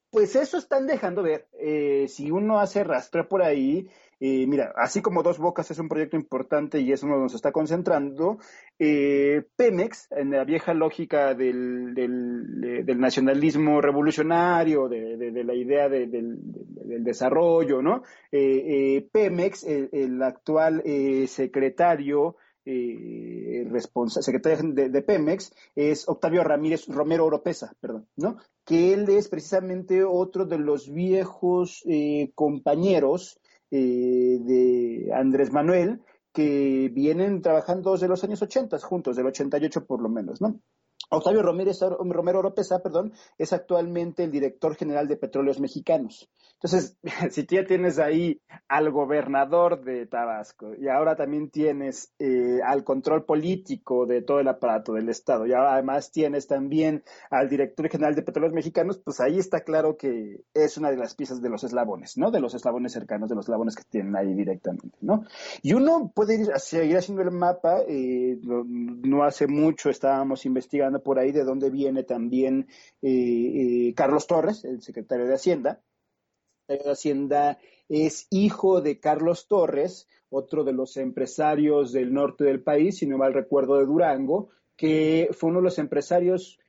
Pues 0.10 0.36
eso 0.36 0.58
están 0.58 0.88
dejando 0.88 1.22
ver. 1.22 1.48
Eh, 1.60 2.08
si 2.08 2.32
uno 2.32 2.60
hace 2.60 2.84
rastreo 2.84 3.28
por 3.28 3.41
ahí, 3.41 3.89
eh, 4.20 4.48
mira, 4.48 4.74
así 4.78 5.02
como 5.02 5.22
Dos 5.22 5.38
Bocas 5.38 5.70
es 5.70 5.80
un 5.80 5.89
proyecto 5.89 6.15
importante 6.15 6.80
y 6.80 6.91
es 6.91 7.04
uno 7.04 7.28
se 7.30 7.36
está 7.36 7.52
concentrando, 7.52 8.38
eh, 8.80 9.43
Pemex, 9.58 10.08
en 10.12 10.32
la 10.32 10.43
vieja 10.46 10.74
lógica 10.74 11.36
del, 11.36 11.93
del, 11.93 12.62
de- 12.62 12.84
del 12.84 13.00
nacionalismo 13.00 13.82
revolucionario, 13.82 14.88
de, 14.88 15.43
la 15.43 15.54
idea 15.54 15.89
de- 15.89 16.08
del, 16.08 16.38
desarrollo, 17.04 17.82
¿no? 17.82 18.02
Eh, 18.32 18.96
eh, 18.98 19.08
Pemex, 19.12 19.63
el, 19.65 19.89
el 19.91 20.24
actual 20.24 20.82
secretario 21.28 22.38
eh, 22.67 23.65
responsa- 23.69 24.21
secretario 24.21 24.73
de, 24.73 24.89
de 24.89 25.01
Pemex 25.01 25.53
es 25.75 26.08
Octavio 26.10 26.43
Ramírez 26.43 26.86
Romero 26.88 27.25
Oropesa, 27.25 27.73
perdón, 27.80 28.08
¿no? 28.17 28.38
Que 28.65 28.93
él 28.93 29.08
es 29.10 29.30
precisamente 29.30 30.03
otro 30.03 30.45
de 30.45 30.58
los 30.58 30.91
viejos 30.91 31.82
eh, 31.86 32.32
compañeros 32.36 33.39
eh, 33.71 34.38
de 34.41 35.12
Andrés 35.13 35.51
Manuel 35.51 36.01
que 36.34 36.91
vienen 36.93 37.41
trabajando 37.41 37.93
desde 37.93 38.08
los 38.08 38.23
años 38.23 38.41
80 38.41 38.77
juntos, 38.80 39.15
del 39.15 39.25
88 39.27 39.86
por 39.86 40.01
lo 40.01 40.10
menos, 40.10 40.41
¿no? 40.41 40.60
Octavio 41.10 41.41
Romero 41.41 42.39
Oropesa, 42.39 42.80
perdón, 42.80 43.13
es 43.38 43.54
actualmente 43.54 44.24
el 44.24 44.32
director 44.32 44.76
general 44.76 45.08
de 45.08 45.17
Petróleos 45.17 45.60
Mexicanos. 45.60 46.30
Entonces, 46.56 46.98
si 47.32 47.43
tú 47.43 47.56
ya 47.56 47.65
tienes 47.65 48.00
ahí 48.00 48.41
al 48.67 48.91
gobernador 48.91 49.84
de 49.84 50.06
Tabasco 50.08 50.74
y 50.76 50.89
ahora 50.89 51.15
también 51.15 51.50
tienes 51.50 52.13
eh, 52.20 52.60
al 52.65 52.84
control 52.84 53.26
político 53.26 54.06
de 54.06 54.22
todo 54.22 54.39
el 54.39 54.48
aparato 54.48 54.93
del 54.93 55.10
Estado 55.10 55.46
y 55.46 55.54
además 55.54 56.12
tienes 56.12 56.48
también 56.48 57.04
al 57.30 57.48
director 57.48 57.89
general 57.89 58.15
de 58.15 58.24
Petróleos 58.24 58.54
Mexicanos, 58.54 59.00
pues 59.04 59.20
ahí 59.20 59.38
está 59.38 59.62
claro 59.62 59.98
que 59.98 60.41
es 60.54 60.78
una 60.78 60.89
de 60.89 60.98
las 60.98 61.15
piezas 61.15 61.41
de 61.41 61.50
los 61.50 61.63
eslabones, 61.63 62.17
¿no? 62.17 62.32
De 62.32 62.39
los 62.39 62.54
eslabones 62.54 62.91
cercanos, 62.91 63.30
de 63.30 63.36
los 63.36 63.46
eslabones 63.46 63.76
que 63.76 63.84
tienen 63.84 64.15
ahí 64.15 64.34
directamente, 64.34 64.98
¿no? 65.02 65.24
Y 65.62 65.74
uno 65.74 66.12
puede 66.13 66.41
ir 66.41 66.48
seguir 66.58 66.98
haciendo 66.98 67.22
el 67.22 67.32
mapa, 67.32 67.82
eh, 67.88 68.39
no 68.43 69.24
hace 69.24 69.48
mucho 69.48 69.89
estábamos 69.89 70.46
investigando 70.46 70.96
por 70.99 71.19
ahí 71.19 71.31
de 71.31 71.43
dónde 71.43 71.69
viene 71.69 72.03
también 72.03 72.67
eh, 73.01 73.89
eh, 73.89 73.93
Carlos 73.95 74.27
Torres, 74.27 74.65
el 74.65 74.81
secretario 74.81 75.25
de 75.25 75.36
Hacienda. 75.36 75.81
El 76.67 76.77
secretario 76.77 76.86
de 76.86 76.91
Hacienda 76.91 77.60
es 77.89 78.27
hijo 78.29 78.81
de 78.81 78.99
Carlos 78.99 79.47
Torres, 79.47 80.07
otro 80.29 80.63
de 80.63 80.73
los 80.73 80.97
empresarios 80.97 81.91
del 81.91 82.13
norte 82.13 82.43
del 82.43 82.62
país, 82.62 82.97
si 82.97 83.07
no 83.07 83.17
mal 83.17 83.33
recuerdo, 83.33 83.77
de 83.77 83.86
Durango, 83.86 84.49
que 84.75 85.29
fue 85.31 85.49
uno 85.49 85.60
de 85.60 85.65
los 85.65 85.79
empresarios 85.79 86.60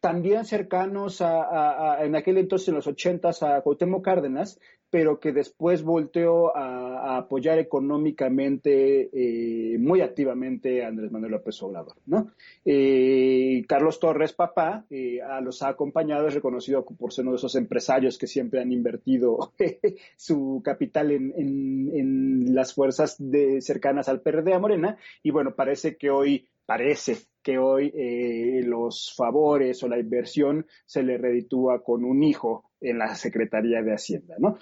también 0.00 0.44
cercanos 0.44 1.20
a, 1.22 1.98
en 2.04 2.14
aquel 2.16 2.38
entonces, 2.38 2.68
en 2.68 2.74
los 2.74 2.86
ochentas, 2.86 3.42
a 3.42 3.60
Cuauhtémoc 3.62 4.04
Cárdenas, 4.04 4.60
pero 4.90 5.20
que 5.20 5.32
después 5.32 5.82
volteó 5.82 6.54
a, 6.56 7.14
a 7.14 7.18
apoyar 7.18 7.58
económicamente 7.58 9.08
eh, 9.12 9.78
muy 9.78 10.00
activamente 10.00 10.84
a 10.84 10.88
Andrés 10.88 11.12
Manuel 11.12 11.32
López 11.32 11.62
Obrador, 11.62 11.94
¿no? 12.06 12.32
Eh, 12.64 13.64
Carlos 13.68 14.00
Torres, 14.00 14.32
papá, 14.32 14.84
eh, 14.90 15.20
a 15.22 15.40
los 15.40 15.62
ha 15.62 15.68
acompañado, 15.68 16.26
es 16.26 16.34
reconocido 16.34 16.84
por 16.84 17.12
ser 17.12 17.22
uno 17.22 17.32
de 17.32 17.36
esos 17.38 17.54
empresarios 17.54 18.18
que 18.18 18.26
siempre 18.26 18.60
han 18.60 18.72
invertido 18.72 19.52
su 20.16 20.60
capital 20.64 21.12
en, 21.12 21.32
en- 21.36 21.90
en 21.94 22.54
las 22.54 22.74
fuerzas 22.74 23.16
de, 23.18 23.60
cercanas 23.60 24.08
al 24.08 24.20
PRD 24.22 24.54
a 24.54 24.58
Morena, 24.58 24.96
y 25.22 25.30
bueno, 25.30 25.54
parece 25.54 25.96
que 25.96 26.10
hoy 26.10 26.48
parece 26.66 27.16
que 27.42 27.58
hoy 27.58 27.92
eh, 27.94 28.62
los 28.64 29.12
favores 29.16 29.82
o 29.82 29.88
la 29.88 29.98
inversión 29.98 30.66
se 30.86 31.02
le 31.02 31.18
reditúa 31.18 31.82
con 31.82 32.04
un 32.04 32.22
hijo 32.22 32.70
en 32.80 32.98
la 32.98 33.14
Secretaría 33.14 33.82
de 33.82 33.92
Hacienda, 33.92 34.36
¿no? 34.38 34.58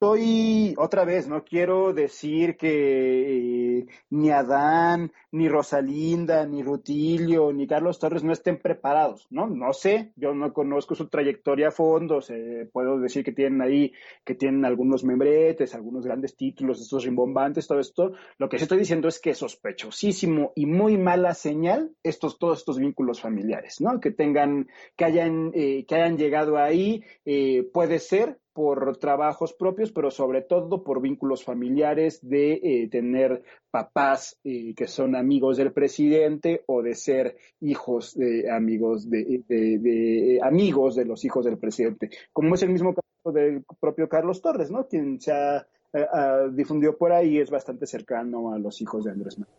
Estoy, 0.00 0.76
otra 0.78 1.04
vez, 1.04 1.26
no 1.26 1.42
quiero 1.44 1.92
decir 1.92 2.56
que 2.56 3.80
eh, 3.80 3.86
ni 4.10 4.30
Adán, 4.30 5.10
ni 5.32 5.48
Rosalinda, 5.48 6.46
ni 6.46 6.62
Rutilio, 6.62 7.52
ni 7.52 7.66
Carlos 7.66 7.98
Torres 7.98 8.22
no 8.22 8.32
estén 8.32 8.58
preparados, 8.58 9.26
¿no? 9.30 9.48
No 9.48 9.72
sé, 9.72 10.12
yo 10.14 10.34
no 10.34 10.52
conozco 10.52 10.94
su 10.94 11.08
trayectoria 11.08 11.68
a 11.68 11.70
fondo, 11.72 12.20
se- 12.20 12.68
puedo 12.72 13.00
decir 13.00 13.24
que 13.24 13.32
tienen 13.32 13.60
ahí, 13.60 13.92
que 14.24 14.36
tienen 14.36 14.64
algunos 14.64 15.02
membretes, 15.02 15.74
algunos 15.74 16.04
grandes 16.06 16.36
títulos, 16.36 16.80
estos 16.80 17.02
rimbombantes, 17.04 17.66
todo 17.66 17.80
esto. 17.80 18.12
Lo 18.38 18.48
que 18.48 18.58
sí 18.58 18.62
estoy 18.62 18.78
diciendo 18.78 19.08
es 19.08 19.18
que 19.18 19.30
es 19.30 19.38
sospechosísimo 19.38 20.52
y 20.54 20.66
muy 20.66 20.96
mala 20.96 21.34
señal 21.34 21.90
estos, 22.04 22.38
todos 22.38 22.58
estos 22.60 22.78
vínculos 22.78 23.20
familiares, 23.20 23.80
¿no? 23.80 23.98
Que 23.98 24.12
tengan, 24.12 24.68
que 24.96 25.04
hayan, 25.04 25.50
eh, 25.54 25.84
que 25.88 25.94
hayan 25.96 26.16
llegado 26.18 26.56
ahí, 26.56 27.02
eh, 27.24 27.68
puede 27.72 27.98
ser 27.98 28.38
por 28.58 28.96
trabajos 28.96 29.52
propios, 29.52 29.92
pero 29.92 30.10
sobre 30.10 30.42
todo 30.42 30.82
por 30.82 31.00
vínculos 31.00 31.44
familiares 31.44 32.18
de 32.28 32.54
eh, 32.54 32.88
tener 32.90 33.44
papás 33.70 34.36
eh, 34.42 34.74
que 34.74 34.88
son 34.88 35.14
amigos 35.14 35.58
del 35.58 35.70
presidente 35.70 36.64
o 36.66 36.82
de 36.82 36.96
ser 36.96 37.36
hijos 37.60 38.16
de 38.16 38.50
amigos 38.50 39.08
de, 39.08 39.44
eh, 39.48 40.40
amigos 40.42 40.96
de 40.96 41.04
los 41.04 41.24
hijos 41.24 41.44
del 41.44 41.56
presidente, 41.56 42.10
como 42.32 42.56
es 42.56 42.62
el 42.64 42.70
mismo 42.70 42.96
caso 42.96 43.32
del 43.32 43.62
propio 43.78 44.08
Carlos 44.08 44.42
Torres, 44.42 44.72
¿no? 44.72 44.88
Quien 44.88 45.20
se 45.20 45.30
ha 45.30 45.64
ah, 45.94 46.48
difundió 46.50 46.98
por 46.98 47.12
ahí 47.12 47.38
es 47.38 47.52
bastante 47.52 47.86
cercano 47.86 48.52
a 48.52 48.58
los 48.58 48.82
hijos 48.82 49.04
de 49.04 49.12
Andrés 49.12 49.38
Manuel. 49.38 49.54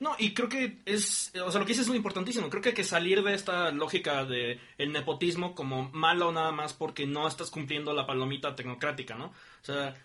No, 0.00 0.14
y 0.18 0.34
creo 0.34 0.48
que 0.48 0.78
es, 0.86 1.32
o 1.44 1.50
sea, 1.50 1.60
lo 1.60 1.66
que 1.66 1.72
dices 1.72 1.82
es 1.84 1.88
muy 1.88 1.96
importantísimo. 1.96 2.48
Creo 2.50 2.62
que 2.62 2.70
hay 2.70 2.74
que 2.74 2.84
salir 2.84 3.22
de 3.22 3.34
esta 3.34 3.70
lógica 3.70 4.24
de 4.24 4.58
el 4.78 4.92
nepotismo 4.92 5.54
como 5.54 5.90
malo 5.92 6.32
nada 6.32 6.52
más 6.52 6.72
porque 6.72 7.06
no 7.06 7.26
estás 7.28 7.50
cumpliendo 7.50 7.92
la 7.92 8.06
palomita 8.06 8.54
tecnocrática, 8.54 9.14
¿no? 9.14 9.26
O 9.26 9.64
sea, 9.64 9.96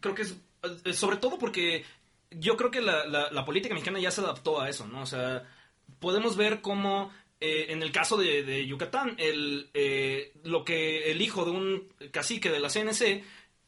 creo 0.00 0.14
que 0.14 0.22
es, 0.22 0.36
sobre 0.96 1.16
todo 1.16 1.38
porque 1.38 1.84
yo 2.30 2.56
creo 2.56 2.70
que 2.70 2.80
la, 2.80 3.06
la- 3.06 3.30
la 3.30 3.44
política 3.44 3.74
mexicana 3.74 3.98
ya 4.00 4.10
se 4.10 4.20
adaptó 4.20 4.60
a 4.60 4.68
eso, 4.68 4.86
¿no? 4.86 5.02
O 5.02 5.06
sea, 5.06 5.44
podemos 5.98 6.36
ver 6.36 6.60
cómo 6.60 7.12
eh, 7.40 7.66
en 7.70 7.82
el 7.82 7.90
caso 7.92 8.16
de, 8.16 8.42
de 8.42 8.66
Yucatán, 8.66 9.14
el, 9.18 9.70
eh, 9.74 10.32
lo 10.44 10.64
que 10.64 11.10
el 11.10 11.20
hijo 11.22 11.44
de 11.44 11.50
un 11.50 11.88
cacique 12.12 12.50
de 12.50 12.60
la 12.60 12.68
CNC 12.68 13.24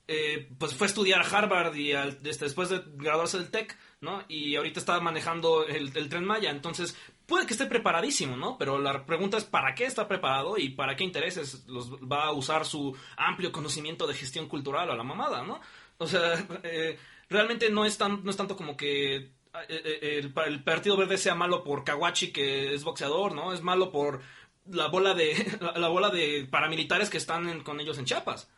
eh, 0.09 0.49
pues 0.59 0.75
fue 0.75 0.87
estudiar 0.87 1.23
a 1.23 1.25
Harvard 1.29 1.75
y 1.77 1.93
este, 1.93 2.45
después 2.45 2.69
de 2.69 2.83
graduarse 2.97 3.39
del 3.39 3.51
TEC, 3.51 3.77
¿no? 4.03 4.25
Y 4.29 4.57
ahorita 4.57 4.81
está 4.81 5.01
manejando 5.01 5.65
el, 5.65 5.93
tren 6.09 6.25
Maya. 6.25 6.51
Entonces, 6.51 6.97
puede 7.25 7.47
que 7.47 7.55
esté 7.55 7.67
preparadísimo, 7.67 8.37
¿no? 8.37 8.59
Pero 8.59 8.79
la 8.79 9.07
pregunta 9.07 9.39
es 9.39 9.45
¿para 9.45 9.75
qué 9.75 9.85
está 9.85 10.09
preparado 10.09 10.59
y 10.59 10.71
para 10.71 10.97
qué 10.97 11.05
intereses 11.05 11.65
los 11.69 11.93
va 12.01 12.25
a 12.25 12.33
usar 12.33 12.67
su 12.67 12.95
amplio 13.17 13.53
conocimiento 13.53 14.07
de 14.07 14.15
gestión 14.15 14.49
cultural 14.49 14.91
a 14.91 14.97
la 14.97 15.05
mamada, 15.05 15.43
¿no? 15.45 15.61
O 15.99 16.07
sea, 16.07 16.35
eh, 16.65 16.99
realmente 17.31 17.71
no 17.71 17.85
es, 17.85 17.97
tan, 17.97 18.25
no 18.25 18.31
es 18.31 18.37
tanto 18.37 18.57
como 18.57 18.77
que 18.77 19.17
eh, 19.17 19.31
eh, 19.69 20.21
el, 20.21 20.63
Partido 20.65 20.97
Verde 20.97 21.17
sea 21.17 21.37
malo 21.37 21.63
por 21.63 21.85
Kawachi, 21.85 22.33
que 22.33 22.75
es 22.75 22.83
boxeador, 22.83 23.35
¿no? 23.35 23.53
Es 23.53 23.63
malo 23.63 23.93
por 23.93 24.21
la 24.67 24.89
bola 24.89 25.15
de, 25.15 25.59
la, 25.61 25.79
la 25.79 25.89
bola 25.89 26.11
de 26.11 26.49
paramilitares 26.51 27.09
que 27.09 27.19
están 27.19 27.61
con 27.61 27.79
ellos 27.79 27.99
en 27.99 28.05
Chiapas. 28.05 28.51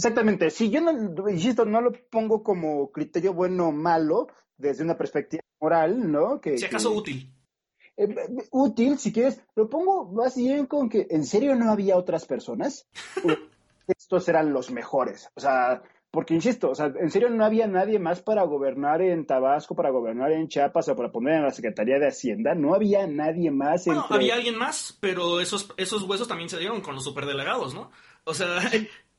Exactamente, 0.00 0.48
sí, 0.50 0.70
yo 0.70 0.80
no, 0.80 1.28
insisto, 1.28 1.66
no 1.66 1.82
lo 1.82 1.92
pongo 1.92 2.42
como 2.42 2.90
criterio 2.90 3.34
bueno 3.34 3.68
o 3.68 3.72
malo 3.72 4.28
desde 4.56 4.82
una 4.82 4.96
perspectiva 4.96 5.42
moral, 5.60 6.10
¿no? 6.10 6.40
Que, 6.40 6.56
Si 6.56 6.64
acaso 6.64 6.90
que- 6.90 6.96
útil. 6.96 7.34
eh, 7.98 8.14
útil, 8.50 8.98
si 8.98 9.12
quieres, 9.12 9.42
lo 9.54 9.68
pongo 9.68 10.10
más 10.10 10.36
bien 10.36 10.64
con 10.64 10.88
que 10.88 11.06
en 11.10 11.26
serio 11.26 11.54
no 11.54 11.70
había 11.70 11.98
otras 11.98 12.24
personas. 12.24 12.88
Estos 13.86 14.26
eran 14.30 14.54
los 14.54 14.70
mejores. 14.70 15.28
O 15.34 15.40
sea, 15.40 15.82
porque 16.10 16.32
insisto, 16.32 16.70
o 16.70 16.74
sea, 16.74 16.86
en 16.98 17.10
serio 17.10 17.28
no 17.28 17.44
había 17.44 17.66
nadie 17.66 17.98
más 17.98 18.22
para 18.22 18.42
gobernar 18.44 19.02
en 19.02 19.26
Tabasco, 19.26 19.74
para 19.76 19.90
gobernar 19.90 20.32
en 20.32 20.48
Chiapas 20.48 20.88
o 20.88 20.96
para 20.96 21.12
poner 21.12 21.34
en 21.34 21.42
la 21.42 21.50
Secretaría 21.50 21.98
de 21.98 22.08
Hacienda, 22.08 22.54
no 22.54 22.74
había 22.74 23.06
nadie 23.06 23.50
más. 23.50 23.84
Bueno, 23.84 24.06
había 24.08 24.34
alguien 24.36 24.56
más, 24.56 24.96
pero 24.98 25.40
esos, 25.40 25.74
esos 25.76 26.04
huesos 26.04 26.26
también 26.26 26.48
se 26.48 26.58
dieron 26.58 26.80
con 26.80 26.94
los 26.94 27.04
superdelegados, 27.04 27.74
¿no? 27.74 27.90
O 28.24 28.32
sea... 28.32 28.48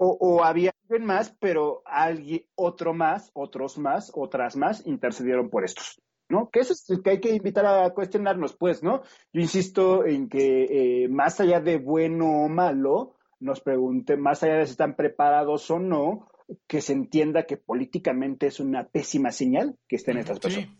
O, 0.00 0.16
o, 0.20 0.44
había 0.44 0.72
alguien 0.82 1.06
más, 1.06 1.34
pero 1.40 1.82
alguien, 1.84 2.44
otro 2.54 2.94
más, 2.94 3.30
otros 3.34 3.78
más, 3.78 4.12
otras 4.14 4.56
más 4.56 4.86
intercedieron 4.86 5.50
por 5.50 5.64
estos. 5.64 6.00
¿no? 6.28 6.50
Que 6.50 6.60
eso 6.60 6.72
es 6.72 6.88
el 6.90 7.02
que 7.02 7.10
hay 7.10 7.20
que 7.20 7.34
invitar 7.34 7.66
a 7.66 7.90
cuestionarnos, 7.90 8.54
pues, 8.56 8.82
¿no? 8.82 9.02
Yo 9.32 9.40
insisto 9.40 10.04
en 10.06 10.28
que 10.28 11.04
eh, 11.04 11.08
más 11.08 11.40
allá 11.40 11.60
de 11.60 11.78
bueno 11.78 12.44
o 12.44 12.48
malo, 12.48 13.14
nos 13.40 13.60
pregunte, 13.60 14.16
más 14.16 14.42
allá 14.42 14.56
de 14.56 14.66
si 14.66 14.72
están 14.72 14.94
preparados 14.94 15.70
o 15.70 15.78
no, 15.78 16.28
que 16.66 16.80
se 16.80 16.92
entienda 16.92 17.44
que 17.44 17.56
políticamente 17.56 18.46
es 18.46 18.60
una 18.60 18.84
pésima 18.84 19.30
señal 19.30 19.76
que 19.86 19.96
estén 19.96 20.18
estas 20.18 20.40
personas. 20.40 20.70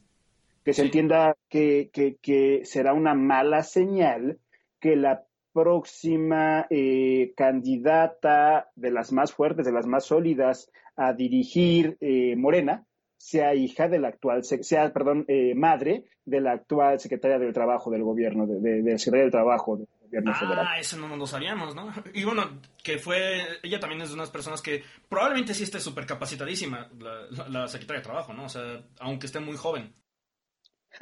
Que 0.64 0.72
se 0.74 0.82
entienda 0.82 1.36
que, 1.48 1.90
que, 1.92 2.60
será 2.64 2.92
una 2.92 3.14
mala 3.14 3.62
señal 3.62 4.38
que 4.80 4.96
la 4.96 5.24
próxima 5.58 6.66
eh, 6.70 7.32
candidata 7.36 8.70
de 8.76 8.92
las 8.92 9.10
más 9.12 9.32
fuertes, 9.32 9.66
de 9.66 9.72
las 9.72 9.86
más 9.86 10.04
sólidas 10.04 10.70
a 10.96 11.12
dirigir 11.12 11.96
eh, 12.00 12.36
Morena, 12.36 12.84
sea 13.16 13.54
hija 13.54 13.88
de 13.88 13.98
la 13.98 14.08
actual, 14.08 14.44
sea, 14.44 14.92
perdón, 14.92 15.24
eh, 15.26 15.54
madre 15.56 16.04
de 16.24 16.40
la 16.40 16.52
actual 16.52 17.00
secretaria 17.00 17.40
del 17.40 17.52
Trabajo 17.52 17.90
del 17.90 18.04
gobierno, 18.04 18.46
de, 18.46 18.60
de, 18.60 18.82
de 18.82 18.98
Secretaría 18.98 19.24
del 19.24 19.32
Trabajo 19.32 19.76
del 19.76 19.88
gobierno 20.00 20.30
ah, 20.32 20.38
federal. 20.38 20.66
Ah, 20.68 20.78
eso 20.78 20.96
no 20.96 21.08
nos 21.08 21.18
lo 21.18 21.26
sabíamos, 21.26 21.74
¿no? 21.74 21.92
Y 22.14 22.22
bueno, 22.22 22.60
que 22.84 22.98
fue, 22.98 23.40
ella 23.64 23.80
también 23.80 24.00
es 24.02 24.10
de 24.10 24.14
unas 24.14 24.30
personas 24.30 24.62
que 24.62 24.84
probablemente 25.08 25.54
sí 25.54 25.64
esté 25.64 25.80
súper 25.80 26.06
capacitadísima, 26.06 26.88
la, 27.00 27.48
la, 27.48 27.68
secretaria 27.68 28.00
de 28.00 28.04
Trabajo, 28.04 28.32
¿no? 28.32 28.44
O 28.44 28.48
sea, 28.48 28.62
aunque 29.00 29.26
esté 29.26 29.40
muy 29.40 29.56
joven. 29.56 29.92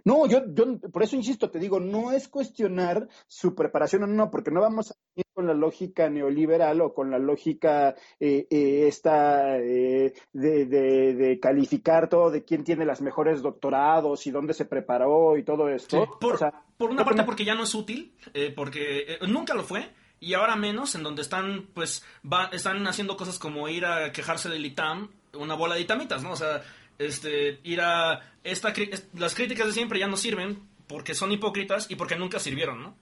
No, 0.04 0.26
yo, 0.26 0.42
yo 0.52 0.78
por 0.92 1.02
eso 1.02 1.16
insisto, 1.16 1.50
te 1.50 1.58
digo, 1.58 1.80
no 1.80 2.12
es 2.12 2.28
cuestionar 2.28 3.08
su 3.26 3.54
preparación 3.54 4.04
o 4.04 4.06
no, 4.06 4.30
porque 4.30 4.50
no 4.50 4.60
vamos 4.60 4.90
a 4.90 4.94
ir 5.14 5.24
con 5.32 5.46
la 5.46 5.54
lógica 5.54 6.08
neoliberal 6.08 6.80
o 6.80 6.94
con 6.94 7.10
la 7.10 7.18
lógica 7.18 7.94
eh, 8.20 8.46
eh, 8.50 8.84
esta 8.86 9.58
eh, 9.58 10.14
de, 10.32 10.66
de, 10.66 11.14
de, 11.14 11.40
calificar 11.40 12.08
todo 12.08 12.30
de 12.30 12.44
quién 12.44 12.64
tiene 12.64 12.84
las 12.84 13.00
mejores 13.00 13.42
doctorados 13.42 14.26
y 14.26 14.30
dónde 14.30 14.54
se 14.54 14.64
preparó 14.64 15.36
y 15.36 15.44
todo 15.44 15.68
esto. 15.68 16.04
Sí, 16.04 16.10
por, 16.20 16.34
o 16.34 16.38
sea, 16.38 16.52
por, 16.76 16.90
una 16.90 17.04
parte 17.04 17.22
porque 17.24 17.44
ya 17.44 17.54
no 17.54 17.64
es 17.64 17.74
útil, 17.74 18.14
eh, 18.34 18.52
porque 18.54 19.14
eh, 19.14 19.18
nunca 19.28 19.54
lo 19.54 19.62
fue. 19.62 19.90
Y 20.18 20.32
ahora 20.32 20.56
menos, 20.56 20.94
en 20.94 21.02
donde 21.02 21.22
están, 21.22 21.68
pues, 21.74 22.02
va, 22.24 22.46
están 22.46 22.86
haciendo 22.86 23.16
cosas 23.16 23.38
como 23.38 23.68
ir 23.68 23.84
a 23.84 24.12
quejarse 24.12 24.48
del 24.48 24.64
ITAM, 24.64 25.10
una 25.34 25.54
bola 25.54 25.74
de 25.74 25.82
itamitas, 25.82 26.22
¿no? 26.22 26.32
O 26.32 26.36
sea, 26.36 26.62
este, 26.98 27.60
ir 27.62 27.80
a... 27.80 28.20
Esta, 28.42 28.72
las 29.14 29.34
críticas 29.34 29.66
de 29.66 29.72
siempre 29.72 29.98
ya 29.98 30.06
no 30.06 30.16
sirven 30.16 30.68
porque 30.86 31.14
son 31.14 31.32
hipócritas 31.32 31.90
y 31.90 31.96
porque 31.96 32.16
nunca 32.16 32.38
sirvieron, 32.38 32.82
¿no? 32.82 32.98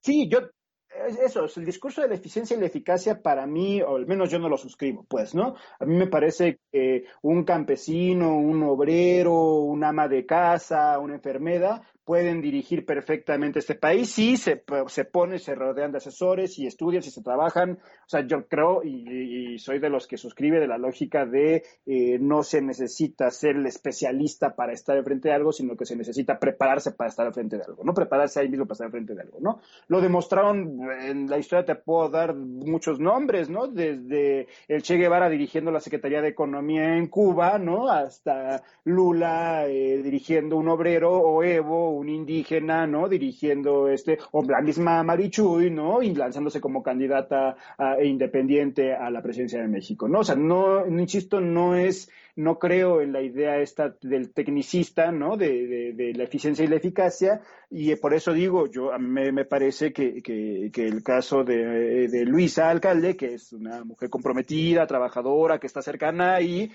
Sí, 0.00 0.28
yo, 0.28 0.40
eso, 1.24 1.46
el 1.56 1.64
discurso 1.64 2.02
de 2.02 2.08
la 2.08 2.14
eficiencia 2.14 2.56
y 2.56 2.60
la 2.60 2.66
eficacia 2.66 3.22
para 3.22 3.46
mí, 3.46 3.80
o 3.82 3.96
al 3.96 4.06
menos 4.06 4.30
yo 4.30 4.38
no 4.38 4.48
lo 4.48 4.56
suscribo, 4.56 5.04
pues, 5.08 5.34
¿no? 5.34 5.56
A 5.78 5.84
mí 5.84 5.96
me 5.96 6.06
parece 6.06 6.58
que 6.70 7.04
un 7.22 7.44
campesino, 7.44 8.36
un 8.36 8.62
obrero, 8.62 9.60
un 9.60 9.84
ama 9.84 10.08
de 10.08 10.26
casa, 10.26 10.98
una 10.98 11.14
enfermera, 11.14 11.82
pueden 12.04 12.40
dirigir 12.40 12.84
perfectamente 12.84 13.60
este 13.60 13.74
país 13.74 14.10
si 14.10 14.36
se, 14.36 14.62
se 14.88 15.04
pone, 15.04 15.38
se 15.38 15.54
rodean 15.54 15.92
de 15.92 15.98
asesores 15.98 16.58
y 16.58 16.66
estudian, 16.66 17.02
si 17.02 17.10
se 17.10 17.22
trabajan. 17.22 17.78
O 18.06 18.08
sea, 18.08 18.26
yo 18.26 18.46
creo 18.46 18.82
y, 18.82 19.54
y 19.54 19.58
soy 19.58 19.78
de 19.78 19.90
los 19.90 20.06
que 20.06 20.16
suscribe 20.16 20.60
de 20.60 20.66
la 20.66 20.78
lógica 20.78 21.24
de 21.26 21.64
eh, 21.86 22.18
no 22.20 22.42
se 22.42 22.60
necesita 22.62 23.30
ser 23.30 23.56
el 23.56 23.66
especialista 23.66 24.54
para 24.54 24.72
estar 24.72 24.96
al 24.96 25.04
frente 25.04 25.28
de 25.28 25.34
algo, 25.34 25.52
sino 25.52 25.76
que 25.76 25.86
se 25.86 25.96
necesita 25.96 26.38
prepararse 26.38 26.92
para 26.92 27.10
estar 27.10 27.26
al 27.26 27.34
frente 27.34 27.56
de 27.56 27.64
algo, 27.64 27.84
¿no? 27.84 27.94
Prepararse 27.94 28.40
ahí 28.40 28.48
mismo 28.48 28.66
para 28.66 28.74
estar 28.74 28.86
al 28.86 28.92
frente 28.92 29.14
de 29.14 29.22
algo, 29.22 29.38
¿no? 29.40 29.60
Lo 29.88 30.00
demostraron 30.00 30.80
en 31.00 31.28
la 31.28 31.38
historia, 31.38 31.64
te 31.64 31.74
puedo 31.74 32.08
dar 32.08 32.34
muchos 32.34 32.98
nombres, 32.98 33.48
¿no? 33.48 33.68
Desde 33.68 34.48
el 34.68 34.82
Che 34.82 34.96
Guevara 34.96 35.28
dirigiendo 35.28 35.70
la 35.70 35.80
Secretaría 35.80 36.20
de 36.20 36.28
Economía 36.28 36.96
en 36.96 37.08
Cuba, 37.08 37.58
¿no? 37.58 37.88
Hasta 37.88 38.62
Lula 38.84 39.66
eh, 39.66 40.02
dirigiendo 40.02 40.56
un 40.56 40.68
obrero 40.68 41.12
o 41.12 41.42
Evo 41.42 41.91
un 41.92 42.08
indígena, 42.08 42.86
¿no? 42.86 43.08
Dirigiendo 43.08 43.88
este, 43.88 44.18
o 44.32 44.42
la 44.44 45.02
Marichuy, 45.02 45.70
¿no? 45.70 46.02
Y 46.02 46.14
lanzándose 46.14 46.60
como 46.60 46.82
candidata 46.82 47.56
e 47.98 48.06
independiente 48.06 48.94
a 48.94 49.10
la 49.10 49.22
presidencia 49.22 49.60
de 49.60 49.68
México, 49.68 50.08
¿no? 50.08 50.20
O 50.20 50.24
sea, 50.24 50.36
no, 50.36 50.86
insisto, 50.86 51.40
no 51.40 51.74
es, 51.74 52.10
no 52.34 52.58
creo 52.58 53.00
en 53.00 53.12
la 53.12 53.20
idea 53.20 53.58
esta 53.58 53.94
del 54.00 54.32
tecnicista, 54.32 55.12
¿no? 55.12 55.36
De, 55.36 55.92
de, 55.94 56.12
la 56.14 56.24
eficiencia 56.24 56.64
y 56.64 56.68
la 56.68 56.76
eficacia, 56.76 57.40
y 57.70 57.94
por 57.96 58.14
eso 58.14 58.32
digo, 58.32 58.66
yo, 58.70 58.92
a 58.92 58.98
mí 58.98 59.32
me, 59.32 59.44
parece 59.44 59.92
que, 59.92 60.22
que, 60.22 60.70
que, 60.72 60.86
el 60.86 61.02
caso 61.02 61.44
de, 61.44 62.08
de 62.08 62.24
Luisa 62.24 62.70
Alcalde, 62.70 63.16
que 63.16 63.34
es 63.34 63.52
una 63.52 63.84
mujer 63.84 64.10
comprometida, 64.10 64.86
trabajadora, 64.86 65.58
que 65.58 65.66
está 65.66 65.82
cercana 65.82 66.34
ahí, 66.34 66.70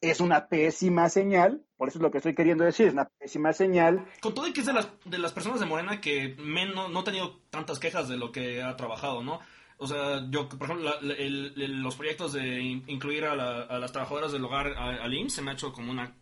es 0.00 0.20
una 0.20 0.48
pésima 0.48 1.08
señal, 1.08 1.62
por 1.76 1.88
eso 1.88 1.98
es 1.98 2.02
lo 2.02 2.10
que 2.10 2.18
estoy 2.18 2.34
queriendo 2.34 2.64
decir, 2.64 2.86
es 2.86 2.92
una 2.92 3.08
pésima 3.18 3.52
señal. 3.52 4.06
Con 4.20 4.34
todo 4.34 4.46
y 4.46 4.52
que 4.52 4.60
es 4.60 4.66
de 4.66 4.72
las, 4.72 4.88
de 5.04 5.18
las 5.18 5.32
personas 5.32 5.60
de 5.60 5.66
Morena 5.66 6.00
que 6.00 6.36
menos, 6.38 6.90
no 6.90 7.00
ha 7.00 7.04
tenido 7.04 7.40
tantas 7.50 7.78
quejas 7.78 8.08
de 8.08 8.16
lo 8.16 8.32
que 8.32 8.62
ha 8.62 8.76
trabajado, 8.76 9.22
¿no? 9.22 9.40
O 9.82 9.86
sea, 9.88 10.24
yo, 10.30 10.48
por 10.48 10.62
ejemplo, 10.62 10.96
la, 11.00 11.14
el, 11.14 11.82
los 11.82 11.96
proyectos 11.96 12.34
de 12.34 12.60
incluir 12.86 13.24
a, 13.24 13.34
la, 13.34 13.62
a, 13.62 13.80
las 13.80 13.90
trabajadoras 13.90 14.30
del 14.30 14.44
hogar 14.44 14.68
al 14.68 15.12
IMSS 15.12 15.34
se 15.34 15.42
me 15.42 15.50
ha 15.50 15.54
hecho 15.54 15.72
como 15.72 15.90
una, 15.90 16.14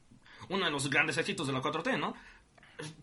uno 0.49 0.65
de 0.65 0.71
los 0.71 0.89
grandes 0.89 1.19
éxitos 1.19 1.47
de 1.47 1.53
la 1.53 1.61
4T, 1.61 1.99
¿no? 1.99 2.15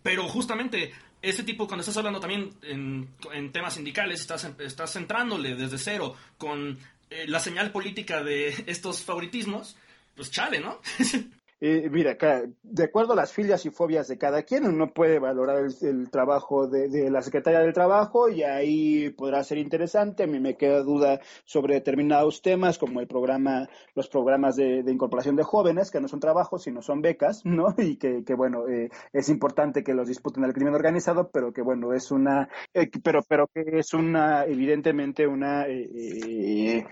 Pero 0.02 0.28
justamente 0.28 0.96
ese 1.22 1.44
tipo, 1.44 1.68
cuando 1.68 1.82
estás 1.82 1.98
hablando 1.98 2.20
también 2.20 2.56
en, 2.64 3.08
en 3.32 3.52
temas 3.52 3.76
sindicales, 3.76 4.20
estás, 4.20 4.50
estás 4.58 4.94
centrándole 4.94 5.54
desde 5.54 5.78
cero 5.78 6.16
con 6.40 6.80
eh, 7.12 7.26
la 7.28 7.40
señal 7.40 7.72
política 7.72 8.24
de 8.24 8.50
estos 8.66 9.04
favoritismos, 9.04 9.78
pues 10.16 10.32
chale, 10.32 10.60
¿no? 10.60 10.82
Eh, 11.60 11.90
mira, 11.90 12.16
de 12.64 12.84
acuerdo 12.84 13.14
a 13.14 13.16
las 13.16 13.34
filias 13.34 13.66
y 13.66 13.72
fobias 13.72 14.08
de 14.08 14.18
cada 14.18 14.44
quien, 14.44 14.66
uno 14.66 14.94
puede 14.94 15.18
valorar 15.18 15.66
el, 15.82 16.12
trabajo 16.12 16.68
de, 16.68 17.10
la 17.10 17.24
Secretaría 17.24 17.62
del 17.62 17.74
Trabajo 17.74 18.30
y 18.30 18.44
ahí 18.44 19.10
podrá 19.10 19.44
ser 19.44 19.58
interesante. 19.58 20.24
A 20.24 20.28
mí 20.28 20.40
me 20.40 20.56
queda 20.56 20.84
duda 20.84 21.20
sobre 21.46 21.74
determinados 21.74 22.42
temas, 22.44 22.78
como 22.78 23.00
el 23.00 23.08
programa, 23.08 23.68
los 23.96 24.08
programas 24.08 24.56
de, 24.56 24.84
de 24.84 24.92
incorporación 24.92 25.36
de 25.36 25.44
jóvenes, 25.44 25.90
que 25.90 26.00
no 26.00 26.08
son 26.08 26.20
trabajos, 26.20 26.64
sino 26.64 26.82
son 26.82 27.02
becas, 27.02 27.44
¿no? 27.46 27.74
Y 27.78 27.98
que, 27.98 28.24
que 28.24 28.36
bueno, 28.36 28.68
eh, 28.68 28.90
es 29.14 29.30
importante 29.30 29.84
que 29.84 29.94
los 29.94 30.08
disputen 30.08 30.44
al 30.44 30.54
crimen 30.54 30.76
organizado, 30.76 31.30
pero 31.32 31.54
que 31.54 31.62
bueno, 31.62 31.94
es 31.94 32.12
una, 32.12 32.50
eh, 32.74 32.90
pero, 33.04 33.24
pero 33.28 33.48
que 33.48 33.64
es 33.80 33.94
una, 33.94 34.46
evidentemente, 34.46 35.26
una 35.26 35.66
eh, 35.68 35.90
eh, 35.94 36.86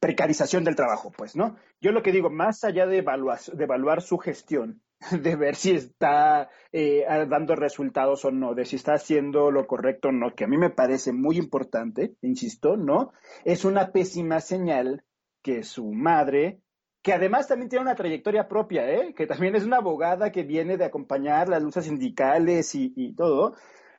precarización 0.00 0.64
del 0.64 0.76
trabajo, 0.76 1.10
pues, 1.16 1.34
¿no? 1.34 1.56
Yo 1.84 1.92
lo 1.92 2.02
que 2.02 2.12
digo, 2.12 2.30
más 2.30 2.64
allá 2.64 2.86
de 2.86 2.96
evaluar, 2.96 4.00
su 4.00 4.16
gestión, 4.16 4.80
de 5.22 5.36
ver 5.36 5.54
si 5.54 5.72
está 5.72 6.48
eh, 6.72 7.04
dando 7.28 7.56
resultados 7.56 8.24
o 8.24 8.30
no, 8.30 8.54
de 8.54 8.64
si 8.64 8.76
está 8.76 8.94
haciendo 8.94 9.50
lo 9.50 9.66
correcto 9.66 10.08
o 10.08 10.12
no, 10.12 10.34
que 10.34 10.44
a 10.44 10.46
mí 10.46 10.56
me 10.56 10.70
parece 10.70 11.12
muy 11.12 11.36
importante, 11.36 12.14
insisto, 12.22 12.78
¿no? 12.78 13.12
Es 13.44 13.66
una 13.66 13.92
pésima 13.92 14.40
señal 14.40 15.04
que 15.42 15.62
su 15.62 15.92
madre, 15.92 16.62
que 17.02 17.12
además 17.12 17.48
también 17.48 17.68
tiene 17.68 17.82
una 17.82 17.96
trayectoria 17.96 18.48
propia, 18.48 18.90
¿eh? 18.90 19.12
que 19.14 19.26
también 19.26 19.54
es 19.54 19.64
una 19.64 19.76
abogada 19.76 20.32
que 20.32 20.42
viene 20.42 20.78
de 20.78 20.86
acompañar 20.86 21.50
las 21.50 21.62
luchas 21.62 21.84
sindicales 21.84 22.74
y, 22.74 22.94
y 22.96 23.14
todo, 23.14 23.56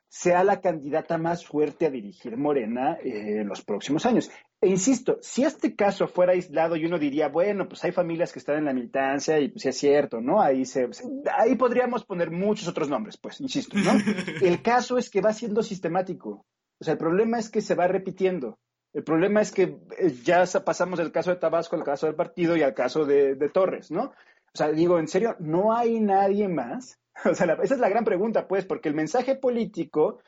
sea 0.08 0.42
la 0.42 0.60
candidata 0.60 1.18
más 1.18 1.46
fuerte 1.46 1.86
a 1.86 1.90
dirigir 1.90 2.36
Morena 2.36 2.98
eh, 3.02 3.42
en 3.42 3.48
los 3.48 3.62
próximos 3.62 4.06
años. 4.06 4.28
E 4.60 4.68
insisto, 4.68 5.18
si 5.20 5.44
este 5.44 5.76
caso 5.76 6.08
fuera 6.08 6.32
aislado 6.32 6.76
y 6.76 6.86
uno 6.86 6.98
diría, 6.98 7.28
bueno, 7.28 7.68
pues 7.68 7.84
hay 7.84 7.92
familias 7.92 8.32
que 8.32 8.38
están 8.38 8.56
en 8.56 8.64
la 8.64 8.72
militancia 8.72 9.38
y 9.38 9.48
pues 9.48 9.66
es 9.66 9.76
cierto, 9.76 10.20
¿no? 10.20 10.40
Ahí 10.40 10.64
se, 10.64 10.88
ahí 11.36 11.56
podríamos 11.56 12.04
poner 12.04 12.30
muchos 12.30 12.66
otros 12.66 12.88
nombres, 12.88 13.18
pues, 13.18 13.40
insisto, 13.40 13.76
¿no? 13.76 13.92
El 14.42 14.62
caso 14.62 14.96
es 14.96 15.10
que 15.10 15.20
va 15.20 15.34
siendo 15.34 15.62
sistemático. 15.62 16.46
O 16.78 16.84
sea, 16.84 16.92
el 16.92 16.98
problema 16.98 17.38
es 17.38 17.50
que 17.50 17.60
se 17.60 17.74
va 17.74 17.86
repitiendo. 17.86 18.58
El 18.92 19.04
problema 19.04 19.40
es 19.40 19.52
que 19.52 19.78
eh, 19.98 20.14
ya 20.24 20.44
pasamos 20.64 20.98
del 20.98 21.12
caso 21.12 21.30
de 21.30 21.36
Tabasco 21.36 21.76
al 21.76 21.84
caso 21.84 22.06
del 22.06 22.14
partido 22.14 22.56
y 22.56 22.62
al 22.62 22.74
caso 22.74 23.04
de, 23.04 23.34
de 23.34 23.48
Torres, 23.50 23.90
¿no? 23.90 24.04
O 24.04 24.56
sea, 24.56 24.72
digo, 24.72 24.98
en 24.98 25.08
serio, 25.08 25.36
no 25.38 25.76
hay 25.76 26.00
nadie 26.00 26.48
más. 26.48 26.98
O 27.24 27.34
sea, 27.34 27.46
la, 27.46 27.54
esa 27.54 27.74
es 27.74 27.80
la 27.80 27.88
gran 27.88 28.04
pregunta, 28.04 28.46
pues, 28.46 28.66
porque 28.66 28.90
el 28.90 28.94
mensaje 28.94 29.36
político 29.36 30.20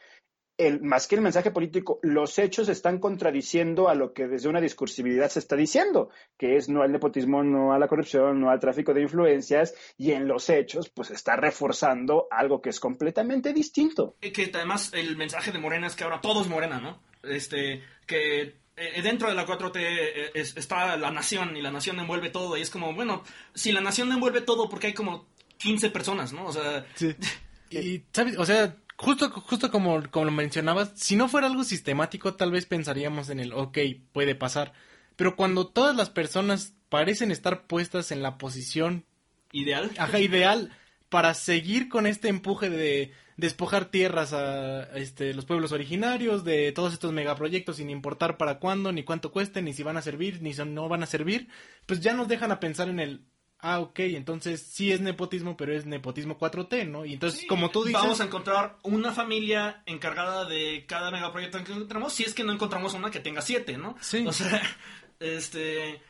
el, 0.58 0.82
más 0.82 1.06
que 1.06 1.14
el 1.14 1.20
mensaje 1.22 1.50
político, 1.52 2.00
los 2.02 2.38
hechos 2.38 2.68
están 2.68 2.98
contradiciendo 2.98 3.88
a 3.88 3.94
lo 3.94 4.12
que 4.12 4.26
desde 4.26 4.48
una 4.48 4.60
discursividad 4.60 5.30
se 5.30 5.38
está 5.38 5.56
diciendo, 5.56 6.10
que 6.36 6.56
es 6.56 6.68
no 6.68 6.82
al 6.82 6.92
nepotismo, 6.92 7.42
no 7.44 7.72
a 7.72 7.78
la 7.78 7.88
corrupción, 7.88 8.40
no 8.40 8.50
al 8.50 8.58
tráfico 8.60 8.92
de 8.92 9.02
influencias, 9.02 9.74
y 9.96 10.10
en 10.12 10.26
los 10.28 10.50
hechos, 10.50 10.88
pues 10.90 11.10
está 11.10 11.36
reforzando 11.36 12.26
algo 12.30 12.60
que 12.60 12.70
es 12.70 12.80
completamente 12.80 13.52
distinto. 13.52 14.16
Y 14.20 14.30
que 14.32 14.50
además 14.52 14.92
el 14.94 15.16
mensaje 15.16 15.52
de 15.52 15.58
Morena 15.58 15.86
es 15.86 15.94
que 15.96 16.04
ahora 16.04 16.20
todo 16.20 16.42
es 16.42 16.48
Morena, 16.48 16.80
¿no? 16.80 17.00
Este, 17.22 17.82
que 18.06 18.56
eh, 18.76 19.02
dentro 19.02 19.28
de 19.28 19.34
la 19.34 19.46
4T 19.46 19.76
eh, 19.76 20.30
es- 20.34 20.56
está 20.56 20.96
la 20.96 21.10
nación 21.10 21.56
y 21.56 21.62
la 21.62 21.70
nación 21.70 21.98
envuelve 22.00 22.30
todo 22.30 22.56
y 22.56 22.62
es 22.62 22.70
como, 22.70 22.92
bueno, 22.94 23.22
si 23.54 23.72
la 23.72 23.80
nación 23.80 24.10
envuelve 24.12 24.40
todo 24.40 24.68
porque 24.68 24.88
hay 24.88 24.94
como 24.94 25.26
15 25.58 25.90
personas, 25.90 26.32
¿no? 26.32 26.46
O 26.46 26.52
sea, 26.52 26.84
Sí. 26.94 27.14
Y, 27.70 28.02
¿sabes? 28.12 28.38
O 28.38 28.46
sea, 28.46 28.74
justo, 28.98 29.30
justo 29.30 29.70
como, 29.70 30.02
como 30.10 30.26
lo 30.26 30.32
mencionabas, 30.32 30.92
si 30.94 31.16
no 31.16 31.28
fuera 31.28 31.46
algo 31.46 31.64
sistemático, 31.64 32.34
tal 32.34 32.50
vez 32.50 32.66
pensaríamos 32.66 33.30
en 33.30 33.40
el, 33.40 33.52
ok, 33.52 33.78
puede 34.12 34.34
pasar. 34.34 34.72
Pero 35.16 35.36
cuando 35.36 35.68
todas 35.68 35.96
las 35.96 36.10
personas 36.10 36.74
parecen 36.88 37.30
estar 37.30 37.66
puestas 37.66 38.12
en 38.12 38.22
la 38.22 38.38
posición 38.38 39.06
ideal. 39.52 39.90
ajá, 39.98 40.20
ideal 40.20 40.70
para 41.08 41.32
seguir 41.34 41.88
con 41.88 42.06
este 42.06 42.28
empuje 42.28 42.68
de 42.68 43.12
despojar 43.36 43.86
tierras 43.86 44.32
a 44.32 44.82
este, 44.96 45.32
los 45.32 45.46
pueblos 45.46 45.72
originarios, 45.72 46.44
de 46.44 46.72
todos 46.72 46.92
estos 46.92 47.12
megaproyectos 47.12 47.76
sin 47.76 47.88
importar 47.88 48.36
para 48.36 48.58
cuándo, 48.58 48.92
ni 48.92 49.04
cuánto 49.04 49.30
cuesten, 49.30 49.64
ni 49.64 49.72
si 49.72 49.82
van 49.82 49.96
a 49.96 50.02
servir, 50.02 50.42
ni 50.42 50.52
si 50.52 50.64
no 50.64 50.88
van 50.88 51.04
a 51.04 51.06
servir, 51.06 51.48
pues 51.86 52.00
ya 52.00 52.12
nos 52.12 52.28
dejan 52.28 52.50
a 52.50 52.60
pensar 52.60 52.88
en 52.88 53.00
el, 53.00 53.22
ah, 53.60 53.80
ok, 53.80 54.00
entonces 54.00 54.62
sí 54.62 54.92
es 54.92 55.00
nepotismo, 55.00 55.56
pero 55.56 55.72
es 55.72 55.86
nepotismo 55.86 56.38
4T, 56.38 56.88
¿no? 56.88 57.04
Y 57.04 57.14
entonces, 57.14 57.40
Sí, 57.40 57.46
como 57.46 57.70
tú 57.70 57.84
dices... 57.84 58.00
Vamos 58.00 58.20
a 58.20 58.24
encontrar 58.24 58.78
una 58.82 59.12
familia 59.12 59.82
encargada 59.86 60.44
de 60.44 60.84
cada 60.86 61.10
megaproyecto 61.10 61.62
que 61.64 61.72
encontramos, 61.72 62.12
si 62.12 62.24
es 62.24 62.34
que 62.34 62.44
no 62.44 62.52
encontramos 62.52 62.94
una 62.94 63.10
que 63.10 63.20
tenga 63.20 63.42
siete, 63.42 63.76
¿no? 63.76 63.96
Sí. 64.00 64.26
O 64.26 64.32
sea, 64.32 64.60
este. 65.20 66.00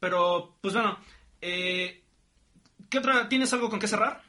Pero, 0.00 0.56
pues 0.60 0.74
bueno. 0.74 0.98
Eh, 1.40 2.02
¿Qué 2.90 2.98
otra? 2.98 3.28
¿Tienes 3.28 3.52
algo 3.52 3.68
con 3.68 3.78
qué 3.78 3.88
cerrar? 3.88 4.22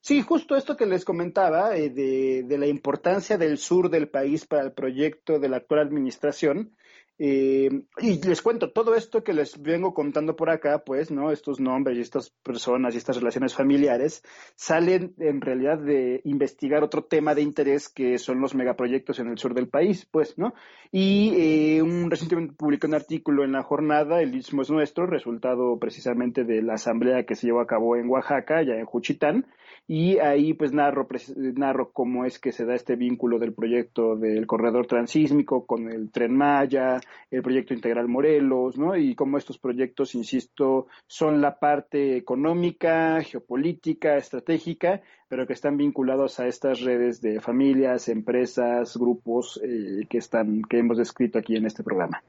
Sí, 0.00 0.22
justo 0.22 0.56
esto 0.56 0.76
que 0.76 0.86
les 0.86 1.04
comentaba 1.04 1.76
eh, 1.76 1.90
de, 1.90 2.44
de 2.44 2.58
la 2.58 2.66
importancia 2.66 3.36
del 3.36 3.58
sur 3.58 3.90
del 3.90 4.08
país 4.08 4.46
para 4.46 4.62
el 4.62 4.72
proyecto 4.72 5.38
de 5.38 5.48
la 5.48 5.58
actual 5.58 5.80
administración. 5.80 6.76
Eh, 7.18 7.68
y 8.00 8.22
les 8.22 8.42
cuento 8.42 8.70
todo 8.70 8.94
esto 8.94 9.24
que 9.24 9.32
les 9.32 9.60
vengo 9.60 9.92
contando 9.92 10.36
por 10.36 10.50
acá, 10.50 10.84
pues, 10.84 11.10
¿no? 11.10 11.32
Estos 11.32 11.58
nombres 11.58 11.98
y 11.98 12.00
estas 12.00 12.30
personas 12.30 12.94
y 12.94 12.98
estas 12.98 13.16
relaciones 13.16 13.54
familiares 13.54 14.22
salen 14.54 15.14
en 15.18 15.40
realidad 15.40 15.78
de 15.78 16.20
investigar 16.24 16.84
otro 16.84 17.04
tema 17.04 17.34
de 17.34 17.42
interés 17.42 17.88
que 17.88 18.18
son 18.18 18.40
los 18.40 18.54
megaproyectos 18.54 19.18
en 19.18 19.28
el 19.28 19.38
sur 19.38 19.54
del 19.54 19.68
país, 19.68 20.06
pues, 20.10 20.38
¿no? 20.38 20.54
Y 20.92 21.32
eh, 21.36 21.82
un, 21.82 22.08
recientemente 22.08 22.54
publicó 22.54 22.86
un 22.86 22.94
artículo 22.94 23.44
en 23.44 23.52
la 23.52 23.64
jornada, 23.64 24.22
El 24.22 24.36
Istmo 24.36 24.62
es 24.62 24.70
Nuestro, 24.70 25.06
resultado 25.06 25.78
precisamente 25.80 26.44
de 26.44 26.62
la 26.62 26.74
asamblea 26.74 27.24
que 27.24 27.34
se 27.34 27.48
llevó 27.48 27.60
a 27.60 27.66
cabo 27.66 27.96
en 27.96 28.08
Oaxaca, 28.08 28.62
ya 28.62 28.74
en 28.74 28.86
Juchitán, 28.86 29.46
y 29.90 30.18
ahí 30.18 30.52
pues 30.52 30.74
narro, 30.74 31.08
narro 31.36 31.92
cómo 31.92 32.26
es 32.26 32.38
que 32.38 32.52
se 32.52 32.66
da 32.66 32.74
este 32.74 32.94
vínculo 32.94 33.38
del 33.38 33.54
proyecto 33.54 34.16
del 34.16 34.46
corredor 34.46 34.86
transísmico 34.86 35.64
con 35.64 35.90
el 35.90 36.10
tren 36.10 36.36
Maya, 36.36 37.00
el 37.30 37.40
proyecto 37.40 37.72
integral 37.72 38.06
Morelos, 38.06 38.76
¿no? 38.76 38.94
Y 38.96 39.14
cómo 39.14 39.38
estos 39.38 39.56
proyectos, 39.56 40.14
insisto, 40.14 40.88
son 41.06 41.40
la 41.40 41.58
parte 41.58 42.18
económica, 42.18 43.22
geopolítica, 43.22 44.18
estratégica, 44.18 45.00
pero 45.26 45.46
que 45.46 45.54
están 45.54 45.78
vinculados 45.78 46.38
a 46.38 46.46
estas 46.46 46.82
redes 46.82 47.22
de 47.22 47.40
familias, 47.40 48.10
empresas, 48.10 48.94
grupos 48.94 49.58
eh, 49.64 50.06
que 50.10 50.18
están, 50.18 50.60
que 50.68 50.80
hemos 50.80 50.98
descrito 50.98 51.38
aquí 51.38 51.56
en 51.56 51.64
este 51.64 51.82
programa. 51.82 52.22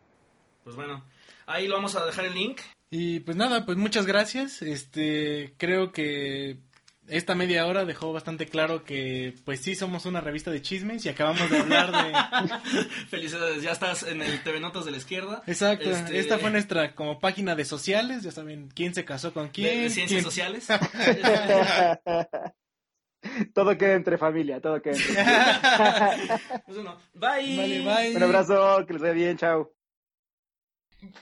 Pues 0.63 0.77
bueno, 0.77 1.03
ahí 1.45 1.67
lo 1.67 1.75
vamos 1.75 1.93
a 1.97 2.05
dejar 2.05 2.23
el 2.23 2.35
link. 2.35 2.61
Y 2.89 3.19
pues 3.19 3.35
nada, 3.35 3.65
pues 3.65 3.77
muchas 3.77 4.05
gracias. 4.05 4.61
Este, 4.61 5.53
creo 5.57 5.91
que 5.91 6.57
esta 7.09 7.35
media 7.35 7.65
hora 7.65 7.85
dejó 7.85 8.13
bastante 8.13 8.45
claro 8.47 8.83
que 8.83 9.33
pues 9.45 9.61
sí 9.61 9.75
somos 9.75 10.05
una 10.05 10.21
revista 10.21 10.51
de 10.51 10.61
chismes 10.61 11.05
y 11.05 11.09
acabamos 11.09 11.49
de 11.49 11.57
hablar 11.59 11.91
de 11.91 12.13
Felicidades, 13.09 13.61
ya 13.63 13.71
estás 13.71 14.03
en 14.03 14.21
el 14.21 14.41
TV 14.43 14.59
Notas 14.59 14.85
de 14.85 14.91
la 14.91 14.97
izquierda. 14.97 15.43
Exacto, 15.47 15.89
Este, 15.89 16.19
esta 16.19 16.37
fue 16.39 16.51
nuestra 16.51 16.95
como 16.95 17.19
página 17.19 17.55
de 17.55 17.65
sociales, 17.65 18.23
ya 18.23 18.31
saben 18.31 18.69
quién 18.73 18.93
se 18.93 19.05
casó 19.05 19.33
con 19.33 19.49
quién. 19.49 19.83
de 19.83 19.89
ciencias 19.89 20.21
quién- 20.21 20.23
sociales. 20.23 20.67
todo 23.53 23.77
queda 23.77 23.93
entre 23.95 24.17
familia, 24.17 24.61
todo 24.61 24.81
queda 24.81 24.95
entre 24.95 25.13
familia. 25.13 26.41
Pues 26.65 26.77
bueno, 26.77 26.97
bye. 27.13 27.57
Vale, 27.57 27.81
bye. 27.81 28.15
Un 28.15 28.23
abrazo, 28.23 28.85
que 28.85 28.93
les 28.93 29.01
vaya 29.01 29.13
bien, 29.13 29.37
chao. 29.37 29.73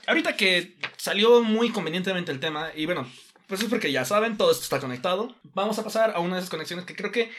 Ahorita 0.06 0.36
que 0.36 0.76
salió 0.96 1.42
muy 1.42 1.70
convenientemente 1.70 2.32
el 2.32 2.40
tema, 2.40 2.70
y 2.74 2.84
bueno, 2.86 3.08
pues 3.48 3.62
es 3.62 3.68
porque 3.68 3.90
ya 3.90 4.04
saben, 4.04 4.36
todo 4.36 4.50
esto 4.52 4.62
está 4.62 4.80
conectado. 4.80 5.34
Vamos 5.54 5.78
a 5.78 5.84
pasar 5.84 6.12
a 6.14 6.20
una 6.20 6.34
de 6.34 6.40
esas 6.40 6.50
conexiones 6.50 6.84
que 6.84 6.94
creo 6.94 7.10
que, 7.10 7.30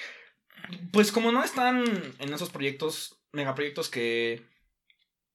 pues 0.92 1.12
como 1.12 1.32
no 1.32 1.44
están 1.44 1.86
en 2.20 2.34
esos 2.34 2.50
proyectos, 2.50 3.20
megaproyectos 3.32 3.90
que 3.90 4.44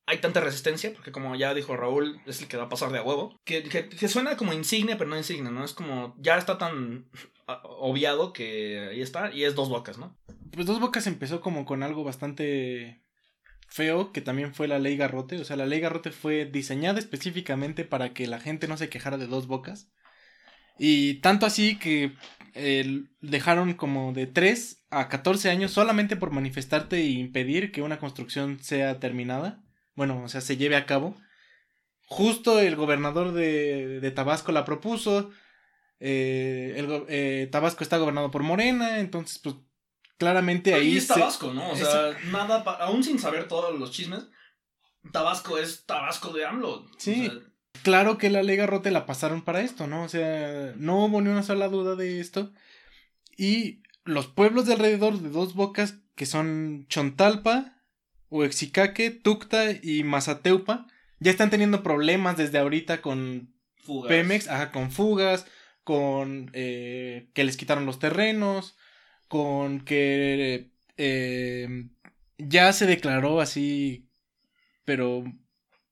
hay 0.07 0.19
tanta 0.19 0.41
resistencia, 0.41 0.93
porque 0.93 1.13
como 1.13 1.35
ya 1.35 1.55
dijo 1.55 1.77
Raúl, 1.77 2.21
es 2.27 2.43
el 2.43 2.49
que 2.49 2.59
va 2.59 2.65
a 2.65 2.69
pasar 2.69 2.93
de 2.93 2.99
a 2.99 3.03
huevo, 3.03 3.41
que, 3.45 3.63
que, 3.63 4.09
suena 4.09 4.37
como 4.37 4.53
insigne, 4.53 4.97
pero 4.97 5.09
no 5.09 5.17
insigne, 5.17 5.51
¿no? 5.51 5.65
Es 5.65 5.73
como, 5.73 6.15
ya 6.19 6.37
está 6.37 6.59
tan 6.59 7.09
obviado 7.47 8.33
que 8.35 8.89
ahí 8.91 9.01
está, 9.01 9.33
y 9.33 9.45
es 9.45 9.55
dos 9.55 9.71
bocas, 9.71 9.97
¿no? 9.97 10.15
Pues 10.55 10.67
Dos 10.67 10.79
Bocas 10.79 11.09
empezó 11.09 11.41
como 11.41 11.65
con 11.65 11.83
algo 11.83 12.05
bastante 12.05 13.03
feo, 13.67 14.13
que 14.13 14.21
también 14.21 14.55
fue 14.55 14.69
la 14.69 14.79
ley 14.79 14.97
Garrote. 14.97 15.41
O 15.41 15.45
sea, 15.45 15.57
la 15.57 15.67
ley 15.67 15.81
Garrote 15.81 16.13
fue 16.13 16.45
diseñada 16.45 17.01
específicamente 17.01 17.85
para 17.85 18.15
que 18.15 18.29
la 18.29 18.39
gente 18.39 18.69
no 18.69 18.77
se 18.77 18.89
quejara 18.89 19.19
de 19.19 19.27
Dos 19.27 19.49
Bocas. 19.49 19.91
Y 20.79 21.15
tanto 21.21 21.47
así 21.47 21.79
que 21.79 22.13
eh, 22.55 23.03
dejaron 23.21 23.75
como 23.75 24.13
de 24.13 24.27
3 24.27 24.85
a 24.91 25.09
14 25.09 25.51
años 25.51 25.71
solamente 25.73 26.17
por 26.17 26.31
manifestarte 26.31 26.97
e 26.99 27.11
impedir 27.11 27.73
que 27.73 27.83
una 27.83 27.99
construcción 27.99 28.59
sea 28.63 28.99
terminada. 29.01 29.63
Bueno, 29.95 30.23
o 30.25 30.29
sea, 30.29 30.41
se 30.41 30.57
lleve 30.57 30.77
a 30.77 30.87
cabo. 30.87 31.17
Justo 32.07 32.61
el 32.61 32.77
gobernador 32.77 33.33
de, 33.33 34.01
de 34.01 34.11
Tabasco 34.11 34.53
la 34.53 34.65
propuso. 34.65 35.31
eh, 36.01 36.75
el 36.77 37.05
eh, 37.09 37.49
Tabasco 37.51 37.83
está 37.83 37.97
gobernado 37.99 38.31
por 38.31 38.43
Morena, 38.43 38.99
entonces 38.99 39.39
pues 39.39 39.55
claramente 40.19 40.75
ahí 40.75 40.95
y 40.95 40.97
es 40.99 41.07
se- 41.07 41.15
Tabasco, 41.15 41.53
¿no? 41.55 41.71
O 41.71 41.73
es- 41.75 41.81
sea, 41.81 42.13
nada, 42.31 42.63
pa- 42.65 42.75
aún 42.77 43.03
sin 43.03 43.19
saber 43.19 43.49
todos 43.49 43.79
los 43.79 43.91
chismes, 43.91 44.27
Tabasco 45.13 45.59
es 45.59 45.87
Tabasco 45.87 46.33
de 46.33 46.45
AMLO. 46.45 46.87
Sí. 46.99 47.27
O 47.29 47.31
sea, 47.33 47.41
claro 47.85 48.19
que 48.19 48.31
la 48.31 48.43
ley 48.43 48.57
Garrote 48.57 48.91
la 48.91 49.07
pasaron 49.07 49.43
para 49.43 49.61
esto, 49.61 49.87
¿no? 49.87 50.03
O 50.03 50.09
sea, 50.09 50.75
no 50.77 51.05
hubo 51.05 51.21
ni 51.21 51.29
una 51.29 51.45
sola 51.45 51.69
duda 51.69 51.95
de 51.95 52.19
esto. 52.19 52.53
Y 53.37 53.83
los 54.05 54.27
pueblos 54.27 54.67
de 54.67 54.73
alrededor 54.73 55.21
de 55.21 55.29
Dos 55.29 55.55
Bocas, 55.55 55.99
que 56.17 56.27
son 56.27 56.87
Chontalpa, 56.89 57.77
Huexicaque, 58.31 59.11
Tucta 59.11 59.71
y 59.71 60.03
Mazateupa, 60.03 60.89
ya 61.21 61.31
están 61.31 61.51
teniendo 61.51 61.85
problemas 61.85 62.37
desde 62.37 62.59
ahorita 62.59 63.01
con 63.01 63.55
fugas. 63.77 64.09
Pemex, 64.09 64.49
ajá, 64.49 64.73
con 64.73 64.91
fugas, 64.91 65.47
con 65.85 66.51
eh, 66.55 67.29
que 67.35 67.45
les 67.45 67.57
quitaron 67.57 67.87
los 67.87 68.01
terrenos, 68.01 68.77
con 69.29 69.85
que 69.85 70.71
eh, 70.97 71.89
ya 72.39 72.73
se 72.73 72.87
declaró 72.87 73.41
así, 73.41 74.09
pero 74.85 75.25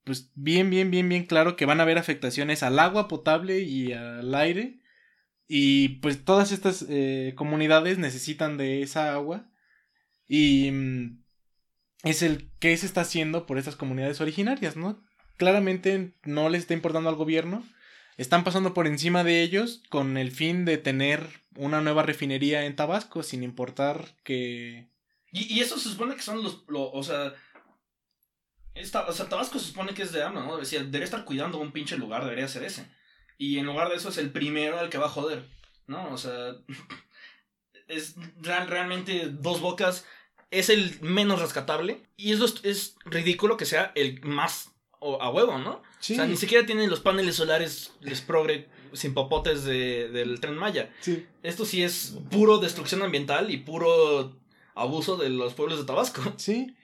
pues 0.04 0.30
bien, 0.34 0.70
bien, 0.70 0.90
bien, 0.90 1.08
bien 1.08 1.26
claro 1.26 1.56
que 1.56 1.66
van 1.66 1.80
a 1.80 1.84
haber 1.84 1.98
afectaciones 1.98 2.62
al 2.62 2.78
agua 2.78 3.08
potable 3.08 3.60
y 3.60 3.92
al 3.92 4.34
aire. 4.34 4.80
Y 5.48 5.88
pues 6.00 6.24
todas 6.24 6.50
estas 6.52 6.86
eh, 6.88 7.34
comunidades 7.36 7.98
necesitan 7.98 8.56
de 8.56 8.82
esa 8.82 9.12
agua. 9.12 9.50
Y 10.28 10.70
mm, 10.70 11.22
es 12.04 12.22
el 12.22 12.50
que 12.58 12.76
se 12.76 12.86
está 12.86 13.02
haciendo 13.02 13.46
por 13.46 13.58
estas 13.58 13.76
comunidades 13.76 14.20
originarias, 14.20 14.76
¿no? 14.76 15.02
Claramente 15.36 16.14
no 16.24 16.48
les 16.48 16.62
está 16.62 16.74
importando 16.74 17.08
al 17.10 17.16
gobierno. 17.16 17.64
Están 18.16 18.44
pasando 18.44 18.74
por 18.74 18.86
encima 18.86 19.24
de 19.24 19.42
ellos 19.42 19.82
con 19.88 20.16
el 20.16 20.30
fin 20.30 20.64
de 20.64 20.78
tener 20.78 21.26
una 21.56 21.80
nueva 21.80 22.02
refinería 22.02 22.64
en 22.66 22.76
Tabasco, 22.76 23.22
sin 23.22 23.42
importar 23.42 24.16
que... 24.24 24.88
Y, 25.32 25.54
y 25.54 25.60
eso 25.60 25.78
se 25.78 25.88
supone 25.88 26.14
que 26.14 26.22
son 26.22 26.42
los. 26.42 26.64
lo- 26.68 26.90
o 26.92 27.02
sea. 27.02 27.34
Esta- 28.74 29.06
o 29.06 29.12
sea, 29.12 29.28
Tabasco 29.28 29.58
se 29.58 29.66
supone 29.66 29.94
que 29.94 30.02
es 30.02 30.12
de 30.12 30.22
AMLO, 30.22 30.42
¿no? 30.44 30.56
Decía, 30.58 30.80
debería 30.80 31.04
estar 31.04 31.24
cuidando 31.24 31.58
un 31.58 31.72
pinche 31.72 31.96
lugar, 31.96 32.24
debería 32.24 32.48
ser 32.48 32.64
ese. 32.64 32.90
Y 33.38 33.58
en 33.58 33.66
lugar 33.66 33.88
de 33.88 33.96
eso 33.96 34.08
es 34.10 34.18
el 34.18 34.30
primero 34.30 34.78
al 34.78 34.88
que 34.90 34.98
va 34.98 35.06
a 35.06 35.10
joder, 35.10 35.48
¿no? 35.86 36.10
O 36.12 36.16
sea. 36.18 36.54
Es 37.88 38.14
real- 38.40 38.68
realmente 38.68 39.28
dos 39.28 39.60
bocas. 39.60 40.06
Es 40.50 40.68
el 40.70 40.98
menos 41.00 41.40
rescatable. 41.40 42.02
Y 42.16 42.32
eso 42.32 42.44
es, 42.46 42.54
es 42.64 42.96
ridículo 43.04 43.56
que 43.56 43.66
sea 43.66 43.92
el 43.94 44.20
más 44.22 44.70
o- 44.98 45.20
a 45.20 45.30
huevo, 45.30 45.58
¿no? 45.58 45.82
Sí, 45.98 46.14
O 46.14 46.16
sea, 46.16 46.26
ni 46.26 46.36
siquiera 46.36 46.64
tienen 46.64 46.88
los 46.90 47.00
paneles 47.00 47.36
solares, 47.36 47.92
les 48.00 48.20
progre 48.20 48.68
sin 48.92 49.14
popotes 49.14 49.64
de, 49.64 50.08
del 50.08 50.40
tren 50.40 50.56
Maya. 50.56 50.90
sí. 51.00 51.26
Esto 51.42 51.64
sí 51.64 51.82
es 51.82 52.16
puro 52.30 52.58
destrucción 52.58 53.02
ambiental 53.02 53.50
y 53.50 53.56
puro 53.58 54.38
abuso 54.74 55.16
de 55.16 55.28
los 55.30 55.54
pueblos 55.54 55.78
de 55.78 55.84
Tabasco. 55.84 56.22
Sí. 56.36 56.74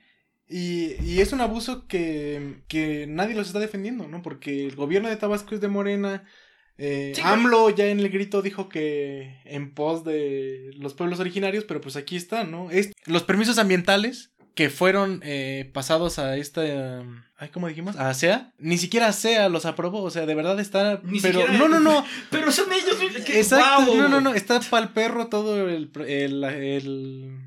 Y, 0.49 0.95
y 1.05 1.21
es 1.21 1.33
un 1.33 1.41
abuso 1.43 1.87
que, 1.87 2.61
que 2.69 3.07
nadie 3.07 3.35
los 3.35 3.49
está 3.49 3.59
defendiendo, 3.59 4.09
¿no? 4.09 4.23
Porque 4.23 4.65
el 4.67 4.77
gobierno 4.77 5.09
de 5.09 5.17
Tabasco 5.17 5.55
es 5.55 5.61
de 5.61 5.69
Morena. 5.69 6.25
eh, 6.79 7.13
AMLO 7.23 7.71
ya 7.71 7.87
en 7.89 8.01
el 8.01 8.09
grito 8.09 8.41
dijo 8.41 8.69
que 8.69 9.41
en 9.45 9.75
pos 9.75 10.05
de 10.05 10.71
los 10.79 10.95
pueblos 10.95 11.21
originarios, 11.21 11.65
pero 11.65 11.81
pues 11.81 11.97
aquí 11.97 12.17
está, 12.17 12.45
¿no? 12.45 12.71
Es, 12.71 12.93
los 13.05 13.25
permisos 13.25 13.59
ambientales 13.59 14.31
que 14.55 14.71
fueron 14.71 15.21
eh, 15.23 15.71
pasados 15.75 16.19
a 16.19 16.37
esta. 16.37 16.63
um, 17.03 17.21
ay, 17.37 17.49
¿Cómo 17.51 17.69
dijimos? 17.69 17.97
A 17.97 18.09
ASEA. 18.09 18.53
Ni 18.59 18.77
siquiera 18.79 19.07
ASEA 19.09 19.49
los 19.49 19.67
aprobó. 19.67 20.03
O 20.03 20.11
sea, 20.11 20.27
de 20.27 20.35
verdad 20.35 20.59
está. 20.59 21.01
Ni 21.05 21.21
pero. 21.21 21.41
siquiera- 21.43 21.59
No, 21.59 21.69
no, 21.69 21.79
no. 21.79 22.05
Pero 22.31 22.51
son 22.51 22.67
ellos. 22.73 22.97
que- 23.25 23.39
Exacto. 23.39 23.85
¡guau! 23.93 23.97
No, 23.99 24.09
no, 24.09 24.21
no. 24.21 24.35
Está 24.35 24.59
pa'l 24.61 24.89
perro 24.93 25.29
todo 25.29 25.69
el. 25.69 25.91
el, 26.09 26.43
el- 26.45 27.39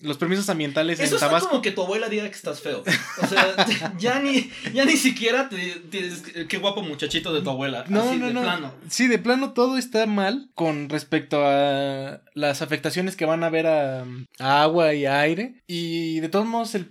los 0.00 0.18
permisos 0.18 0.48
ambientales 0.50 0.98
Eso 1.00 1.10
en 1.10 1.14
está 1.14 1.26
Tabasco. 1.28 1.48
como 1.48 1.62
que 1.62 1.70
tu 1.70 1.82
abuela 1.82 2.08
diga 2.08 2.24
que 2.28 2.34
estás 2.34 2.60
feo. 2.60 2.82
O 3.22 3.26
sea, 3.26 3.94
ya 3.98 4.18
ni, 4.20 4.50
ya 4.74 4.84
ni 4.84 4.96
siquiera 4.96 5.48
te, 5.48 5.56
te- 5.90 6.46
qué 6.46 6.58
guapo 6.58 6.82
muchachito 6.82 7.32
de 7.32 7.40
tu 7.42 7.50
abuela. 7.50 7.84
No, 7.88 8.02
así 8.02 8.16
no, 8.18 8.26
de 8.26 8.34
no. 8.34 8.42
plano. 8.42 8.74
Sí, 8.88 9.06
de 9.06 9.18
plano 9.18 9.52
todo 9.52 9.78
está 9.78 10.04
mal 10.06 10.50
con 10.54 10.88
respecto 10.88 11.42
a 11.46 12.20
las 12.34 12.60
afectaciones 12.60 13.16
que 13.16 13.24
van 13.24 13.44
a 13.44 13.46
haber 13.46 13.66
a, 13.66 14.04
a 14.40 14.62
agua 14.62 14.92
y 14.94 15.06
a 15.06 15.20
aire. 15.20 15.62
Y 15.66 16.20
de 16.20 16.28
todos 16.28 16.46
modos, 16.46 16.74
el, 16.74 16.88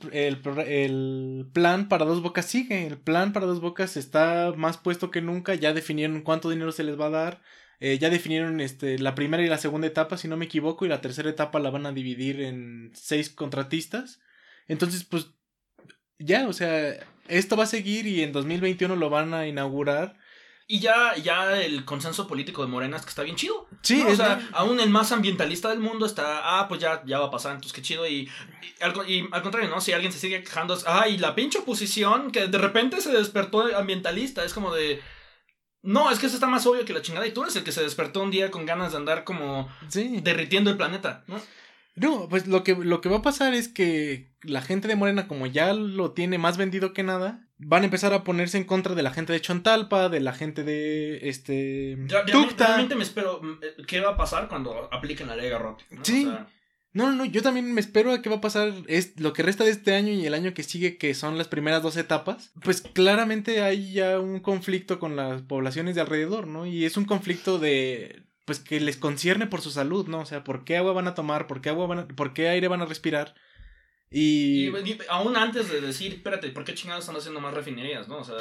el 0.65 1.45
plan 1.53 1.89
para 1.89 2.05
dos 2.05 2.21
bocas 2.21 2.45
sigue. 2.45 2.87
El 2.87 2.97
plan 2.97 3.33
para 3.33 3.45
dos 3.45 3.61
bocas 3.61 3.97
está 3.97 4.53
más 4.55 4.77
puesto 4.77 5.11
que 5.11 5.21
nunca. 5.21 5.53
Ya 5.55 5.73
definieron 5.73 6.21
cuánto 6.21 6.49
dinero 6.49 6.71
se 6.71 6.83
les 6.83 6.99
va 6.99 7.07
a 7.07 7.11
dar. 7.11 7.41
Eh, 7.85 7.97
ya 7.99 8.09
definieron 8.09 8.61
este, 8.61 8.97
la 8.97 9.13
primera 9.13 9.43
y 9.43 9.47
la 9.47 9.57
segunda 9.57 9.87
etapa, 9.87 10.15
si 10.17 10.29
no 10.29 10.37
me 10.37 10.45
equivoco. 10.45 10.85
Y 10.85 10.87
la 10.89 11.01
tercera 11.01 11.29
etapa 11.29 11.59
la 11.59 11.69
van 11.69 11.85
a 11.85 11.91
dividir 11.91 12.39
en 12.39 12.91
seis 12.93 13.29
contratistas. 13.29 14.21
Entonces, 14.69 15.03
pues, 15.03 15.27
ya, 16.17 16.47
o 16.47 16.53
sea, 16.53 16.95
esto 17.27 17.57
va 17.57 17.63
a 17.65 17.67
seguir 17.67 18.07
y 18.07 18.23
en 18.23 18.31
2021 18.31 18.95
lo 18.95 19.09
van 19.09 19.33
a 19.33 19.47
inaugurar. 19.47 20.17
Y 20.65 20.79
ya, 20.79 21.13
ya 21.21 21.61
el 21.61 21.83
consenso 21.83 22.25
político 22.25 22.61
de 22.61 22.69
Morena 22.69 22.95
es 22.95 23.03
que 23.03 23.09
está 23.09 23.23
bien 23.23 23.35
chido. 23.35 23.67
Sí, 23.81 24.01
¿no? 24.01 24.11
O 24.11 24.15
sea, 24.15 24.35
bien- 24.35 24.49
aún 24.53 24.79
el 24.79 24.89
más 24.89 25.11
ambientalista 25.11 25.67
del 25.67 25.79
mundo 25.79 26.05
está, 26.05 26.39
ah, 26.61 26.69
pues 26.69 26.79
ya, 26.79 27.03
ya 27.05 27.19
va 27.19 27.25
a 27.25 27.31
pasar, 27.31 27.51
entonces 27.51 27.73
qué 27.73 27.81
chido. 27.81 28.07
Y, 28.07 28.29
y, 28.79 28.83
al, 28.83 28.93
co- 28.93 29.03
y 29.05 29.27
al 29.29 29.41
contrario, 29.41 29.69
¿no? 29.69 29.81
Si 29.81 29.91
alguien 29.91 30.13
se 30.13 30.19
sigue 30.19 30.41
quejando, 30.41 30.73
es, 30.75 30.85
ah, 30.87 31.09
y 31.09 31.17
la 31.17 31.35
pinche 31.35 31.59
oposición 31.59 32.31
que 32.31 32.47
de 32.47 32.57
repente 32.57 33.01
se 33.01 33.11
despertó 33.11 33.75
ambientalista, 33.75 34.45
es 34.45 34.53
como 34.53 34.73
de. 34.73 35.01
No, 35.83 36.09
es 36.09 36.17
que 36.19 36.25
eso 36.27 36.35
está 36.35 36.47
más 36.47 36.65
obvio 36.65 36.85
que 36.85 36.93
la 36.93 37.01
chingada. 37.01 37.27
Y 37.27 37.31
tú 37.33 37.43
eres 37.43 37.55
el 37.55 37.63
que 37.63 37.71
se 37.71 37.83
despertó 37.83 38.23
un 38.23 38.31
día 38.31 38.49
con 38.51 38.65
ganas 38.65 38.93
de 38.93 38.97
andar 38.97 39.23
como 39.25 39.69
Sí. 39.89 40.19
derritiendo 40.23 40.71
el 40.71 40.77
planeta, 40.77 41.23
¿no? 41.27 41.39
No, 41.95 42.27
pues 42.27 42.47
lo 42.47 42.63
que, 42.63 42.73
lo 42.75 43.01
que 43.01 43.09
va 43.09 43.17
a 43.17 43.21
pasar 43.21 43.53
es 43.53 43.67
que 43.67 44.31
la 44.41 44.61
gente 44.63 44.87
de 44.87 44.95
Morena, 44.95 45.27
como 45.27 45.45
ya 45.45 45.73
lo 45.73 46.11
tiene 46.13 46.39
más 46.39 46.57
vendido 46.57 46.91
que 46.93 47.03
nada, 47.03 47.45
van 47.59 47.83
a 47.83 47.85
empezar 47.85 48.13
a 48.13 48.23
ponerse 48.23 48.57
en 48.57 48.63
contra 48.63 48.95
de 48.95 49.03
la 49.03 49.11
gente 49.11 49.31
de 49.31 49.41
Chontalpa, 49.41 50.09
de 50.09 50.19
la 50.19 50.33
gente 50.33 50.63
de 50.63 51.29
este 51.29 51.97
Ya- 52.07 52.23
realmente, 52.23 52.95
me 52.95 53.03
espero 53.03 53.41
eh, 53.61 53.75
qué 53.85 53.99
va 53.99 54.11
a 54.11 54.17
pasar 54.17 54.47
cuando 54.49 54.89
apliquen 54.91 55.27
la 55.27 55.35
ley 55.35 55.49
Garrote. 55.49 55.83
¿no? 55.91 56.03
Sí. 56.03 56.25
O 56.25 56.31
sea, 56.31 56.47
No, 56.93 57.07
no, 57.07 57.13
no, 57.13 57.25
yo 57.25 57.41
también 57.41 57.73
me 57.73 57.81
espero 57.81 58.11
a 58.11 58.21
qué 58.21 58.29
va 58.29 58.35
a 58.35 58.41
pasar 58.41 58.71
es 58.87 59.19
lo 59.19 59.33
que 59.33 59.41
resta 59.41 59.63
de 59.63 59.71
este 59.71 59.95
año 59.95 60.11
y 60.13 60.25
el 60.27 60.33
año 60.35 60.53
que 60.53 60.61
sigue, 60.61 60.97
que 60.99 61.15
son 61.15 61.39
las 61.39 61.47
primeras 61.47 61.81
dos 61.81 61.97
etapas. 61.97 62.51
Pues 62.63 62.81
claramente 62.81 63.63
hay 63.63 63.93
ya 63.93 64.19
un 64.19 64.39
conflicto 64.41 64.99
con 64.99 65.15
las 65.15 65.41
poblaciones 65.41 65.95
de 65.95 66.01
alrededor, 66.01 66.45
¿no? 66.45 66.67
Y 66.67 66.85
es 66.85 66.95
un 66.95 67.05
conflicto 67.05 67.57
de 67.57 68.23
pues 68.45 68.59
que 68.59 68.79
les 68.79 68.97
concierne 68.97 69.47
por 69.47 69.61
su 69.61 69.71
salud, 69.71 70.07
¿no? 70.07 70.19
O 70.19 70.25
sea, 70.25 70.43
¿por 70.43 70.65
qué 70.65 70.77
agua 70.77 70.93
van 70.93 71.07
a 71.07 71.15
tomar? 71.15 71.47
¿Por 71.47 71.61
qué 71.61 71.69
agua 71.69 71.87
van 71.87 71.99
a, 71.99 72.07
por 72.09 72.33
qué 72.33 72.49
aire 72.49 72.67
van 72.67 72.81
a 72.81 72.85
respirar? 72.85 73.33
Y, 74.11 74.67
y, 74.67 74.69
y 74.91 74.97
aún 75.09 75.35
antes 75.35 75.71
de 75.71 75.81
decir, 75.81 76.13
espérate, 76.13 76.49
¿por 76.49 76.63
qué 76.63 76.75
chingados 76.75 77.05
están 77.05 77.15
haciendo 77.15 77.39
más 77.39 77.53
refinerías, 77.55 78.07
no? 78.07 78.17
O 78.17 78.23
sea, 78.23 78.35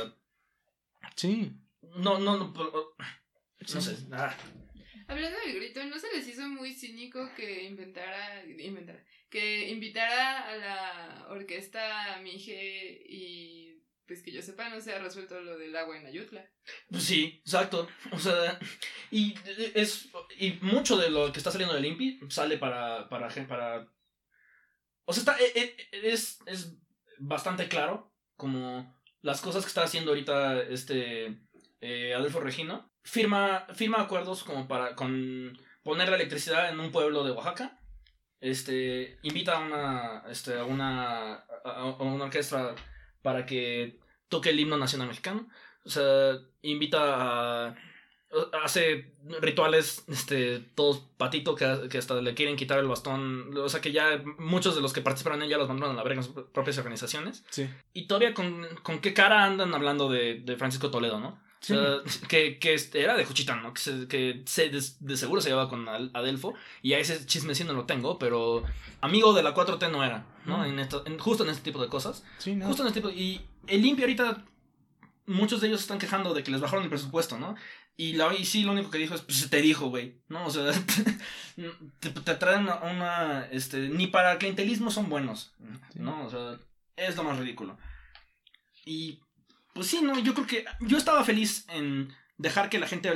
sí. 1.17 1.53
no, 1.97 2.19
no, 2.19 2.37
no, 2.37 2.53
pero- 2.53 2.95
no 3.73 3.81
sé. 3.81 3.97
ah. 4.13 4.35
Hablando 5.13 5.39
del 5.41 5.57
grito, 5.57 5.85
¿no 5.85 5.99
se 5.99 6.11
les 6.15 6.27
hizo 6.27 6.49
muy 6.49 6.73
cínico 6.73 7.29
que 7.37 7.65
inventara, 7.65 8.43
inventara, 8.47 9.05
que 9.29 9.69
invitara 9.69 10.49
a 10.49 10.57
la 10.57 11.27
orquesta 11.29 12.19
Mije 12.23 13.05
y 13.07 13.79
pues 14.07 14.23
que 14.23 14.33
yo 14.33 14.41
sepa 14.41 14.71
no 14.71 14.81
se 14.81 14.95
ha 14.95 14.99
resuelto 14.99 15.39
lo 15.43 15.59
del 15.59 15.77
agua 15.77 15.99
en 15.99 16.07
Ayutla? 16.07 16.51
Pues 16.91 17.03
sí, 17.03 17.43
exacto. 17.45 17.87
O 18.13 18.19
sea, 18.19 18.59
y 19.11 19.35
es 19.75 20.09
y 20.39 20.53
mucho 20.63 20.97
de 20.97 21.11
lo 21.11 21.31
que 21.31 21.39
está 21.39 21.51
saliendo 21.51 21.75
del 21.75 21.85
INPI 21.85 22.21
sale 22.31 22.57
para 22.57 23.11
para 23.11 23.29
para 23.47 23.93
o 25.05 25.13
sea, 25.13 25.21
está 25.21 25.37
e- 25.39 25.77
e- 25.93 26.11
es 26.11 26.39
es 26.47 26.79
bastante 27.19 27.69
claro 27.69 28.15
como 28.37 28.99
las 29.21 29.43
cosas 29.43 29.63
que 29.63 29.69
está 29.69 29.85
haciendo 29.85 30.13
ahorita 30.13 30.63
este 30.63 31.39
eh, 31.83 32.15
Adolfo 32.15 32.41
Regino 32.41 32.92
firma 33.03 33.67
firma 33.75 34.01
acuerdos 34.01 34.45
como 34.45 34.69
para 34.69 34.95
con 34.95 35.59
poner 35.83 36.09
la 36.09 36.17
electricidad 36.17 36.71
en 36.71 36.81
un 36.81 36.93
pueblo 36.93 37.25
de 37.25 37.33
Oaxaca. 37.33 37.79
Este 38.41 39.19
invita 39.23 39.57
a 39.57 39.61
una 39.61 40.23
este 40.29 40.59
a 40.59 40.65
una 40.65 41.45
a, 41.65 41.85
una 41.85 42.25
orquesta 42.25 42.75
para 43.23 43.47
que 43.47 44.01
toque 44.29 44.51
el 44.51 44.61
himno 44.61 44.77
nacional 44.77 45.09
mexicano. 45.09 45.49
O 45.85 45.91
sea, 45.91 46.39
invita 46.63 47.69
a. 47.69 47.75
Hace 48.65 49.15
rituales, 49.43 50.07
este, 50.09 50.59
todos 50.75 51.01
patito, 51.19 51.55
que, 51.55 51.87
que 51.91 51.99
hasta 51.99 52.15
le 52.15 52.33
quieren 52.33 52.57
quitar 52.57 52.79
el 52.79 52.89
bastón. 52.89 53.55
O 53.55 53.69
sea, 53.69 53.83
que 53.83 53.93
ya 53.93 54.23
muchos 54.39 54.75
de 54.75 54.81
los 54.81 54.95
que 54.95 55.03
participaron 55.03 55.43
en 55.43 55.49
ella 55.49 55.59
los 55.59 55.69
mandaron 55.69 55.95
a 55.95 55.99
la 55.99 56.03
verga 56.03 56.21
en 56.21 56.25
sus 56.25 56.45
propias 56.47 56.79
organizaciones. 56.79 57.45
Sí. 57.51 57.69
Y 57.93 58.07
todavía 58.07 58.33
con, 58.33 58.67
con 58.83 59.01
qué 59.01 59.13
cara 59.13 59.45
andan 59.45 59.75
hablando 59.75 60.09
de, 60.09 60.41
de 60.41 60.57
Francisco 60.57 60.91
Toledo, 60.91 61.21
¿no? 61.21 61.39
Sí. 61.63 61.73
O 61.75 62.07
sea, 62.09 62.29
que, 62.29 62.59
que 62.59 62.75
este, 62.75 63.01
era 63.03 63.17
de 63.17 63.25
Juchitán, 63.25 63.63
¿no? 63.63 63.73
Que, 63.73 63.81
se, 63.81 64.09
que 64.09 64.43
se- 64.47 64.69
de, 64.69 64.83
de 65.01 65.17
seguro 65.17 65.41
se 65.41 65.49
llevaba 65.49 65.71
con 65.71 65.89
Adelfo. 65.89 66.55
Y 66.83 66.93
a 66.93 66.99
ese 66.99 67.25
chisme 67.25 67.55
sí 67.55 67.65
no 67.65 67.73
lo 67.73 67.87
tengo, 67.87 68.19
pero 68.19 68.65
amigo 69.01 69.33
de 69.33 69.43
la 69.45 69.55
4T 69.55 69.91
no 69.91 70.03
era, 70.05 70.27
¿no? 70.45 70.59
Mm. 70.59 70.65
En 70.65 70.79
esto, 70.81 71.05
en- 71.07 71.19
justo 71.19 71.45
en 71.45 71.51
este 71.51 71.63
tipo 71.63 71.81
de 71.81 71.89
cosas. 71.89 72.25
Sí, 72.39 72.55
no. 72.57 72.67
Justo 72.67 72.83
en 72.83 72.89
este 72.89 73.01
tipo. 73.01 73.11
Y 73.11 73.41
el 73.69 73.81
limpio 73.81 74.05
ahorita. 74.05 74.45
Muchos 75.25 75.61
de 75.61 75.69
ellos 75.69 75.81
están 75.81 76.01
quejando 76.01 76.35
de 76.35 76.43
que 76.43 76.51
les 76.51 76.61
bajaron 76.61 76.83
el 76.83 76.91
presupuesto, 76.91 77.39
¿no? 77.39 77.55
Y, 77.97 78.15
la, 78.15 78.35
y 78.35 78.45
sí, 78.45 78.65
lo 78.65 78.73
único 78.73 78.91
que 78.91 78.99
dijo 78.99 79.15
es, 79.15 79.21
pues 79.21 79.39
se 79.39 79.49
te 79.49 79.63
dijo, 79.63 79.87
güey, 79.89 80.17
¿no? 80.29 80.45
O 80.47 80.51
sea, 80.51 80.73
te, 82.01 82.11
te 82.11 82.35
traen 82.35 82.63
una, 82.63 82.77
una, 82.83 83.47
Este, 83.53 83.89
ni 83.89 84.09
para 84.09 84.37
clientelismo 84.39 84.91
son 84.91 85.09
buenos, 85.09 85.55
¿no? 85.95 86.27
O 86.27 86.31
sea, 86.31 86.59
es 86.97 87.15
lo 87.17 87.23
más 87.23 87.39
ridículo. 87.39 87.79
Y, 88.85 89.21
pues 89.75 89.87
sí, 89.89 90.01
no, 90.03 90.19
yo 90.19 90.35
creo 90.35 90.47
que. 90.47 90.65
Yo 90.81 90.97
estaba 90.99 91.25
feliz 91.25 91.67
en 91.69 92.13
dejar 92.39 92.69
que 92.71 92.79
la 92.79 92.87
gente 92.87 93.11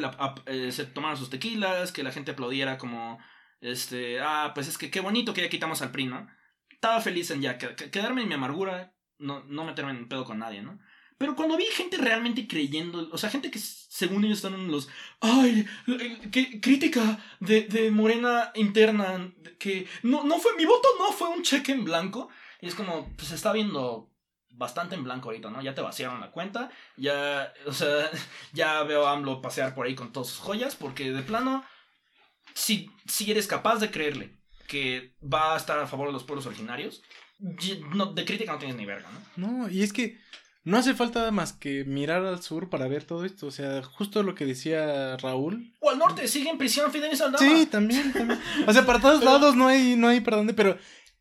eh, 0.46 0.72
se 0.72 0.86
tomara 0.86 1.16
sus 1.16 1.30
tequilas, 1.30 1.92
que 1.92 2.02
la 2.02 2.12
gente 2.12 2.32
aplaudiera 2.32 2.78
como. 2.78 3.18
Este, 3.60 4.20
ah, 4.20 4.52
pues 4.54 4.68
es 4.68 4.78
que 4.78 4.90
qué 4.90 5.00
bonito 5.00 5.32
que 5.34 5.42
ya 5.42 5.48
quitamos 5.48 5.82
al 5.82 5.90
PRI, 5.90 6.06
¿no? 6.06 6.28
Estaba 6.70 7.00
feliz 7.00 7.30
en 7.30 7.40
ya 7.40 7.56
que- 7.58 7.74
que- 7.74 7.90
quedarme 7.90 8.22
en 8.22 8.28
mi 8.28 8.34
amargura, 8.34 8.94
no, 9.18 9.42
no 9.44 9.64
meterme 9.64 9.92
en 9.92 10.08
pedo 10.08 10.24
con 10.24 10.38
nadie, 10.38 10.62
¿no? 10.62 10.78
Pero 11.18 11.34
cuando 11.34 11.56
vi 11.56 11.64
gente 11.64 11.96
realmente 11.96 12.46
creyendo, 12.46 13.08
o 13.10 13.16
sea, 13.16 13.30
gente 13.30 13.50
que 13.50 13.58
según 13.58 14.24
ellos 14.26 14.38
están 14.38 14.52
en 14.52 14.70
los, 14.70 14.88
ay, 15.20 15.66
eh, 15.86 16.28
qué 16.30 16.60
crítica 16.60 17.18
de, 17.40 17.62
de 17.62 17.90
Morena 17.90 18.52
interna, 18.54 19.32
que 19.58 19.86
no, 20.02 20.24
no 20.24 20.38
fue, 20.38 20.54
mi 20.56 20.66
voto 20.66 20.86
no 20.98 21.12
fue 21.12 21.30
un 21.30 21.42
cheque 21.42 21.72
en 21.72 21.84
blanco, 21.84 22.28
y 22.60 22.66
es 22.66 22.74
como, 22.74 23.10
pues 23.16 23.32
está 23.32 23.52
viendo 23.54 24.12
bastante 24.56 24.94
en 24.94 25.04
blanco 25.04 25.28
ahorita, 25.28 25.50
¿no? 25.50 25.60
Ya 25.62 25.74
te 25.74 25.80
vaciaron 25.80 26.20
la 26.20 26.30
cuenta, 26.30 26.70
ya, 26.96 27.52
o 27.66 27.72
sea, 27.72 28.10
ya 28.52 28.82
veo 28.82 29.06
a 29.06 29.12
AMLO 29.12 29.40
pasear 29.42 29.74
por 29.74 29.86
ahí 29.86 29.94
con 29.94 30.12
todas 30.12 30.28
sus 30.28 30.38
joyas, 30.38 30.74
porque 30.76 31.12
de 31.12 31.22
plano, 31.22 31.64
si, 32.54 32.90
si 33.06 33.30
eres 33.30 33.46
capaz 33.46 33.78
de 33.78 33.90
creerle 33.90 34.36
que 34.66 35.14
va 35.22 35.54
a 35.54 35.56
estar 35.56 35.78
a 35.78 35.86
favor 35.86 36.08
de 36.08 36.12
los 36.12 36.24
pueblos 36.24 36.46
originarios, 36.46 37.02
y- 37.60 37.80
no, 37.94 38.06
de 38.06 38.24
crítica 38.24 38.52
no 38.52 38.58
tienes 38.58 38.76
ni 38.76 38.86
verga, 38.86 39.08
¿no? 39.36 39.48
No, 39.62 39.68
y 39.68 39.82
es 39.82 39.92
que 39.92 40.18
no 40.64 40.78
hace 40.78 40.94
falta 40.94 41.30
más 41.30 41.52
que 41.52 41.84
mirar 41.84 42.24
al 42.24 42.42
sur 42.42 42.68
para 42.70 42.88
ver 42.88 43.04
todo 43.04 43.24
esto. 43.24 43.46
O 43.46 43.50
sea, 43.52 43.84
justo 43.84 44.24
lo 44.24 44.34
que 44.34 44.44
decía 44.46 45.16
Raúl. 45.18 45.72
O 45.78 45.90
al 45.90 45.98
norte, 45.98 46.26
sigue 46.26 46.50
en 46.50 46.58
prisión 46.58 46.90
Fidel 46.90 47.16
Saldama. 47.16 47.38
Sí, 47.38 47.66
también, 47.66 48.12
también. 48.12 48.40
O 48.66 48.72
sea, 48.72 48.84
para 48.84 49.00
todos 49.00 49.20
Pero- 49.20 49.30
lados 49.30 49.54
no 49.54 49.68
hay, 49.68 49.94
no 49.94 50.08
hay 50.08 50.18
para 50.20 50.38
dónde, 50.38 50.54
pero 50.54 50.76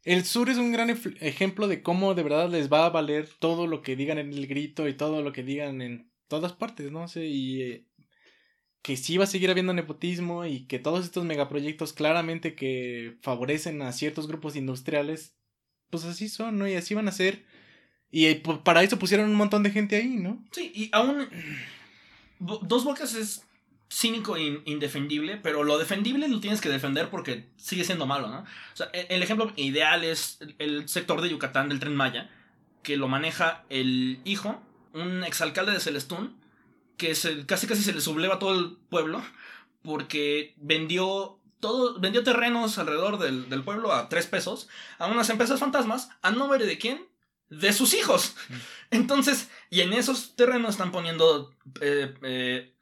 el 0.05 0.23
sur 0.23 0.49
es 0.49 0.57
un 0.57 0.71
gran 0.71 0.89
ejemplo 0.89 1.67
de 1.67 1.81
cómo 1.81 2.13
de 2.13 2.23
verdad 2.23 2.49
les 2.49 2.71
va 2.71 2.85
a 2.85 2.91
valer 2.91 3.27
todo 3.39 3.65
lo 3.65 3.81
que 3.81 3.95
digan 3.95 4.19
en 4.19 4.31
el 4.31 4.45
grito 4.45 4.87
y 4.87 4.93
todo 4.93 5.23
lo 5.23 5.33
que 5.33 5.43
digan 5.43 5.81
en 5.81 6.11
todas 6.27 6.53
partes, 6.53 6.91
¿no? 6.91 7.07
Sea, 7.07 7.25
y 7.25 7.61
eh, 7.63 7.87
que 8.83 8.97
sí 8.97 9.17
va 9.17 9.23
a 9.23 9.27
seguir 9.27 9.49
habiendo 9.49 9.73
nepotismo 9.73 10.45
y 10.45 10.67
que 10.67 10.77
todos 10.77 11.05
estos 11.05 11.25
megaproyectos 11.25 11.91
claramente 11.91 12.53
que 12.53 13.17
favorecen 13.21 13.81
a 13.81 13.91
ciertos 13.91 14.27
grupos 14.27 14.55
industriales, 14.55 15.35
pues 15.89 16.05
así 16.05 16.29
son, 16.29 16.59
¿no? 16.59 16.67
Y 16.67 16.75
así 16.75 16.93
van 16.93 17.07
a 17.07 17.11
ser. 17.11 17.43
Y 18.11 18.27
eh, 18.27 18.43
para 18.63 18.83
eso 18.83 18.99
pusieron 18.99 19.27
un 19.27 19.35
montón 19.35 19.63
de 19.63 19.71
gente 19.71 19.95
ahí, 19.95 20.17
¿no? 20.17 20.45
Sí, 20.51 20.71
y 20.73 20.89
aún. 20.91 21.27
Dos 22.39 22.83
Bocas 22.83 23.15
es 23.15 23.44
cínico 23.89 24.35
e 24.37 24.43
in- 24.43 24.61
indefendible, 24.65 25.37
pero 25.37 25.63
lo 25.63 25.77
defendible 25.77 26.27
lo 26.27 26.39
tienes 26.39 26.61
que 26.61 26.69
defender 26.69 27.09
porque 27.09 27.49
sigue 27.57 27.83
siendo 27.83 28.05
malo, 28.05 28.27
¿no? 28.29 28.39
O 28.39 28.75
sea, 28.75 28.89
e- 28.93 29.07
el 29.09 29.21
ejemplo 29.23 29.51
ideal 29.55 30.03
es 30.03 30.37
el- 30.41 30.55
el 30.59 30.89
sector 30.89 31.21
de 31.21 31.29
Yucatán 31.29 31.69
del 31.69 31.79
tren 31.79 31.95
Maya, 31.95 32.29
que 32.83 32.97
lo 32.97 33.07
maneja 33.07 33.63
el 33.69 34.19
hijo, 34.25 34.61
un 34.93 35.23
exalcalde 35.23 35.71
de 35.71 35.79
Celestún, 35.79 36.35
que 36.97 37.15
se, 37.15 37.45
casi 37.45 37.67
casi 37.67 37.83
se 37.83 37.93
le 37.93 38.01
subleva 38.01 38.35
a 38.35 38.39
todo 38.39 38.57
el 38.57 38.77
pueblo 38.89 39.21
porque 39.81 40.53
vendió 40.57 41.39
todo, 41.59 41.99
vendió 41.99 42.23
terrenos 42.23 42.77
alrededor 42.77 43.17
del, 43.19 43.49
del 43.49 43.63
pueblo 43.63 43.91
a 43.93 44.07
tres 44.09 44.27
pesos 44.27 44.67
a 44.97 45.07
unas 45.07 45.29
empresas 45.29 45.59
fantasmas 45.59 46.09
a 46.21 46.31
nombre 46.31 46.65
de 46.65 46.77
quién? 46.77 47.05
De 47.49 47.73
sus 47.73 47.93
hijos. 47.93 48.35
Entonces, 48.91 49.49
y 49.69 49.81
en 49.81 49.93
esos 49.93 50.35
terrenos 50.35 50.71
están 50.71 50.91
poniendo 50.91 51.53
eh, 51.81 52.13
eh, 52.23 52.74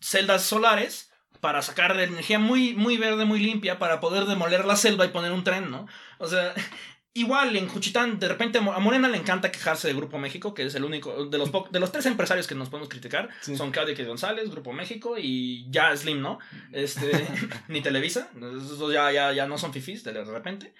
celdas 0.00 0.42
solares 0.42 1.10
para 1.40 1.62
sacar 1.62 1.96
de 1.96 2.04
energía 2.04 2.38
muy, 2.38 2.74
muy 2.74 2.96
verde, 2.96 3.24
muy 3.24 3.38
limpia, 3.40 3.78
para 3.78 4.00
poder 4.00 4.24
demoler 4.24 4.64
la 4.64 4.76
selva 4.76 5.04
y 5.04 5.08
poner 5.08 5.32
un 5.32 5.44
tren, 5.44 5.70
¿no? 5.70 5.86
O 6.18 6.26
sea, 6.26 6.54
igual 7.12 7.56
en 7.56 7.68
Juchitán, 7.68 8.18
de 8.18 8.28
repente 8.28 8.58
a 8.58 8.62
Morena 8.62 9.08
le 9.08 9.16
encanta 9.18 9.52
quejarse 9.52 9.88
de 9.88 9.94
Grupo 9.94 10.18
México, 10.18 10.54
que 10.54 10.64
es 10.64 10.74
el 10.74 10.84
único, 10.84 11.26
de 11.26 11.38
los, 11.38 11.50
de 11.70 11.80
los 11.80 11.92
tres 11.92 12.06
empresarios 12.06 12.46
que 12.46 12.54
nos 12.54 12.68
podemos 12.68 12.88
criticar, 12.88 13.30
Sí. 13.40 13.56
son 13.56 13.70
Claudia 13.70 14.04
González, 14.06 14.50
Grupo 14.50 14.72
México 14.72 15.16
y 15.18 15.66
ya 15.70 15.96
Slim, 15.96 16.20
¿no? 16.20 16.38
Este, 16.72 17.10
ni 17.68 17.80
Televisa, 17.80 18.30
esos 18.36 18.92
ya, 18.92 19.12
ya, 19.12 19.32
ya 19.32 19.46
no 19.46 19.56
son 19.58 19.72
fifís 19.72 20.04
de 20.04 20.12
repente. 20.24 20.74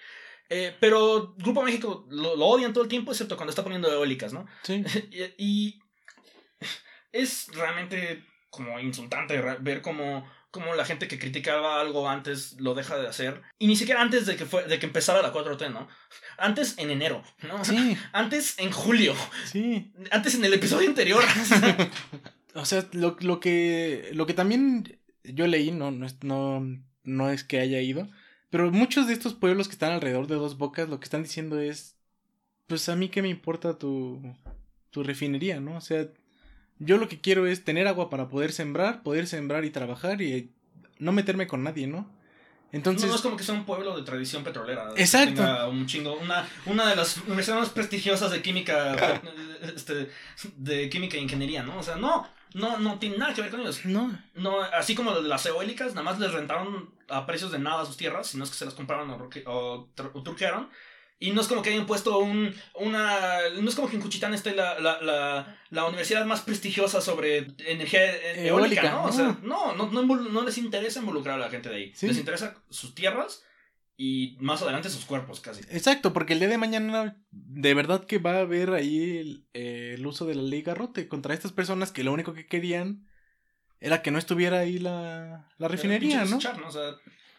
Eh, 0.49 0.75
pero 0.79 1.33
Grupo 1.37 1.61
México 1.61 2.05
lo, 2.09 2.35
lo 2.35 2.45
odian 2.45 2.71
todo 2.71 2.83
el 2.83 2.89
tiempo, 2.89 3.11
excepto 3.11 3.35
cuando 3.35 3.49
está 3.49 3.63
poniendo 3.63 3.91
eólicas, 3.91 4.31
¿no? 4.33 4.47
Sí. 4.63 4.83
y, 5.11 5.33
y 5.37 5.79
es 7.11 7.47
realmente 7.53 8.23
como 8.57 8.79
insultante 8.79 9.39
ver 9.39 9.81
cómo, 9.81 10.27
cómo 10.51 10.73
la 10.75 10.83
gente 10.83 11.07
que 11.07 11.19
criticaba 11.19 11.79
algo 11.79 12.09
antes 12.09 12.59
lo 12.59 12.73
deja 12.73 12.97
de 12.97 13.07
hacer. 13.07 13.41
Y 13.59 13.67
ni 13.67 13.75
siquiera 13.77 14.01
antes 14.01 14.25
de 14.25 14.35
que, 14.35 14.45
fue, 14.45 14.65
de 14.65 14.79
que 14.79 14.87
empezara 14.87 15.21
la 15.21 15.31
4T, 15.31 15.71
¿no? 15.71 15.87
Antes 16.37 16.77
en 16.77 16.89
enero, 16.89 17.23
¿no? 17.43 17.63
Sí, 17.63 17.95
Antes 18.11 18.57
en 18.59 18.71
julio. 18.71 19.15
sí. 19.45 19.93
Antes 20.11 20.35
en 20.35 20.43
el 20.43 20.53
episodio 20.53 20.89
anterior. 20.89 21.23
O 22.55 22.65
sea, 22.65 22.87
lo, 22.93 23.17
lo 23.19 23.39
que 23.39 24.09
lo 24.13 24.25
que 24.25 24.33
también 24.33 24.99
yo 25.23 25.45
leí, 25.45 25.69
no, 25.69 25.91
no, 25.91 26.07
es, 26.07 26.23
no, 26.23 26.65
no 27.03 27.29
es 27.29 27.43
que 27.43 27.59
haya 27.59 27.81
ido, 27.81 28.09
pero 28.49 28.71
muchos 28.71 29.05
de 29.05 29.13
estos 29.13 29.35
pueblos 29.35 29.67
que 29.67 29.73
están 29.73 29.91
alrededor 29.91 30.25
de 30.25 30.35
Dos 30.35 30.57
Bocas 30.57 30.89
lo 30.89 30.99
que 30.99 31.03
están 31.03 31.21
diciendo 31.21 31.59
es, 31.59 31.97
pues 32.65 32.89
a 32.89 32.95
mí 32.95 33.09
qué 33.09 33.21
me 33.21 33.29
importa 33.29 33.77
tu, 33.77 34.23
tu 34.89 35.03
refinería, 35.03 35.59
¿no? 35.59 35.77
O 35.77 35.81
sea, 35.81 36.07
yo 36.79 36.97
lo 36.97 37.07
que 37.07 37.19
quiero 37.19 37.47
es 37.47 37.63
tener 37.63 37.87
agua 37.87 38.09
para 38.09 38.29
poder 38.29 38.51
sembrar, 38.51 39.03
poder 39.03 39.27
sembrar 39.27 39.65
y 39.65 39.69
trabajar 39.69 40.21
y 40.21 40.51
no 40.99 41.11
meterme 41.11 41.47
con 41.47 41.63
nadie, 41.63 41.87
¿no? 41.87 42.09
Entonces, 42.71 43.03
no, 43.03 43.09
no 43.09 43.15
es 43.15 43.21
como 43.21 43.37
que 43.37 43.43
sea 43.43 43.55
un 43.55 43.65
pueblo 43.65 43.95
de 43.95 44.03
tradición 44.03 44.43
petrolera. 44.43 44.89
Exacto. 44.97 45.35
tenga 45.35 45.67
un 45.67 45.85
chingo. 45.87 46.17
Una, 46.17 46.47
una 46.65 46.89
de 46.89 46.95
las 46.97 47.17
universidades 47.19 47.63
más 47.63 47.69
prestigiosas 47.69 48.31
de 48.31 48.41
química. 48.41 49.21
este, 49.75 50.11
de 50.57 50.89
química 50.89 51.17
e 51.17 51.21
ingeniería, 51.21 51.63
¿no? 51.63 51.79
O 51.79 51.83
sea, 51.83 51.95
no. 51.95 52.27
No, 52.53 52.77
no 52.77 52.97
tiene 52.97 53.17
nada 53.17 53.33
que 53.33 53.41
ver 53.41 53.51
con 53.51 53.61
ellos. 53.61 53.85
no, 53.85 54.17
No, 54.33 54.61
así 54.61 54.95
como 54.95 55.11
lo 55.11 55.21
de 55.21 55.29
las 55.29 55.45
eólicas, 55.45 55.89
nada 55.89 56.03
más 56.03 56.19
les 56.19 56.31
rentaron 56.31 56.89
a 57.09 57.25
precios 57.25 57.51
de 57.51 57.59
nada 57.59 57.85
sus 57.85 57.97
tierras, 57.97 58.27
sino 58.27 58.43
es 58.43 58.49
que 58.49 58.55
se 58.55 58.65
las 58.65 58.73
compraron 58.73 59.09
o, 59.09 59.29
o 59.45 59.87
o 60.13 60.23
truquearon. 60.23 60.69
Y 61.19 61.31
no 61.31 61.41
es 61.41 61.47
como 61.47 61.63
que 61.63 61.71
hayan 61.71 61.87
puesto 61.87 62.19
un, 62.19 62.53
una... 62.75 63.39
No 63.59 63.67
es 63.69 63.75
como 63.75 63.89
que 63.89 63.95
en 63.95 64.01
Cuchitán 64.03 64.35
esté 64.35 64.53
la, 64.55 64.79
la, 64.79 65.01
la, 65.01 65.57
la 65.71 65.85
universidad 65.85 66.25
más 66.25 66.41
prestigiosa 66.41 67.01
sobre 67.01 67.47
energía 67.65 68.05
e- 68.05 68.47
eólica, 68.47 68.81
Eólica, 68.83 68.91
¿no? 68.91 69.03
O 69.03 69.07
no. 69.07 69.11
sea, 69.13 69.39
no, 69.41 69.73
no, 69.75 69.89
no, 69.89 70.03
no 70.05 70.43
les 70.43 70.57
interesa 70.59 70.99
involucrar 70.99 71.35
a 71.35 71.39
la 71.45 71.49
gente 71.49 71.69
de 71.69 71.75
ahí. 71.75 71.91
Sí. 71.95 72.07
Les 72.07 72.19
interesa 72.19 72.61
sus 72.69 72.93
tierras 72.93 73.43
y 73.97 74.37
más 74.39 74.61
adelante 74.61 74.91
sus 74.91 75.05
cuerpos, 75.05 75.39
casi. 75.39 75.61
Exacto, 75.71 76.13
porque 76.13 76.33
el 76.33 76.39
día 76.39 76.49
de 76.49 76.59
mañana 76.59 77.17
de 77.31 77.73
verdad 77.73 78.05
que 78.05 78.19
va 78.19 78.33
a 78.35 78.41
haber 78.41 78.69
ahí 78.73 79.17
el, 79.17 79.47
eh, 79.55 79.95
el 79.97 80.05
uso 80.05 80.27
de 80.27 80.35
la 80.35 80.43
ley 80.43 80.61
garrote 80.61 81.07
contra 81.07 81.33
estas 81.33 81.51
personas 81.51 81.91
que 81.91 82.03
lo 82.03 82.13
único 82.13 82.33
que 82.33 82.45
querían 82.45 83.07
era 83.79 84.03
que 84.03 84.11
no 84.11 84.19
estuviera 84.19 84.59
ahí 84.59 84.77
la, 84.77 85.49
la 85.57 85.67
refinería, 85.67 86.25
¿no? 86.25 86.37
desechar, 86.37 86.61
O 86.61 86.71
sea, 86.71 86.95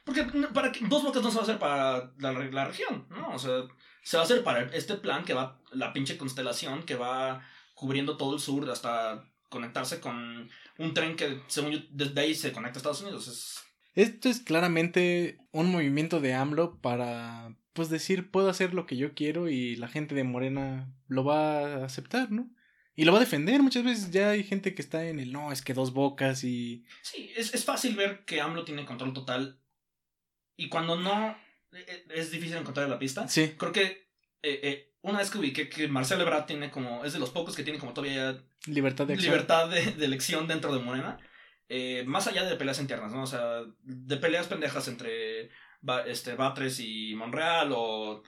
porque 0.08 0.24
para 0.54 0.72
que- 0.72 0.86
dos 0.86 1.02
bocas 1.02 1.22
no 1.22 1.30
se 1.30 1.36
va 1.36 1.40
a 1.42 1.44
hacer 1.44 1.58
para 1.58 2.12
la, 2.18 2.32
la 2.32 2.64
región, 2.66 3.06
¿no? 3.10 3.28
O 3.34 3.38
sea, 3.38 3.62
se 4.02 4.16
va 4.16 4.22
a 4.22 4.26
hacer 4.26 4.42
para 4.42 4.62
este 4.74 4.94
plan 4.94 5.24
que 5.24 5.34
va, 5.34 5.60
la 5.72 5.92
pinche 5.92 6.16
constelación 6.16 6.82
que 6.84 6.94
va 6.96 7.46
cubriendo 7.74 8.16
todo 8.16 8.34
el 8.34 8.40
sur 8.40 8.68
hasta 8.70 9.24
conectarse 9.48 10.00
con 10.00 10.48
un 10.78 10.94
tren 10.94 11.14
que, 11.16 11.42
según 11.46 11.72
yo, 11.72 11.78
desde 11.90 12.20
ahí 12.20 12.34
se 12.34 12.52
conecta 12.52 12.78
a 12.78 12.80
Estados 12.80 13.02
Unidos. 13.02 13.28
Es, 13.28 13.64
Esto 13.94 14.28
es 14.28 14.40
claramente 14.40 15.38
un 15.52 15.70
movimiento 15.70 16.20
de 16.20 16.34
AMLO 16.34 16.80
para, 16.80 17.54
pues 17.72 17.88
decir, 17.90 18.30
puedo 18.30 18.48
hacer 18.48 18.74
lo 18.74 18.86
que 18.86 18.96
yo 18.96 19.14
quiero 19.14 19.48
y 19.48 19.76
la 19.76 19.88
gente 19.88 20.14
de 20.14 20.24
Morena 20.24 20.92
lo 21.06 21.24
va 21.24 21.60
a 21.60 21.84
aceptar, 21.84 22.30
¿no? 22.30 22.50
Y 22.96 23.04
lo 23.04 23.12
va 23.12 23.18
a 23.18 23.20
defender. 23.20 23.62
Muchas 23.62 23.84
veces 23.84 24.10
ya 24.10 24.30
hay 24.30 24.42
gente 24.42 24.74
que 24.74 24.82
está 24.82 25.06
en 25.06 25.20
el, 25.20 25.30
no, 25.32 25.52
es 25.52 25.62
que 25.62 25.72
dos 25.72 25.92
bocas 25.92 26.42
y... 26.42 26.84
sí, 27.02 27.30
es, 27.36 27.54
es 27.54 27.64
fácil 27.64 27.94
ver 27.94 28.24
que 28.24 28.40
AMLO 28.40 28.64
tiene 28.64 28.84
control 28.84 29.12
total 29.12 29.60
y 30.58 30.68
cuando 30.68 30.96
no, 30.96 31.34
e- 31.72 31.78
e- 31.78 32.20
es 32.20 32.30
difícil 32.30 32.58
encontrar 32.58 32.86
la 32.90 32.98
pista. 32.98 33.26
Sí, 33.28 33.54
Creo 33.56 33.72
que 33.72 33.82
eh, 34.42 34.60
eh, 34.62 34.92
una 35.00 35.18
vez 35.20 35.30
que 35.30 35.38
ubiqué 35.38 35.70
que 35.70 35.88
Marcelo 35.88 36.22
Ebrard 36.22 36.44
tiene 36.44 36.70
como, 36.70 37.04
es 37.06 37.14
de 37.14 37.18
los 37.18 37.30
pocos 37.30 37.56
que 37.56 37.62
tiene 37.64 37.78
como 37.78 37.94
todavía 37.94 38.42
libertad 38.66 39.06
de 39.06 39.14
acción. 39.14 39.32
libertad 39.32 39.70
de, 39.70 39.92
de 39.92 40.04
elección 40.04 40.46
dentro 40.46 40.74
de 40.74 40.80
Morena. 40.82 41.18
eh, 41.70 42.02
más 42.06 42.26
allá 42.26 42.44
de 42.44 42.56
peleas 42.56 42.80
internas, 42.80 43.12
¿no? 43.12 43.22
O 43.22 43.26
sea, 43.26 43.62
de 43.82 44.16
peleas 44.18 44.46
pendejas 44.46 44.88
entre 44.88 45.50
este, 46.06 46.34
Batres 46.34 46.80
y 46.80 47.14
Monreal 47.14 47.70
o 47.74 48.22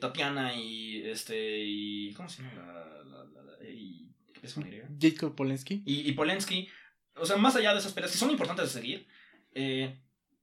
Tatiana 0.00 0.54
y 0.54 1.02
este 1.04 1.58
y 1.64 2.14
¿cómo 2.14 2.28
se 2.28 2.42
llama? 2.42 2.54
La, 2.62 3.04
la- 3.04 3.24
la- 3.24 3.42
la- 3.58 3.68
y, 3.68 4.08
¿qué 4.32 4.36
empieza 4.40 4.54
con 4.62 4.72
Y? 4.72 4.80
Jacob 4.98 5.34
Polensky. 5.34 5.82
y, 5.84 6.08
y 6.08 6.12
Polensky. 6.12 6.68
O 7.16 7.26
sea, 7.26 7.36
más 7.36 7.54
allá 7.56 7.72
de 7.74 7.80
esas 7.80 7.92
peleas 7.92 8.10
que 8.12 8.18
son 8.18 8.30
importantes 8.30 8.72
de 8.72 8.80
seguir, 8.80 9.06
eh, 9.54 9.94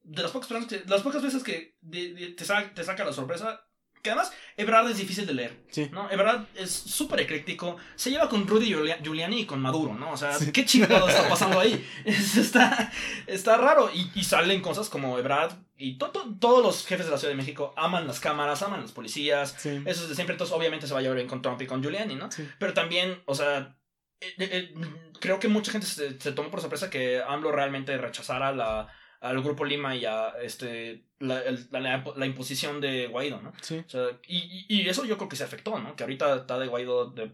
de 0.03 0.23
las 0.23 0.31
pocas, 0.31 0.47
personas 0.49 0.69
que- 0.69 0.83
las 0.89 1.01
pocas 1.01 1.21
veces 1.21 1.43
que 1.43 1.75
de- 1.81 2.13
de- 2.13 2.27
te, 2.33 2.45
sa- 2.45 2.73
te 2.73 2.83
saca 2.83 3.03
la 3.05 3.13
sorpresa, 3.13 3.65
que 4.01 4.09
además 4.09 4.33
Ebrard 4.57 4.89
es 4.89 4.97
difícil 4.97 5.27
de 5.27 5.33
leer. 5.35 5.63
Sí. 5.69 5.87
¿no? 5.91 6.09
Ebrard 6.09 6.45
es 6.55 6.71
súper 6.71 7.19
ecléctico. 7.19 7.77
Se 7.95 8.09
lleva 8.09 8.29
con 8.29 8.47
Rudy 8.47 8.65
Giulia- 8.73 8.97
Giuliani 9.03 9.41
y 9.41 9.45
con 9.45 9.61
Maduro, 9.61 9.93
¿no? 9.93 10.11
O 10.11 10.17
sea, 10.17 10.33
Sí. 10.33 10.51
¿qué 10.51 10.65
chingado 10.65 11.07
está 11.07 11.29
pasando 11.29 11.59
ahí? 11.59 11.87
Es- 12.03 12.35
está, 12.35 12.91
está 13.27 13.57
raro. 13.57 13.91
Y, 13.93 14.09
y 14.15 14.23
salen 14.23 14.61
cosas 14.61 14.89
como 14.89 15.19
Ebrard 15.19 15.53
y 15.77 15.99
to- 15.99 16.09
to- 16.09 16.35
todos 16.39 16.63
los 16.63 16.87
jefes 16.87 17.05
de 17.05 17.11
la 17.11 17.19
Ciudad 17.19 17.31
de 17.33 17.37
México 17.37 17.75
aman 17.77 18.07
las 18.07 18.19
cámaras, 18.19 18.63
aman 18.63 18.81
los 18.81 18.91
policías. 18.91 19.53
Sí. 19.59 19.69
Eso 19.85 20.01
es 20.03 20.09
de 20.09 20.15
siempre. 20.15 20.33
Entonces, 20.33 20.55
obviamente, 20.55 20.87
se 20.87 20.93
va 20.93 20.99
a 20.99 21.03
llevar 21.03 21.17
bien 21.17 21.27
con 21.29 21.43
Trump 21.43 21.61
y 21.61 21.67
con 21.67 21.83
Giuliani, 21.83 22.15
¿no? 22.15 22.27
Pero 22.57 22.73
también, 22.73 23.21
o 23.25 23.35
sea, 23.35 23.77
eh, 24.19 24.33
eh, 24.39 24.49
eh, 24.51 24.73
creo 25.19 25.39
que 25.39 25.47
mucha 25.47 25.71
gente 25.71 25.85
se, 25.85 26.19
se 26.19 26.31
tomó 26.31 26.49
por 26.49 26.61
sorpresa 26.61 26.89
que 26.89 27.21
AMLO 27.21 27.51
realmente 27.51 27.95
rechazara 27.99 28.51
la, 28.51 28.87
al 29.21 29.41
Grupo 29.41 29.63
Lima 29.63 29.95
y 29.95 30.03
a 30.05 30.29
este, 30.41 31.05
la, 31.19 31.39
el- 31.43 31.67
la- 31.71 32.03
la- 32.15 32.25
imposición 32.25 32.81
de 32.81 33.07
Guaidó, 33.07 33.41
¿no? 33.41 33.53
Sí. 33.61 33.77
O 33.85 33.89
sea, 33.89 34.07
y, 34.27 34.65
y- 34.67 34.89
eso 34.89 35.05
yo 35.05 35.15
creo 35.17 35.29
que 35.29 35.35
se 35.37 35.43
afectó, 35.45 35.79
¿no? 35.79 35.95
Que 35.95 36.03
ahorita 36.03 36.35
está 36.35 36.59
de 36.59 36.67
Guaidó 36.67 37.11
de, 37.11 37.31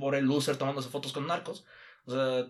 por 0.00 0.14
el 0.14 0.24
loser 0.24 0.56
tomándose 0.56 0.88
fotos 0.88 1.12
con 1.12 1.26
narcos. 1.26 1.66
O 2.06 2.12
sea, 2.12 2.46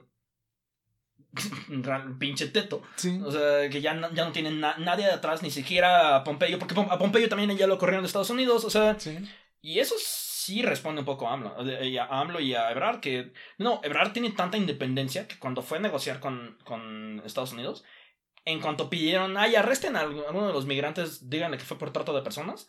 pinche 2.19 2.49
teto. 2.49 2.83
Sí. 2.97 3.21
O 3.25 3.31
sea, 3.33 3.69
que 3.71 3.81
ya 3.81 3.95
no, 3.95 4.13
ya 4.13 4.25
no 4.25 4.33
tienen 4.33 4.61
na- 4.61 4.77
nadie 4.79 5.07
de 5.07 5.13
atrás, 5.13 5.43
ni 5.43 5.51
siquiera 5.51 6.17
a 6.17 6.25
Pompeyo, 6.25 6.59
porque 6.59 6.75
a 6.79 6.99
Pompeyo 6.99 7.29
también 7.29 7.57
ya 7.57 7.67
lo 7.67 7.79
corrieron 7.79 8.03
de 8.03 8.07
Estados 8.07 8.31
Unidos. 8.31 8.65
O 8.65 8.71
sea, 8.71 8.99
Sí. 8.99 9.19
y 9.63 9.79
eso 9.81 9.95
sí 9.99 10.63
responde 10.63 11.01
un 11.01 11.07
poco 11.07 11.27
a 11.29 11.33
AMLO, 11.33 11.57
a 11.57 12.21
AMLO 12.21 12.41
y 12.41 12.55
a 12.55 12.71
Ebrard, 12.71 13.01
que 13.01 13.33
no, 13.59 13.81
Ebrard 13.83 14.13
tiene 14.13 14.31
tanta 14.31 14.59
independencia 14.59 15.27
que 15.27 15.39
cuando 15.39 15.63
fue 15.63 15.79
a 15.79 15.81
negociar 15.81 16.21
con, 16.21 16.59
con 16.65 17.23
Estados 17.25 17.53
Unidos, 17.53 17.83
en 18.45 18.61
cuanto 18.61 18.91
pidieron, 18.91 19.37
ay, 19.37 19.55
arresten 19.57 19.97
a 19.97 20.01
alguno 20.01 20.47
de 20.47 20.53
los 20.53 20.67
migrantes, 20.67 21.29
díganle 21.31 21.57
que 21.59 21.65
fue 21.65 21.79
por 21.79 21.93
trata 21.93 22.13
de 22.13 22.23
personas. 22.23 22.69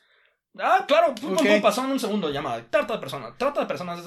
Ah, 0.57 0.85
claro, 0.87 1.13
pum, 1.15 1.31
pum, 1.31 1.37
Ok. 1.37 1.45
pum, 1.47 1.61
pasó 1.61 1.83
en 1.83 1.91
un 1.91 1.99
segundo, 1.99 2.29
llama, 2.29 2.65
trata 2.69 2.93
de 2.93 2.99
personas, 2.99 3.37
trata 3.37 3.59
de 3.59 3.65
personas, 3.67 4.01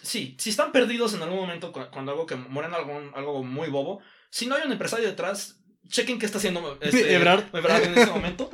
sí, 0.00 0.36
si 0.38 0.50
están 0.50 0.70
perdidos 0.70 1.14
en 1.14 1.22
algún 1.22 1.38
momento 1.40 1.72
cu- 1.72 1.90
cuando 1.92 2.12
algo 2.12 2.24
que 2.24 2.36
mueren 2.36 2.72
algún, 2.72 3.10
algo 3.16 3.42
muy 3.42 3.68
bobo, 3.68 4.00
si 4.30 4.46
no 4.46 4.54
hay 4.54 4.62
un 4.64 4.70
empresario 4.70 5.08
detrás, 5.08 5.60
chequen 5.88 6.20
qué 6.20 6.26
está 6.26 6.38
haciendo 6.38 6.78
este, 6.80 7.14
Ebrard. 7.14 7.44
Ebrard 7.52 7.82
en 7.82 7.98
este 7.98 8.12
momento. 8.12 8.48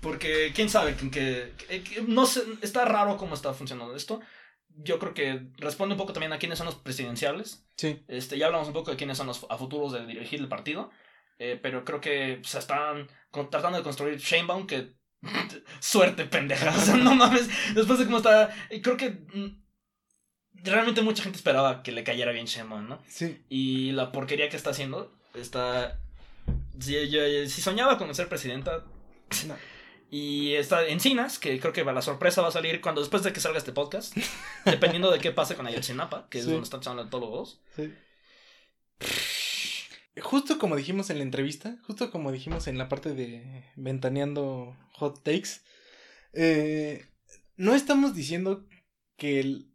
Porque 0.00 0.52
quién 0.54 0.68
sabe 0.70 0.94
que, 0.94 1.10
que- 1.10 1.54
que- 1.66 1.82
que- 1.82 2.02
no 2.02 2.24
sé, 2.26 2.42
está 2.62 2.84
raro 2.84 3.16
cómo 3.16 3.34
está 3.34 3.52
funcionando 3.52 3.96
esto. 3.96 4.20
Yo 4.68 4.98
creo 5.00 5.14
que 5.14 5.48
responde 5.56 5.94
un 5.94 5.98
poco 5.98 6.12
también 6.12 6.32
a 6.34 6.38
quiénes 6.38 6.58
son 6.58 6.66
los 6.66 6.76
presidenciales. 6.76 7.66
Sí. 7.76 8.04
Este, 8.08 8.38
ya 8.38 8.46
hablamos 8.46 8.68
un 8.68 8.74
poco 8.74 8.90
de 8.92 8.96
quiénes 8.96 9.16
son 9.16 9.26
los 9.26 9.44
a 9.48 9.56
futuros 9.58 9.92
de 9.92 10.06
dirigir 10.06 10.38
el 10.38 10.48
partido. 10.48 10.90
Eh, 11.38 11.58
pero 11.60 11.84
creo 11.84 12.00
que 12.00 12.40
se 12.44 12.58
están 12.58 13.08
tratando 13.50 13.78
de 13.78 13.84
construir 13.84 14.18
Sheinbaum 14.18 14.66
que 14.66 14.94
suerte 15.80 16.24
pendeja. 16.24 16.70
O 16.70 16.80
sea, 16.80 16.96
no 16.96 17.14
mames. 17.14 17.48
Después 17.74 17.98
de 17.98 18.04
cómo 18.06 18.18
está. 18.18 18.54
Creo 18.82 18.96
que 18.96 19.10
mm, 19.10 19.62
realmente 20.64 21.02
mucha 21.02 21.22
gente 21.22 21.36
esperaba 21.36 21.82
que 21.82 21.92
le 21.92 22.04
cayera 22.04 22.32
bien 22.32 22.46
Sheinbaum, 22.46 22.88
¿no? 22.88 23.02
Sí. 23.08 23.44
Y 23.48 23.92
la 23.92 24.12
porquería 24.12 24.48
que 24.48 24.56
está 24.56 24.70
haciendo 24.70 25.12
está. 25.34 25.98
Si, 26.80 27.08
yo- 27.10 27.48
si 27.48 27.60
soñaba 27.60 27.98
con 27.98 28.14
ser 28.14 28.28
presidenta. 28.28 28.84
No. 29.46 29.56
Y 30.08 30.54
está 30.54 30.86
Encinas, 30.86 31.38
que 31.40 31.58
creo 31.58 31.72
que 31.72 31.84
la 31.84 32.00
sorpresa 32.00 32.40
va 32.40 32.48
a 32.48 32.52
salir 32.52 32.80
cuando 32.80 33.00
después 33.00 33.24
de 33.24 33.32
que 33.32 33.40
salga 33.40 33.58
este 33.58 33.72
podcast. 33.72 34.16
dependiendo 34.64 35.10
de 35.10 35.18
qué 35.18 35.32
pase 35.32 35.56
con 35.56 35.66
Ayotzinapa, 35.66 36.28
que 36.30 36.38
es 36.38 36.46
donde 36.46 36.62
están 36.62 36.80
echando 36.80 37.06
todos 37.08 37.24
los 37.24 37.32
dos. 37.32 37.60
Sí. 37.74 37.92
Justo 40.22 40.58
como 40.58 40.76
dijimos 40.76 41.10
en 41.10 41.18
la 41.18 41.24
entrevista, 41.24 41.78
justo 41.86 42.10
como 42.10 42.32
dijimos 42.32 42.66
en 42.66 42.78
la 42.78 42.88
parte 42.88 43.14
de 43.14 43.64
Ventaneando 43.76 44.76
Hot 44.94 45.22
Takes, 45.22 45.60
eh, 46.34 47.06
no 47.56 47.74
estamos 47.74 48.14
diciendo 48.14 48.66
que, 49.16 49.40
el- 49.40 49.70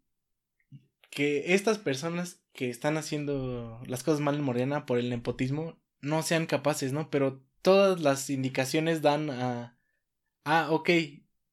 que 1.09 1.53
estas 1.53 1.77
personas 1.77 2.41
que 2.53 2.69
están 2.69 2.97
haciendo 2.97 3.81
las 3.85 4.03
cosas 4.03 4.19
mal 4.21 4.35
en 4.35 4.43
Morena 4.43 4.85
por 4.85 4.97
el 4.97 5.09
nepotismo 5.09 5.79
no 6.01 6.23
sean 6.23 6.45
capaces, 6.45 6.93
¿no? 6.93 7.09
Pero 7.09 7.43
todas 7.61 8.01
las 8.01 8.29
indicaciones 8.29 9.01
dan 9.01 9.29
a... 9.29 9.77
Ah, 10.45 10.69
ok, 10.71 10.89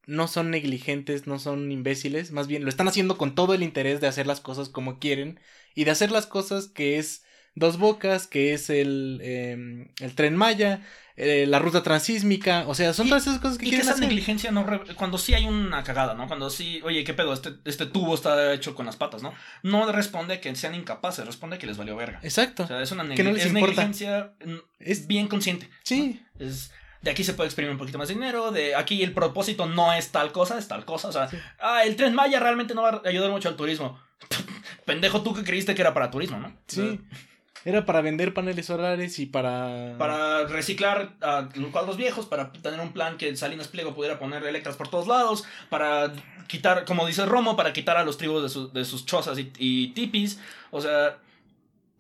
no 0.06 0.28
son 0.28 0.50
negligentes, 0.50 1.26
no 1.26 1.38
son 1.38 1.72
imbéciles, 1.72 2.32
más 2.32 2.48
bien 2.48 2.64
lo 2.64 2.70
están 2.70 2.88
haciendo 2.88 3.18
con 3.18 3.34
todo 3.34 3.54
el 3.54 3.62
interés 3.62 4.00
de 4.00 4.08
hacer 4.08 4.26
las 4.26 4.40
cosas 4.40 4.68
como 4.70 4.98
quieren 4.98 5.40
y 5.74 5.84
de 5.84 5.92
hacer 5.92 6.10
las 6.12 6.26
cosas 6.26 6.68
que 6.68 6.98
es 6.98 7.24
Dos 7.58 7.78
Bocas, 7.78 8.26
que 8.26 8.52
es 8.54 8.70
el, 8.70 9.20
eh, 9.22 9.88
el 10.00 10.14
tren 10.14 10.36
Maya, 10.36 10.80
eh, 11.16 11.46
la 11.48 11.58
ruta 11.58 11.82
transísmica, 11.82 12.64
o 12.68 12.74
sea, 12.76 12.92
son 12.92 13.06
Y- 13.06 13.08
todas 13.10 13.26
esas 13.26 13.40
cosas 13.40 13.58
que 13.58 13.64
Y 13.64 13.70
que 13.70 13.70
quieren 13.70 13.86
esa 13.88 13.94
hacer. 13.96 14.06
negligencia 14.06 14.52
no. 14.52 14.62
re- 14.64 14.94
Cuando 14.94 15.18
sí 15.18 15.34
hay 15.34 15.46
una 15.46 15.82
cagada, 15.82 16.14
¿no? 16.14 16.28
Cuando 16.28 16.48
sí, 16.48 16.80
oye, 16.84 17.02
¿qué 17.02 17.12
pedo? 17.12 17.32
Este, 17.32 17.54
este 17.64 17.86
tubo 17.86 18.14
está 18.14 18.52
hecho 18.54 18.74
con 18.76 18.86
las 18.86 18.94
patas, 18.96 19.22
¿no? 19.22 19.34
No 19.64 19.90
responde 19.90 20.38
que 20.40 20.54
sean 20.54 20.76
incapaces, 20.76 21.26
responde 21.26 21.58
que 21.58 21.66
les 21.66 21.76
valió 21.76 21.96
verga. 21.96 22.20
Exacto. 22.22 22.62
O 22.62 22.66
sea, 22.68 22.80
es 22.82 22.92
una 22.92 23.02
negli- 23.02 23.16
Que 23.16 23.24
no 23.24 23.32
les 23.32 23.46
es 23.46 23.52
negligencia 23.52 24.32
mm, 24.44 24.54
Es- 24.78 25.06
bien 25.08 25.26
consciente. 25.26 25.68
sí, 25.82 26.22
Es. 26.38 26.70
De 27.00 27.12
aquí 27.12 27.22
se 27.22 27.32
puede 27.34 27.46
exprimir 27.46 27.70
un 27.70 27.78
poquito 27.78 27.96
más 27.96 28.08
de 28.08 28.14
dinero, 28.14 28.50
de 28.50 28.74
aquí 28.74 29.04
el 29.04 29.12
propósito 29.12 29.66
no 29.66 29.92
es 29.92 30.10
tal 30.10 30.32
cosa, 30.32 30.58
es 30.58 30.66
tal 30.66 30.84
cosa. 30.84 31.06
O 31.08 31.12
sea, 31.12 31.28
Sí. 31.28 31.36
ah, 31.60 31.84
el 31.84 31.94
tren 31.94 32.12
Maya 32.12 32.40
realmente 32.40 32.74
no 32.74 32.82
va 32.82 32.90
a 33.04 33.08
ayudar 33.08 33.30
mucho 33.30 33.48
al 33.48 33.54
turismo. 33.56 34.00
Pendejo 34.84 35.22
tú 35.22 35.32
que 35.32 35.44
creíste 35.44 35.74
que 35.76 35.80
era 35.82 35.94
para 35.94 36.10
turismo, 36.10 36.38
¿no? 36.40 36.48
O 36.48 36.52
sea, 36.66 36.84
sí. 36.84 37.00
Era 37.64 37.84
para 37.84 38.00
vender 38.00 38.32
paneles 38.34 38.66
solares 38.66 39.18
y 39.18 39.26
para... 39.26 39.96
Para 39.98 40.46
reciclar 40.46 41.16
ah, 41.20 41.48
los 41.54 41.70
cuadros 41.70 41.96
viejos, 41.96 42.26
para 42.26 42.52
tener 42.52 42.80
un 42.80 42.92
plan 42.92 43.16
que 43.18 43.36
Salinas 43.36 43.68
Pliego 43.68 43.94
pudiera 43.94 44.18
poner 44.18 44.44
electras 44.44 44.76
por 44.76 44.88
todos 44.88 45.06
lados, 45.06 45.44
para 45.68 46.12
quitar, 46.46 46.84
como 46.84 47.06
dice 47.06 47.26
Romo, 47.26 47.56
para 47.56 47.72
quitar 47.72 47.96
a 47.96 48.04
los 48.04 48.16
tribus 48.16 48.42
de, 48.44 48.48
su- 48.48 48.72
de 48.72 48.84
sus 48.84 49.04
chozas 49.06 49.38
y, 49.38 49.52
y 49.58 49.88
tipis. 49.88 50.38
O 50.70 50.80
sea, 50.80 51.18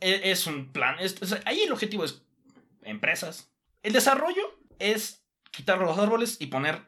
e- 0.00 0.30
es, 0.30 0.46
un 0.46 0.72
plan. 0.72 0.96
es- 1.00 1.20
o 1.20 1.26
sea, 1.26 1.40
ahí 1.44 1.60
el 1.62 1.72
objetivo 1.72 2.04
es 2.04 2.22
empresas. 2.82 3.50
El 3.82 3.92
desarrollo 3.92 4.42
es 4.78 5.22
quitar 5.50 5.78
los 5.78 5.98
árboles 5.98 6.36
y 6.40 6.46
poner 6.46 6.82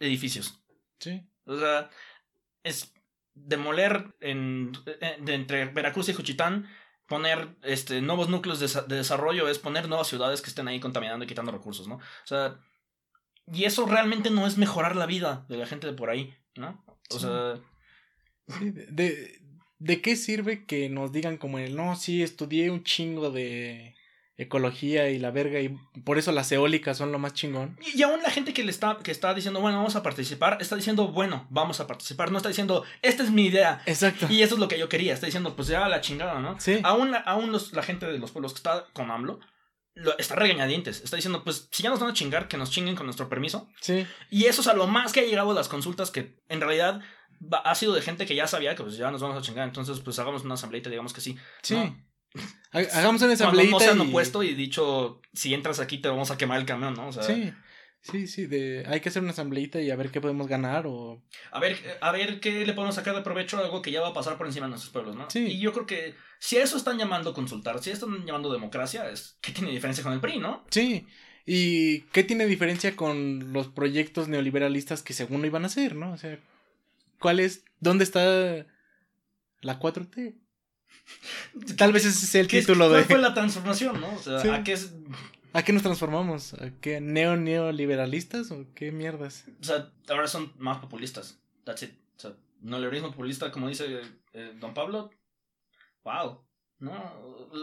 edificios. 0.00 0.60
Sí. 0.98 1.22
O 1.46 1.58
sea, 1.58 1.90
es 2.62 2.92
demoler 3.34 4.14
en, 4.20 4.72
en- 5.00 5.24
de 5.24 5.34
entre 5.34 5.66
Veracruz 5.66 6.08
y 6.08 6.14
Juchitán, 6.14 6.68
poner 7.14 7.38
este, 7.62 8.00
nuevos 8.00 8.28
núcleos 8.28 8.58
de, 8.60 8.66
desa- 8.66 8.86
de 8.86 8.96
desarrollo, 8.96 9.48
es 9.48 9.58
poner 9.58 9.88
nuevas 9.88 10.08
ciudades 10.08 10.40
que 10.42 10.50
estén 10.50 10.66
ahí 10.68 10.80
contaminando 10.80 11.24
y 11.24 11.28
quitando 11.28 11.52
recursos, 11.52 11.86
¿no? 11.88 11.96
O 11.96 12.26
sea, 12.32 12.58
y 13.52 13.64
eso 13.64 13.86
realmente 13.86 14.30
no 14.30 14.46
es 14.46 14.56
mejorar 14.58 14.96
la 14.96 15.06
vida 15.06 15.44
de 15.48 15.56
la 15.58 15.66
gente 15.66 15.86
de 15.86 15.92
por 16.00 16.08
ahí, 16.10 16.34
¿no? 16.56 16.84
O 17.10 17.18
Sí. 17.18 17.26
sea, 17.26 17.60
de, 18.98 19.40
¿de 19.78 20.00
qué 20.02 20.16
sirve 20.16 20.64
que 20.66 20.88
nos 20.88 21.12
digan 21.12 21.36
como 21.36 21.58
el, 21.58 21.76
no, 21.76 21.94
sí, 21.96 22.22
estudié 22.22 22.70
un 22.70 22.82
chingo 22.84 23.30
de 23.30 23.94
ecología 24.36 25.10
y 25.10 25.18
la 25.18 25.30
verga 25.30 25.60
y 25.60 25.68
por 26.04 26.18
eso 26.18 26.32
las 26.32 26.50
eólicas 26.50 26.96
son 26.98 27.12
lo 27.12 27.18
más 27.18 27.34
chingón? 27.34 27.78
y, 27.80 27.98
y 27.98 28.02
aún 28.02 28.20
la 28.22 28.30
gente 28.30 28.52
que 28.52 28.64
le 28.64 28.70
está, 28.70 28.98
que 29.02 29.10
está 29.10 29.32
diciendo, 29.34 29.60
bueno, 29.60 29.78
vamos 29.78 29.96
a 29.96 30.02
participar, 30.02 30.58
está 30.60 30.76
diciendo, 30.76 31.08
bueno, 31.08 31.46
vamos 31.50 31.80
a 31.80 31.86
participar, 31.86 32.30
no 32.32 32.38
está 32.38 32.48
diciendo, 32.48 32.84
esta 33.02 33.22
es 33.22 33.30
mi 33.30 33.46
idea. 33.46 33.82
Exacto. 33.86 34.26
Y 34.28 34.42
eso 34.42 34.54
es 34.54 34.60
lo 34.60 34.68
que 34.68 34.78
yo 34.78 34.88
quería. 34.88 35.14
Está 35.14 35.26
diciendo, 35.26 35.54
pues 35.54 35.68
ya 35.68 35.88
la 35.88 36.00
chingada, 36.00 36.40
¿no? 36.40 36.58
Sí. 36.58 36.80
Aún, 36.82 37.10
la- 37.12 37.18
aún 37.18 37.52
los- 37.52 37.72
la 37.72 37.82
gente 37.82 38.06
de 38.06 38.18
los 38.18 38.32
pueblos 38.32 38.52
que 38.52 38.58
está 38.58 38.86
con 38.92 39.10
AMLO 39.10 39.38
lo, 39.96 40.18
está 40.18 40.34
regañadientes. 40.34 41.02
Está 41.04 41.14
diciendo, 41.16 41.44
pues 41.44 41.68
si 41.70 41.84
ya 41.84 41.90
nos 41.90 42.00
van 42.00 42.10
a 42.10 42.14
chingar, 42.14 42.48
que 42.48 42.56
nos 42.56 42.70
chinguen 42.72 42.96
con 42.96 43.06
nuestro 43.06 43.28
permiso. 43.28 43.68
Sí. 43.80 44.04
Y 44.30 44.46
eso 44.46 44.60
es 44.62 44.66
a 44.66 44.74
lo 44.74 44.88
más 44.88 45.12
que 45.12 45.20
ha 45.20 45.24
llegado 45.24 45.52
a 45.52 45.54
las 45.54 45.68
consultas 45.68 46.10
que 46.10 46.36
en 46.48 46.60
realidad 46.60 47.00
ha 47.64 47.74
sido 47.76 47.94
de 47.94 48.02
gente 48.02 48.26
que 48.26 48.34
ya 48.34 48.46
sabía 48.48 48.74
que 48.74 48.82
pues 48.82 48.96
ya 48.96 49.10
nos 49.12 49.22
vamos 49.22 49.36
a 49.38 49.42
chingar. 49.42 49.68
Entonces, 49.68 50.00
pues 50.00 50.18
hagamos 50.18 50.42
una 50.44 50.54
asambleita 50.54 50.88
y 50.88 50.92
digamos 50.92 51.12
que 51.12 51.20
sí. 51.20 51.36
Sí. 51.62 51.74
¿no? 51.76 51.96
Ha- 52.72 52.78
Hagamos 52.98 53.22
una 53.22 53.36
Cuando 53.36 53.62
no 53.64 53.80
se 53.80 53.90
han 53.90 53.98
y- 53.98 54.08
opuesto 54.08 54.42
y 54.42 54.54
dicho, 54.54 55.20
si 55.32 55.54
entras 55.54 55.78
aquí 55.80 55.98
te 55.98 56.08
vamos 56.08 56.30
a 56.30 56.36
quemar 56.36 56.58
el 56.58 56.66
camión, 56.66 56.94
¿no? 56.94 57.08
O 57.08 57.12
sea, 57.12 57.22
Sí. 57.22 57.52
Sí, 58.02 58.26
sí, 58.26 58.44
de 58.44 58.84
hay 58.86 59.00
que 59.00 59.08
hacer 59.08 59.22
una 59.22 59.30
asambleíta 59.30 59.80
y 59.80 59.90
a 59.90 59.96
ver 59.96 60.10
qué 60.10 60.20
podemos 60.20 60.46
ganar 60.46 60.86
o 60.86 61.22
a 61.50 61.58
ver, 61.58 61.78
a 62.02 62.12
ver 62.12 62.38
qué 62.38 62.66
le 62.66 62.74
podemos 62.74 62.96
sacar 62.96 63.14
de 63.14 63.22
provecho 63.22 63.56
a 63.56 63.60
algo 63.60 63.80
que 63.80 63.90
ya 63.92 64.02
va 64.02 64.08
a 64.08 64.12
pasar 64.12 64.36
por 64.36 64.46
encima 64.46 64.66
de 64.66 64.70
nuestros 64.72 64.92
pueblos, 64.92 65.16
¿no? 65.16 65.30
Sí. 65.30 65.46
Y 65.46 65.58
yo 65.58 65.72
creo 65.72 65.86
que 65.86 66.14
si 66.38 66.58
a 66.58 66.62
eso 66.62 66.76
están 66.76 66.98
llamando 66.98 67.32
consultar, 67.32 67.82
si 67.82 67.88
a 67.88 67.94
eso 67.94 68.06
están 68.06 68.26
llamando 68.26 68.52
democracia, 68.52 69.08
es 69.08 69.38
¿qué 69.40 69.52
tiene 69.52 69.70
diferencia 69.70 70.04
con 70.04 70.12
el 70.12 70.20
PRI, 70.20 70.36
no? 70.38 70.66
Sí. 70.70 71.06
¿Y 71.46 72.00
qué 72.12 72.24
tiene 72.24 72.44
diferencia 72.44 72.94
con 72.94 73.54
los 73.54 73.68
proyectos 73.68 74.28
neoliberalistas 74.28 75.02
que 75.02 75.14
según 75.14 75.40
no 75.40 75.46
iban 75.46 75.62
a 75.64 75.68
hacer, 75.68 75.94
no? 75.96 76.12
O 76.12 76.18
sea, 76.18 76.38
¿cuál 77.20 77.40
es 77.40 77.64
dónde 77.80 78.04
está 78.04 78.66
la 79.62 79.78
4T? 79.78 80.34
Tal 81.76 81.92
vez 81.92 82.04
ese 82.04 82.26
sea 82.26 82.40
el 82.40 82.48
¿Qué- 82.48 82.60
título 82.60 82.88
¿Cuál 82.88 83.00
de 83.02 83.06
fue 83.08 83.18
la 83.18 83.34
transformación, 83.34 84.00
no? 84.00 84.14
O 84.14 84.18
sea, 84.18 84.38
Sí. 84.40 84.48
¿a 84.48 84.62
qué 84.64 84.72
es...? 84.72 84.92
¿A 85.52 85.62
qué 85.62 85.72
nos 85.72 85.82
transformamos? 85.82 86.54
¿A 86.54 86.70
qué 86.80 87.00
neo 87.00 87.36
neoliberalistas 87.36 88.50
o 88.50 88.66
qué 88.74 88.90
mierdas? 88.90 89.44
O 89.60 89.64
sea, 89.64 89.92
ahora 90.08 90.26
son 90.26 90.52
más 90.58 90.78
populistas. 90.78 91.38
That's 91.64 91.84
it. 91.84 91.92
O 92.16 92.20
sea, 92.20 92.32
neoliberalismo 92.60 93.10
populista, 93.12 93.52
como 93.52 93.68
dice 93.68 94.00
eh, 94.32 94.52
Don 94.58 94.74
Pablo. 94.74 95.10
Wow. 96.02 96.40
No, 96.80 96.92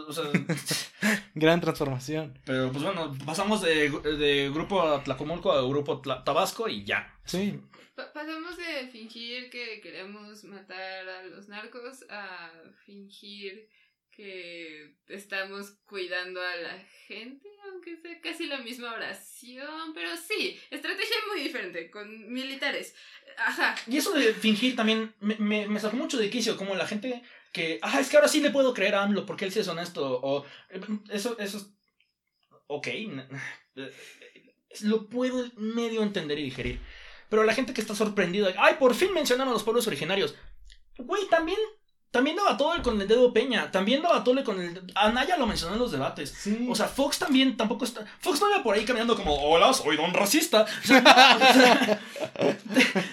o 0.08 0.12
sea, 0.12 0.24
Gran 1.34 1.60
transformación. 1.60 2.38
pero 2.46 2.72
pues 2.72 2.82
bueno, 2.82 3.14
pasamos 3.26 3.60
de, 3.60 3.90
de 3.90 4.50
grupo 4.50 5.00
Tlacomulco 5.04 5.52
a 5.52 5.60
grupo 5.68 6.00
Tabasco 6.00 6.68
y 6.68 6.84
ya. 6.84 7.11
Sí. 7.24 7.60
Pa- 7.94 8.12
pasamos 8.12 8.56
de 8.56 8.88
fingir 8.88 9.50
que 9.50 9.80
queremos 9.80 10.44
matar 10.44 11.08
a 11.08 11.24
los 11.24 11.48
narcos 11.48 12.04
a 12.08 12.52
fingir 12.84 13.68
que 14.10 14.94
estamos 15.08 15.70
cuidando 15.86 16.42
a 16.42 16.56
la 16.56 16.78
gente, 17.06 17.48
aunque 17.64 17.96
sea 17.96 18.20
casi 18.20 18.46
la 18.46 18.58
misma 18.58 18.92
oración, 18.92 19.94
pero 19.94 20.10
sí, 20.18 20.60
estrategia 20.70 21.16
muy 21.30 21.42
diferente, 21.42 21.90
con 21.90 22.30
militares. 22.30 22.94
Ajá. 23.38 23.74
Y 23.86 23.96
eso 23.96 24.12
de 24.12 24.34
fingir 24.34 24.76
también 24.76 25.14
me, 25.20 25.36
me, 25.36 25.66
me 25.66 25.80
sacó 25.80 25.96
mucho 25.96 26.18
de 26.18 26.28
quicio, 26.28 26.58
como 26.58 26.74
la 26.74 26.86
gente 26.86 27.22
que, 27.54 27.78
ah, 27.80 28.00
es 28.00 28.10
que 28.10 28.16
ahora 28.16 28.28
sí 28.28 28.40
le 28.40 28.50
puedo 28.50 28.74
creer 28.74 28.96
a 28.96 29.02
AMLO 29.02 29.24
porque 29.24 29.46
él 29.46 29.52
sí 29.52 29.60
es 29.60 29.68
honesto, 29.68 30.20
o 30.22 30.44
eh, 30.68 30.80
eso, 31.10 31.38
eso 31.38 31.56
es, 31.56 31.66
ok, 32.66 32.86
eh, 32.88 33.92
lo 34.82 35.08
puedo 35.08 35.50
medio 35.56 36.02
entender 36.02 36.38
y 36.38 36.44
digerir, 36.44 36.80
pero 37.32 37.44
la 37.44 37.54
gente 37.54 37.72
que 37.72 37.80
está 37.80 37.94
sorprendida, 37.94 38.52
ay, 38.58 38.74
por 38.78 38.94
fin 38.94 39.10
mencionaron 39.14 39.52
a 39.52 39.54
los 39.54 39.62
pueblos 39.62 39.86
originarios, 39.86 40.34
güey, 40.98 41.26
también, 41.30 41.56
también 42.10 42.36
daba 42.36 42.58
todo 42.58 42.82
con 42.82 43.00
el 43.00 43.08
dedo 43.08 43.32
Peña, 43.32 43.70
también 43.70 44.02
daba 44.02 44.22
todo 44.22 44.44
con 44.44 44.60
el, 44.60 44.82
Anaya 44.94 45.38
lo 45.38 45.46
mencionó 45.46 45.72
en 45.72 45.80
los 45.80 45.92
debates, 45.92 46.28
Sí. 46.28 46.66
o 46.68 46.74
sea, 46.74 46.88
Fox 46.88 47.18
también 47.18 47.56
tampoco 47.56 47.86
está. 47.86 48.04
Fox 48.20 48.38
no 48.38 48.50
iba 48.50 48.62
por 48.62 48.74
ahí 48.74 48.84
caminando 48.84 49.16
como, 49.16 49.34
hola, 49.34 49.72
soy 49.72 49.96
don 49.96 50.12
racista. 50.12 50.66
O 50.84 50.86
sea, 50.86 51.00
no, 51.00 51.46
o 51.48 51.52
sea, 51.54 52.00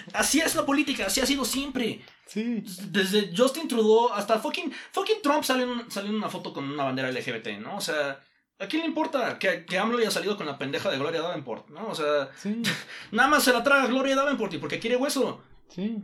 así 0.12 0.40
es 0.40 0.54
la 0.54 0.66
política, 0.66 1.06
así 1.06 1.22
ha 1.22 1.26
sido 1.26 1.46
siempre. 1.46 2.04
sí. 2.26 2.62
Desde 2.90 3.34
Justin 3.34 3.68
Trudeau 3.68 4.12
hasta 4.12 4.38
fucking, 4.38 4.70
fucking 4.92 5.22
Trump 5.22 5.44
salió 5.44 5.64
en, 5.72 5.90
salió 5.90 6.10
en 6.10 6.16
una 6.16 6.28
foto 6.28 6.52
con 6.52 6.70
una 6.70 6.84
bandera 6.84 7.10
LGBT, 7.10 7.58
¿no? 7.58 7.76
O 7.76 7.80
sea, 7.80 8.20
¿a 8.60 8.66
quién 8.68 8.82
le 8.82 8.88
importa 8.88 9.38
que, 9.38 9.64
que 9.64 9.78
AMLO 9.78 9.98
haya 9.98 10.10
salido 10.10 10.36
con 10.36 10.46
la 10.46 10.58
pendeja 10.58 10.90
de 10.90 10.98
Gloria 10.98 11.22
Davenport, 11.22 11.68
¿no? 11.70 11.88
O 11.88 11.94
sea, 11.94 12.30
Sí. 12.36 12.62
nada 13.10 13.28
más 13.28 13.42
se 13.44 13.52
la 13.52 13.62
traga 13.64 13.86
Gloria 13.86 14.14
Davenport 14.16 14.52
y 14.54 14.58
porque 14.58 14.78
quiere 14.78 14.96
hueso. 14.96 15.42
Sí. 15.68 15.96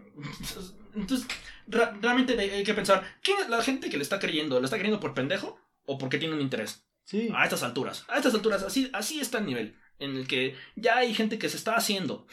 Entonces, 0.95 1.27
realmente 1.67 2.39
hay 2.39 2.65
que 2.65 2.75
pensar, 2.75 3.05
¿quién 3.23 3.39
es 3.41 3.49
la 3.49 3.63
gente 3.63 3.91
que 3.91 3.97
le 3.97 4.03
está 4.03 4.19
creyendo? 4.19 4.59
¿Le 4.59 4.65
está 4.65 4.77
creyendo 4.77 5.01
por 5.01 5.15
pendejo 5.15 5.59
o 5.85 5.99
porque 5.99 6.19
tiene 6.19 6.35
un 6.35 6.41
interés? 6.41 6.85
Sí. 7.05 7.31
A 7.35 7.45
estas 7.45 7.63
alturas, 7.63 8.05
a 8.09 8.17
estas 8.17 8.35
alturas, 8.35 8.63
así, 8.63 8.91
así 8.93 9.21
está 9.21 9.39
el 9.39 9.47
nivel 9.47 9.77
en 9.99 10.17
el 10.17 10.27
que 10.27 10.57
ya 10.75 10.97
hay 10.99 11.15
gente 11.15 11.39
que 11.39 11.49
se 11.49 11.57
está 11.57 11.75
haciendo, 11.77 12.27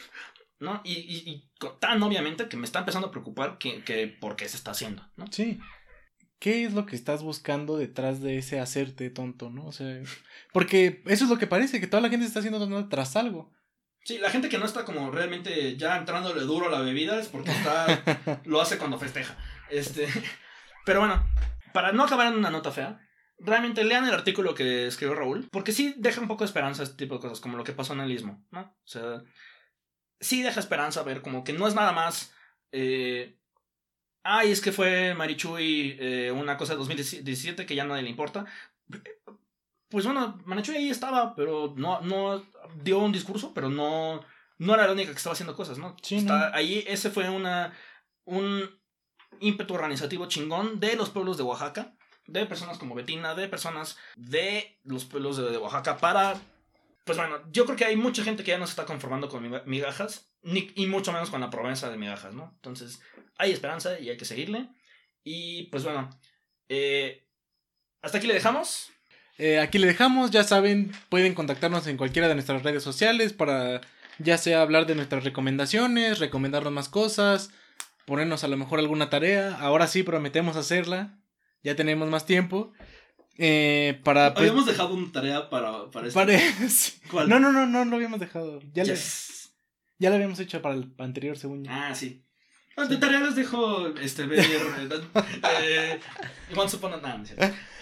¿no? 0.58 0.80
Y, 0.84 0.92
y- 0.92 1.50
tan 1.80 2.02
obviamente 2.02 2.48
que 2.48 2.56
me 2.56 2.64
está 2.66 2.80
empezando 2.80 3.08
a 3.08 3.10
preocupar 3.10 3.56
que, 3.58 3.82
que 3.84 4.06
por 4.08 4.36
qué 4.36 4.48
se 4.48 4.56
está 4.56 4.72
haciendo, 4.72 5.02
¿no? 5.16 5.26
Sí. 5.30 5.58
¿Qué 6.44 6.66
es 6.66 6.74
lo 6.74 6.84
que 6.84 6.94
estás 6.94 7.22
buscando 7.22 7.78
detrás 7.78 8.20
de 8.20 8.36
ese 8.36 8.60
hacerte 8.60 9.08
tonto, 9.08 9.48
no? 9.48 9.64
O 9.64 9.72
sea, 9.72 10.02
porque 10.52 11.02
eso 11.06 11.24
es 11.24 11.30
lo 11.30 11.38
que 11.38 11.46
parece, 11.46 11.80
que 11.80 11.86
toda 11.86 12.02
la 12.02 12.10
gente 12.10 12.26
está 12.26 12.40
haciendo 12.40 12.58
tonto 12.58 12.86
tras 12.90 13.16
algo. 13.16 13.50
Sí, 14.02 14.18
la 14.18 14.28
gente 14.28 14.50
que 14.50 14.58
no 14.58 14.66
está 14.66 14.84
como 14.84 15.10
realmente 15.10 15.74
ya 15.78 15.96
entrándole 15.96 16.42
duro 16.42 16.66
a 16.66 16.70
la 16.70 16.82
bebida 16.82 17.18
es 17.18 17.28
porque 17.28 17.50
está, 17.50 18.42
lo 18.44 18.60
hace 18.60 18.76
cuando 18.76 18.98
festeja. 18.98 19.38
Este, 19.70 20.06
pero 20.84 21.00
bueno, 21.00 21.26
para 21.72 21.92
no 21.92 22.04
acabar 22.04 22.26
en 22.26 22.38
una 22.38 22.50
nota 22.50 22.70
fea, 22.70 23.00
realmente 23.38 23.82
lean 23.82 24.06
el 24.06 24.12
artículo 24.12 24.54
que 24.54 24.88
escribió 24.88 25.14
Raúl, 25.14 25.48
porque 25.50 25.72
sí 25.72 25.94
deja 25.96 26.20
un 26.20 26.28
poco 26.28 26.44
de 26.44 26.48
esperanza 26.48 26.82
este 26.82 26.96
tipo 26.96 27.14
de 27.14 27.20
cosas, 27.22 27.40
como 27.40 27.56
lo 27.56 27.64
que 27.64 27.72
pasó 27.72 27.94
en 27.94 28.00
el 28.00 28.12
Istmo, 28.12 28.46
¿no? 28.50 28.60
O 28.60 28.86
sea, 28.86 29.22
sí 30.20 30.42
deja 30.42 30.60
esperanza 30.60 31.04
ver 31.04 31.22
como 31.22 31.42
que 31.42 31.54
no 31.54 31.66
es 31.66 31.74
nada 31.74 31.92
más... 31.92 32.34
Eh, 32.70 33.38
Ay, 34.24 34.50
es 34.50 34.60
que 34.60 34.72
fue 34.72 35.14
Marichuy 35.14 35.96
eh, 36.00 36.32
una 36.34 36.56
cosa 36.56 36.72
de 36.72 36.78
2017 36.78 37.66
que 37.66 37.74
ya 37.74 37.84
nadie 37.84 38.02
le 38.02 38.08
importa. 38.10 38.46
pues 39.88 40.04
bueno, 40.06 40.40
Manechue 40.44 40.76
ahí 40.76 40.88
estaba, 40.90 41.34
pero 41.36 41.74
no, 41.76 42.00
no 42.00 42.42
dio 42.82 42.98
un 42.98 43.12
discurso, 43.12 43.52
pero 43.54 43.68
no, 43.68 44.24
no 44.58 44.74
era 44.74 44.86
la 44.86 44.92
única 44.92 45.10
que 45.12 45.16
estaba 45.18 45.34
haciendo 45.34 45.54
cosas, 45.54 45.78
¿no? 45.78 45.94
Sí, 46.02 46.16
Está- 46.16 46.50
no. 46.50 46.56
Ahí 46.56 46.84
ese 46.88 47.10
fue 47.10 47.28
una, 47.30 47.72
un 48.24 48.68
ímpetu 49.40 49.74
organizativo 49.74 50.26
chingón 50.26 50.80
de 50.80 50.96
los 50.96 51.10
pueblos 51.10 51.36
de 51.36 51.42
Oaxaca, 51.44 51.94
de 52.26 52.46
personas 52.46 52.78
como 52.78 52.94
Betina, 52.94 53.34
de 53.34 53.46
personas 53.48 53.98
de 54.16 54.78
los 54.84 55.04
pueblos 55.04 55.36
de, 55.36 55.50
de 55.50 55.58
Oaxaca 55.58 55.98
para... 55.98 56.40
Pues 57.04 57.18
bueno, 57.18 57.42
yo 57.52 57.64
creo 57.66 57.76
que 57.76 57.84
hay 57.84 57.96
mucha 57.96 58.24
gente 58.24 58.42
que 58.44 58.50
ya 58.52 58.58
no 58.58 58.66
se 58.66 58.70
está 58.70 58.86
conformando 58.86 59.28
con 59.28 59.42
miga- 59.42 59.62
migajas, 59.66 60.30
y 60.42 60.86
mucho 60.86 61.12
menos 61.12 61.30
con 61.30 61.40
la 61.40 61.50
promesa 61.50 61.90
de 61.90 61.96
migajas, 61.98 62.34
¿no? 62.34 62.52
Entonces, 62.56 63.00
hay 63.36 63.52
esperanza 63.52 63.98
y 63.98 64.08
hay 64.08 64.16
que 64.16 64.24
seguirle. 64.24 64.68
Y 65.22 65.64
pues 65.64 65.84
bueno, 65.84 66.10
eh, 66.68 67.26
hasta 68.02 68.18
aquí 68.18 68.26
le 68.26 68.34
dejamos. 68.34 68.90
Eh, 69.38 69.58
aquí 69.58 69.78
le 69.78 69.86
dejamos, 69.86 70.30
ya 70.30 70.44
saben, 70.44 70.92
pueden 71.08 71.34
contactarnos 71.34 71.86
en 71.86 71.96
cualquiera 71.96 72.28
de 72.28 72.34
nuestras 72.34 72.62
redes 72.62 72.82
sociales 72.82 73.32
para 73.32 73.80
ya 74.18 74.38
sea 74.38 74.62
hablar 74.62 74.86
de 74.86 74.94
nuestras 74.94 75.24
recomendaciones, 75.24 76.20
recomendarnos 76.20 76.72
más 76.72 76.88
cosas, 76.88 77.50
ponernos 78.06 78.44
a 78.44 78.48
lo 78.48 78.56
mejor 78.56 78.78
alguna 78.78 79.10
tarea. 79.10 79.56
Ahora 79.58 79.88
sí 79.88 80.02
prometemos 80.04 80.56
hacerla, 80.56 81.18
ya 81.62 81.74
tenemos 81.74 82.08
más 82.08 82.26
tiempo. 82.26 82.72
Eh, 83.36 84.00
para 84.04 84.32
pues, 84.34 84.48
Habíamos 84.48 84.66
dejado 84.66 84.94
una 84.94 85.10
tarea 85.12 85.50
para, 85.50 85.90
para 85.90 86.06
esto. 86.06 86.18
pare- 86.20 86.40
¿Cuál? 87.10 87.28
No, 87.28 87.40
no, 87.40 87.50
no, 87.52 87.66
no 87.66 87.84
lo 87.84 87.96
habíamos 87.96 88.20
dejado. 88.20 88.60
Ya, 88.72 88.84
Yes. 88.84 89.52
le, 89.98 90.04
ya 90.04 90.10
lo 90.10 90.16
habíamos 90.16 90.38
hecho 90.40 90.62
para 90.62 90.74
el 90.76 90.92
anterior, 90.98 91.36
según 91.36 91.64
yo. 91.64 91.70
Ah, 91.72 91.94
sí. 91.94 92.20
De 92.88 92.96
tarea 92.96 93.20
les 93.20 93.36
dejo 93.36 93.86
este 93.98 94.26
ver 94.26 94.40
eh, 95.62 96.00
Once 96.56 96.76
Upon 96.76 96.94
a 96.94 96.96
no. 96.96 97.24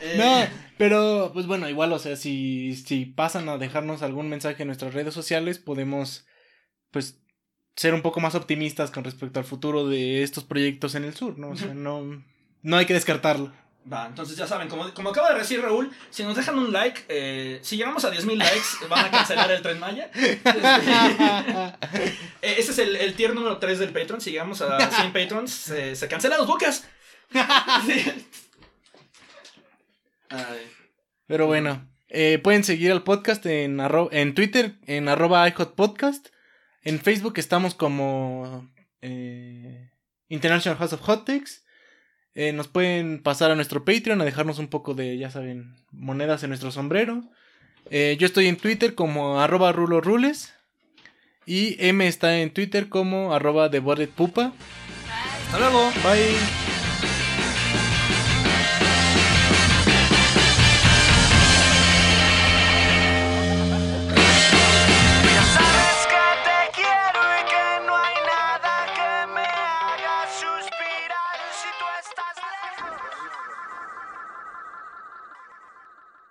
Eh, 0.03 0.15
No, 0.19 0.47
pero 0.77 1.31
pues 1.33 1.47
bueno, 1.47 1.67
igual, 1.69 1.93
o 1.95 1.99
sea, 1.99 2.15
si, 2.17 2.75
si 2.77 3.07
pasan 3.07 3.49
a 3.49 3.57
dejarnos 3.57 4.03
algún 4.03 4.29
mensaje 4.29 4.63
en 4.63 4.67
nuestras 4.67 4.93
redes 4.93 5.15
sociales, 5.15 5.59
podemos 5.59 6.27
pues 6.91 7.23
ser 7.75 7.95
un 7.95 8.03
poco 8.03 8.21
más 8.21 8.35
optimistas 8.35 8.91
con 8.91 9.03
respecto 9.05 9.39
al 9.41 9.47
futuro 9.47 9.89
de 9.89 10.23
estos 10.23 10.45
proyectos 10.45 10.95
en 10.95 11.05
el 11.05 11.15
sur, 11.15 11.39
¿no? 11.39 11.49
O 11.51 11.57
sea, 11.57 11.73
no, 11.73 12.23
no 12.61 12.77
hay 12.77 12.85
que 12.85 12.93
descartarlo. 12.93 13.51
Va, 13.91 14.07
entonces 14.07 14.37
ya 14.37 14.47
saben, 14.47 14.69
como, 14.69 14.95
como 14.95 15.11
acaba 15.11 15.33
de 15.33 15.41
decir 15.41 15.61
Raúl, 15.61 15.91
si 16.11 16.23
nos 16.23 16.37
dejan 16.37 16.57
un 16.59 16.73
like, 16.73 17.03
eh, 17.09 17.59
si 17.63 17.77
llegamos 17.77 18.05
a 18.05 18.13
10.000 18.13 18.37
likes, 18.37 18.87
van 18.89 19.07
a 19.07 19.11
cancelar 19.11 19.51
el 19.51 19.61
Tren 19.63 19.81
Maya. 19.81 20.09
Este, 20.15 20.39
eh, 22.43 22.55
ese 22.59 22.71
es 22.73 22.79
el, 22.79 22.95
el 22.97 23.15
tier 23.15 23.35
número 23.35 23.59
3 23.59 23.79
del 23.81 23.93
Patreon. 23.93 24.21
Si 24.21 24.31
llegamos 24.31 24.63
a 24.63 24.89
100 24.91 25.13
Patrons, 25.13 25.51
se, 25.51 25.97
se 25.97 26.09
cancelan 26.09 26.39
los 26.39 26.47
bocas. 26.47 26.87
Sí. 27.87 28.05
Pero 31.27 31.47
bueno, 31.47 31.89
eh, 32.09 32.39
pueden 32.43 32.65
seguir 32.65 32.93
al 32.93 33.03
podcast 33.03 33.45
en, 33.47 33.79
arro- 33.79 34.09
en 34.13 34.35
Twitter, 34.35 34.75
en 34.87 35.09
arroba 35.09 35.49
iHotPodcast. 35.49 36.29
En 36.83 37.01
Facebook 37.01 37.35
estamos 37.37 37.75
como 37.75 38.71
eh, 39.01 39.91
International 40.29 40.79
House 40.79 40.93
of 40.95 41.01
Hot 41.03 41.25
Takes. 41.27 41.63
Eh, 42.35 42.53
nos 42.53 42.69
pueden 42.69 43.23
pasar 43.23 43.51
a 43.51 43.55
nuestro 43.55 43.85
Patreon 43.85 44.21
a 44.21 44.25
dejarnos 44.25 44.59
un 44.59 44.69
poco 44.69 44.95
de, 44.95 45.19
ya 45.19 45.31
saben, 45.31 45.75
monedas 45.91 46.43
en 46.43 46.51
nuestro 46.51 46.71
sombrero. 46.71 47.23
Eh, 47.91 48.17
yo 48.19 48.27
estoy 48.27 48.47
en 48.47 48.57
Twitter 48.57 48.95
como 48.95 49.41
arroba 49.41 49.73
rulorules. 49.73 50.55
Y 51.45 51.77
M 51.85 52.07
está 52.07 52.39
en 52.39 52.53
Twitter 52.53 52.89
como 52.89 53.35
arroba 53.35 53.71
pupa. 54.15 54.53
Hasta 55.47 55.59
luego. 55.59 55.91
Bye. 56.05 56.72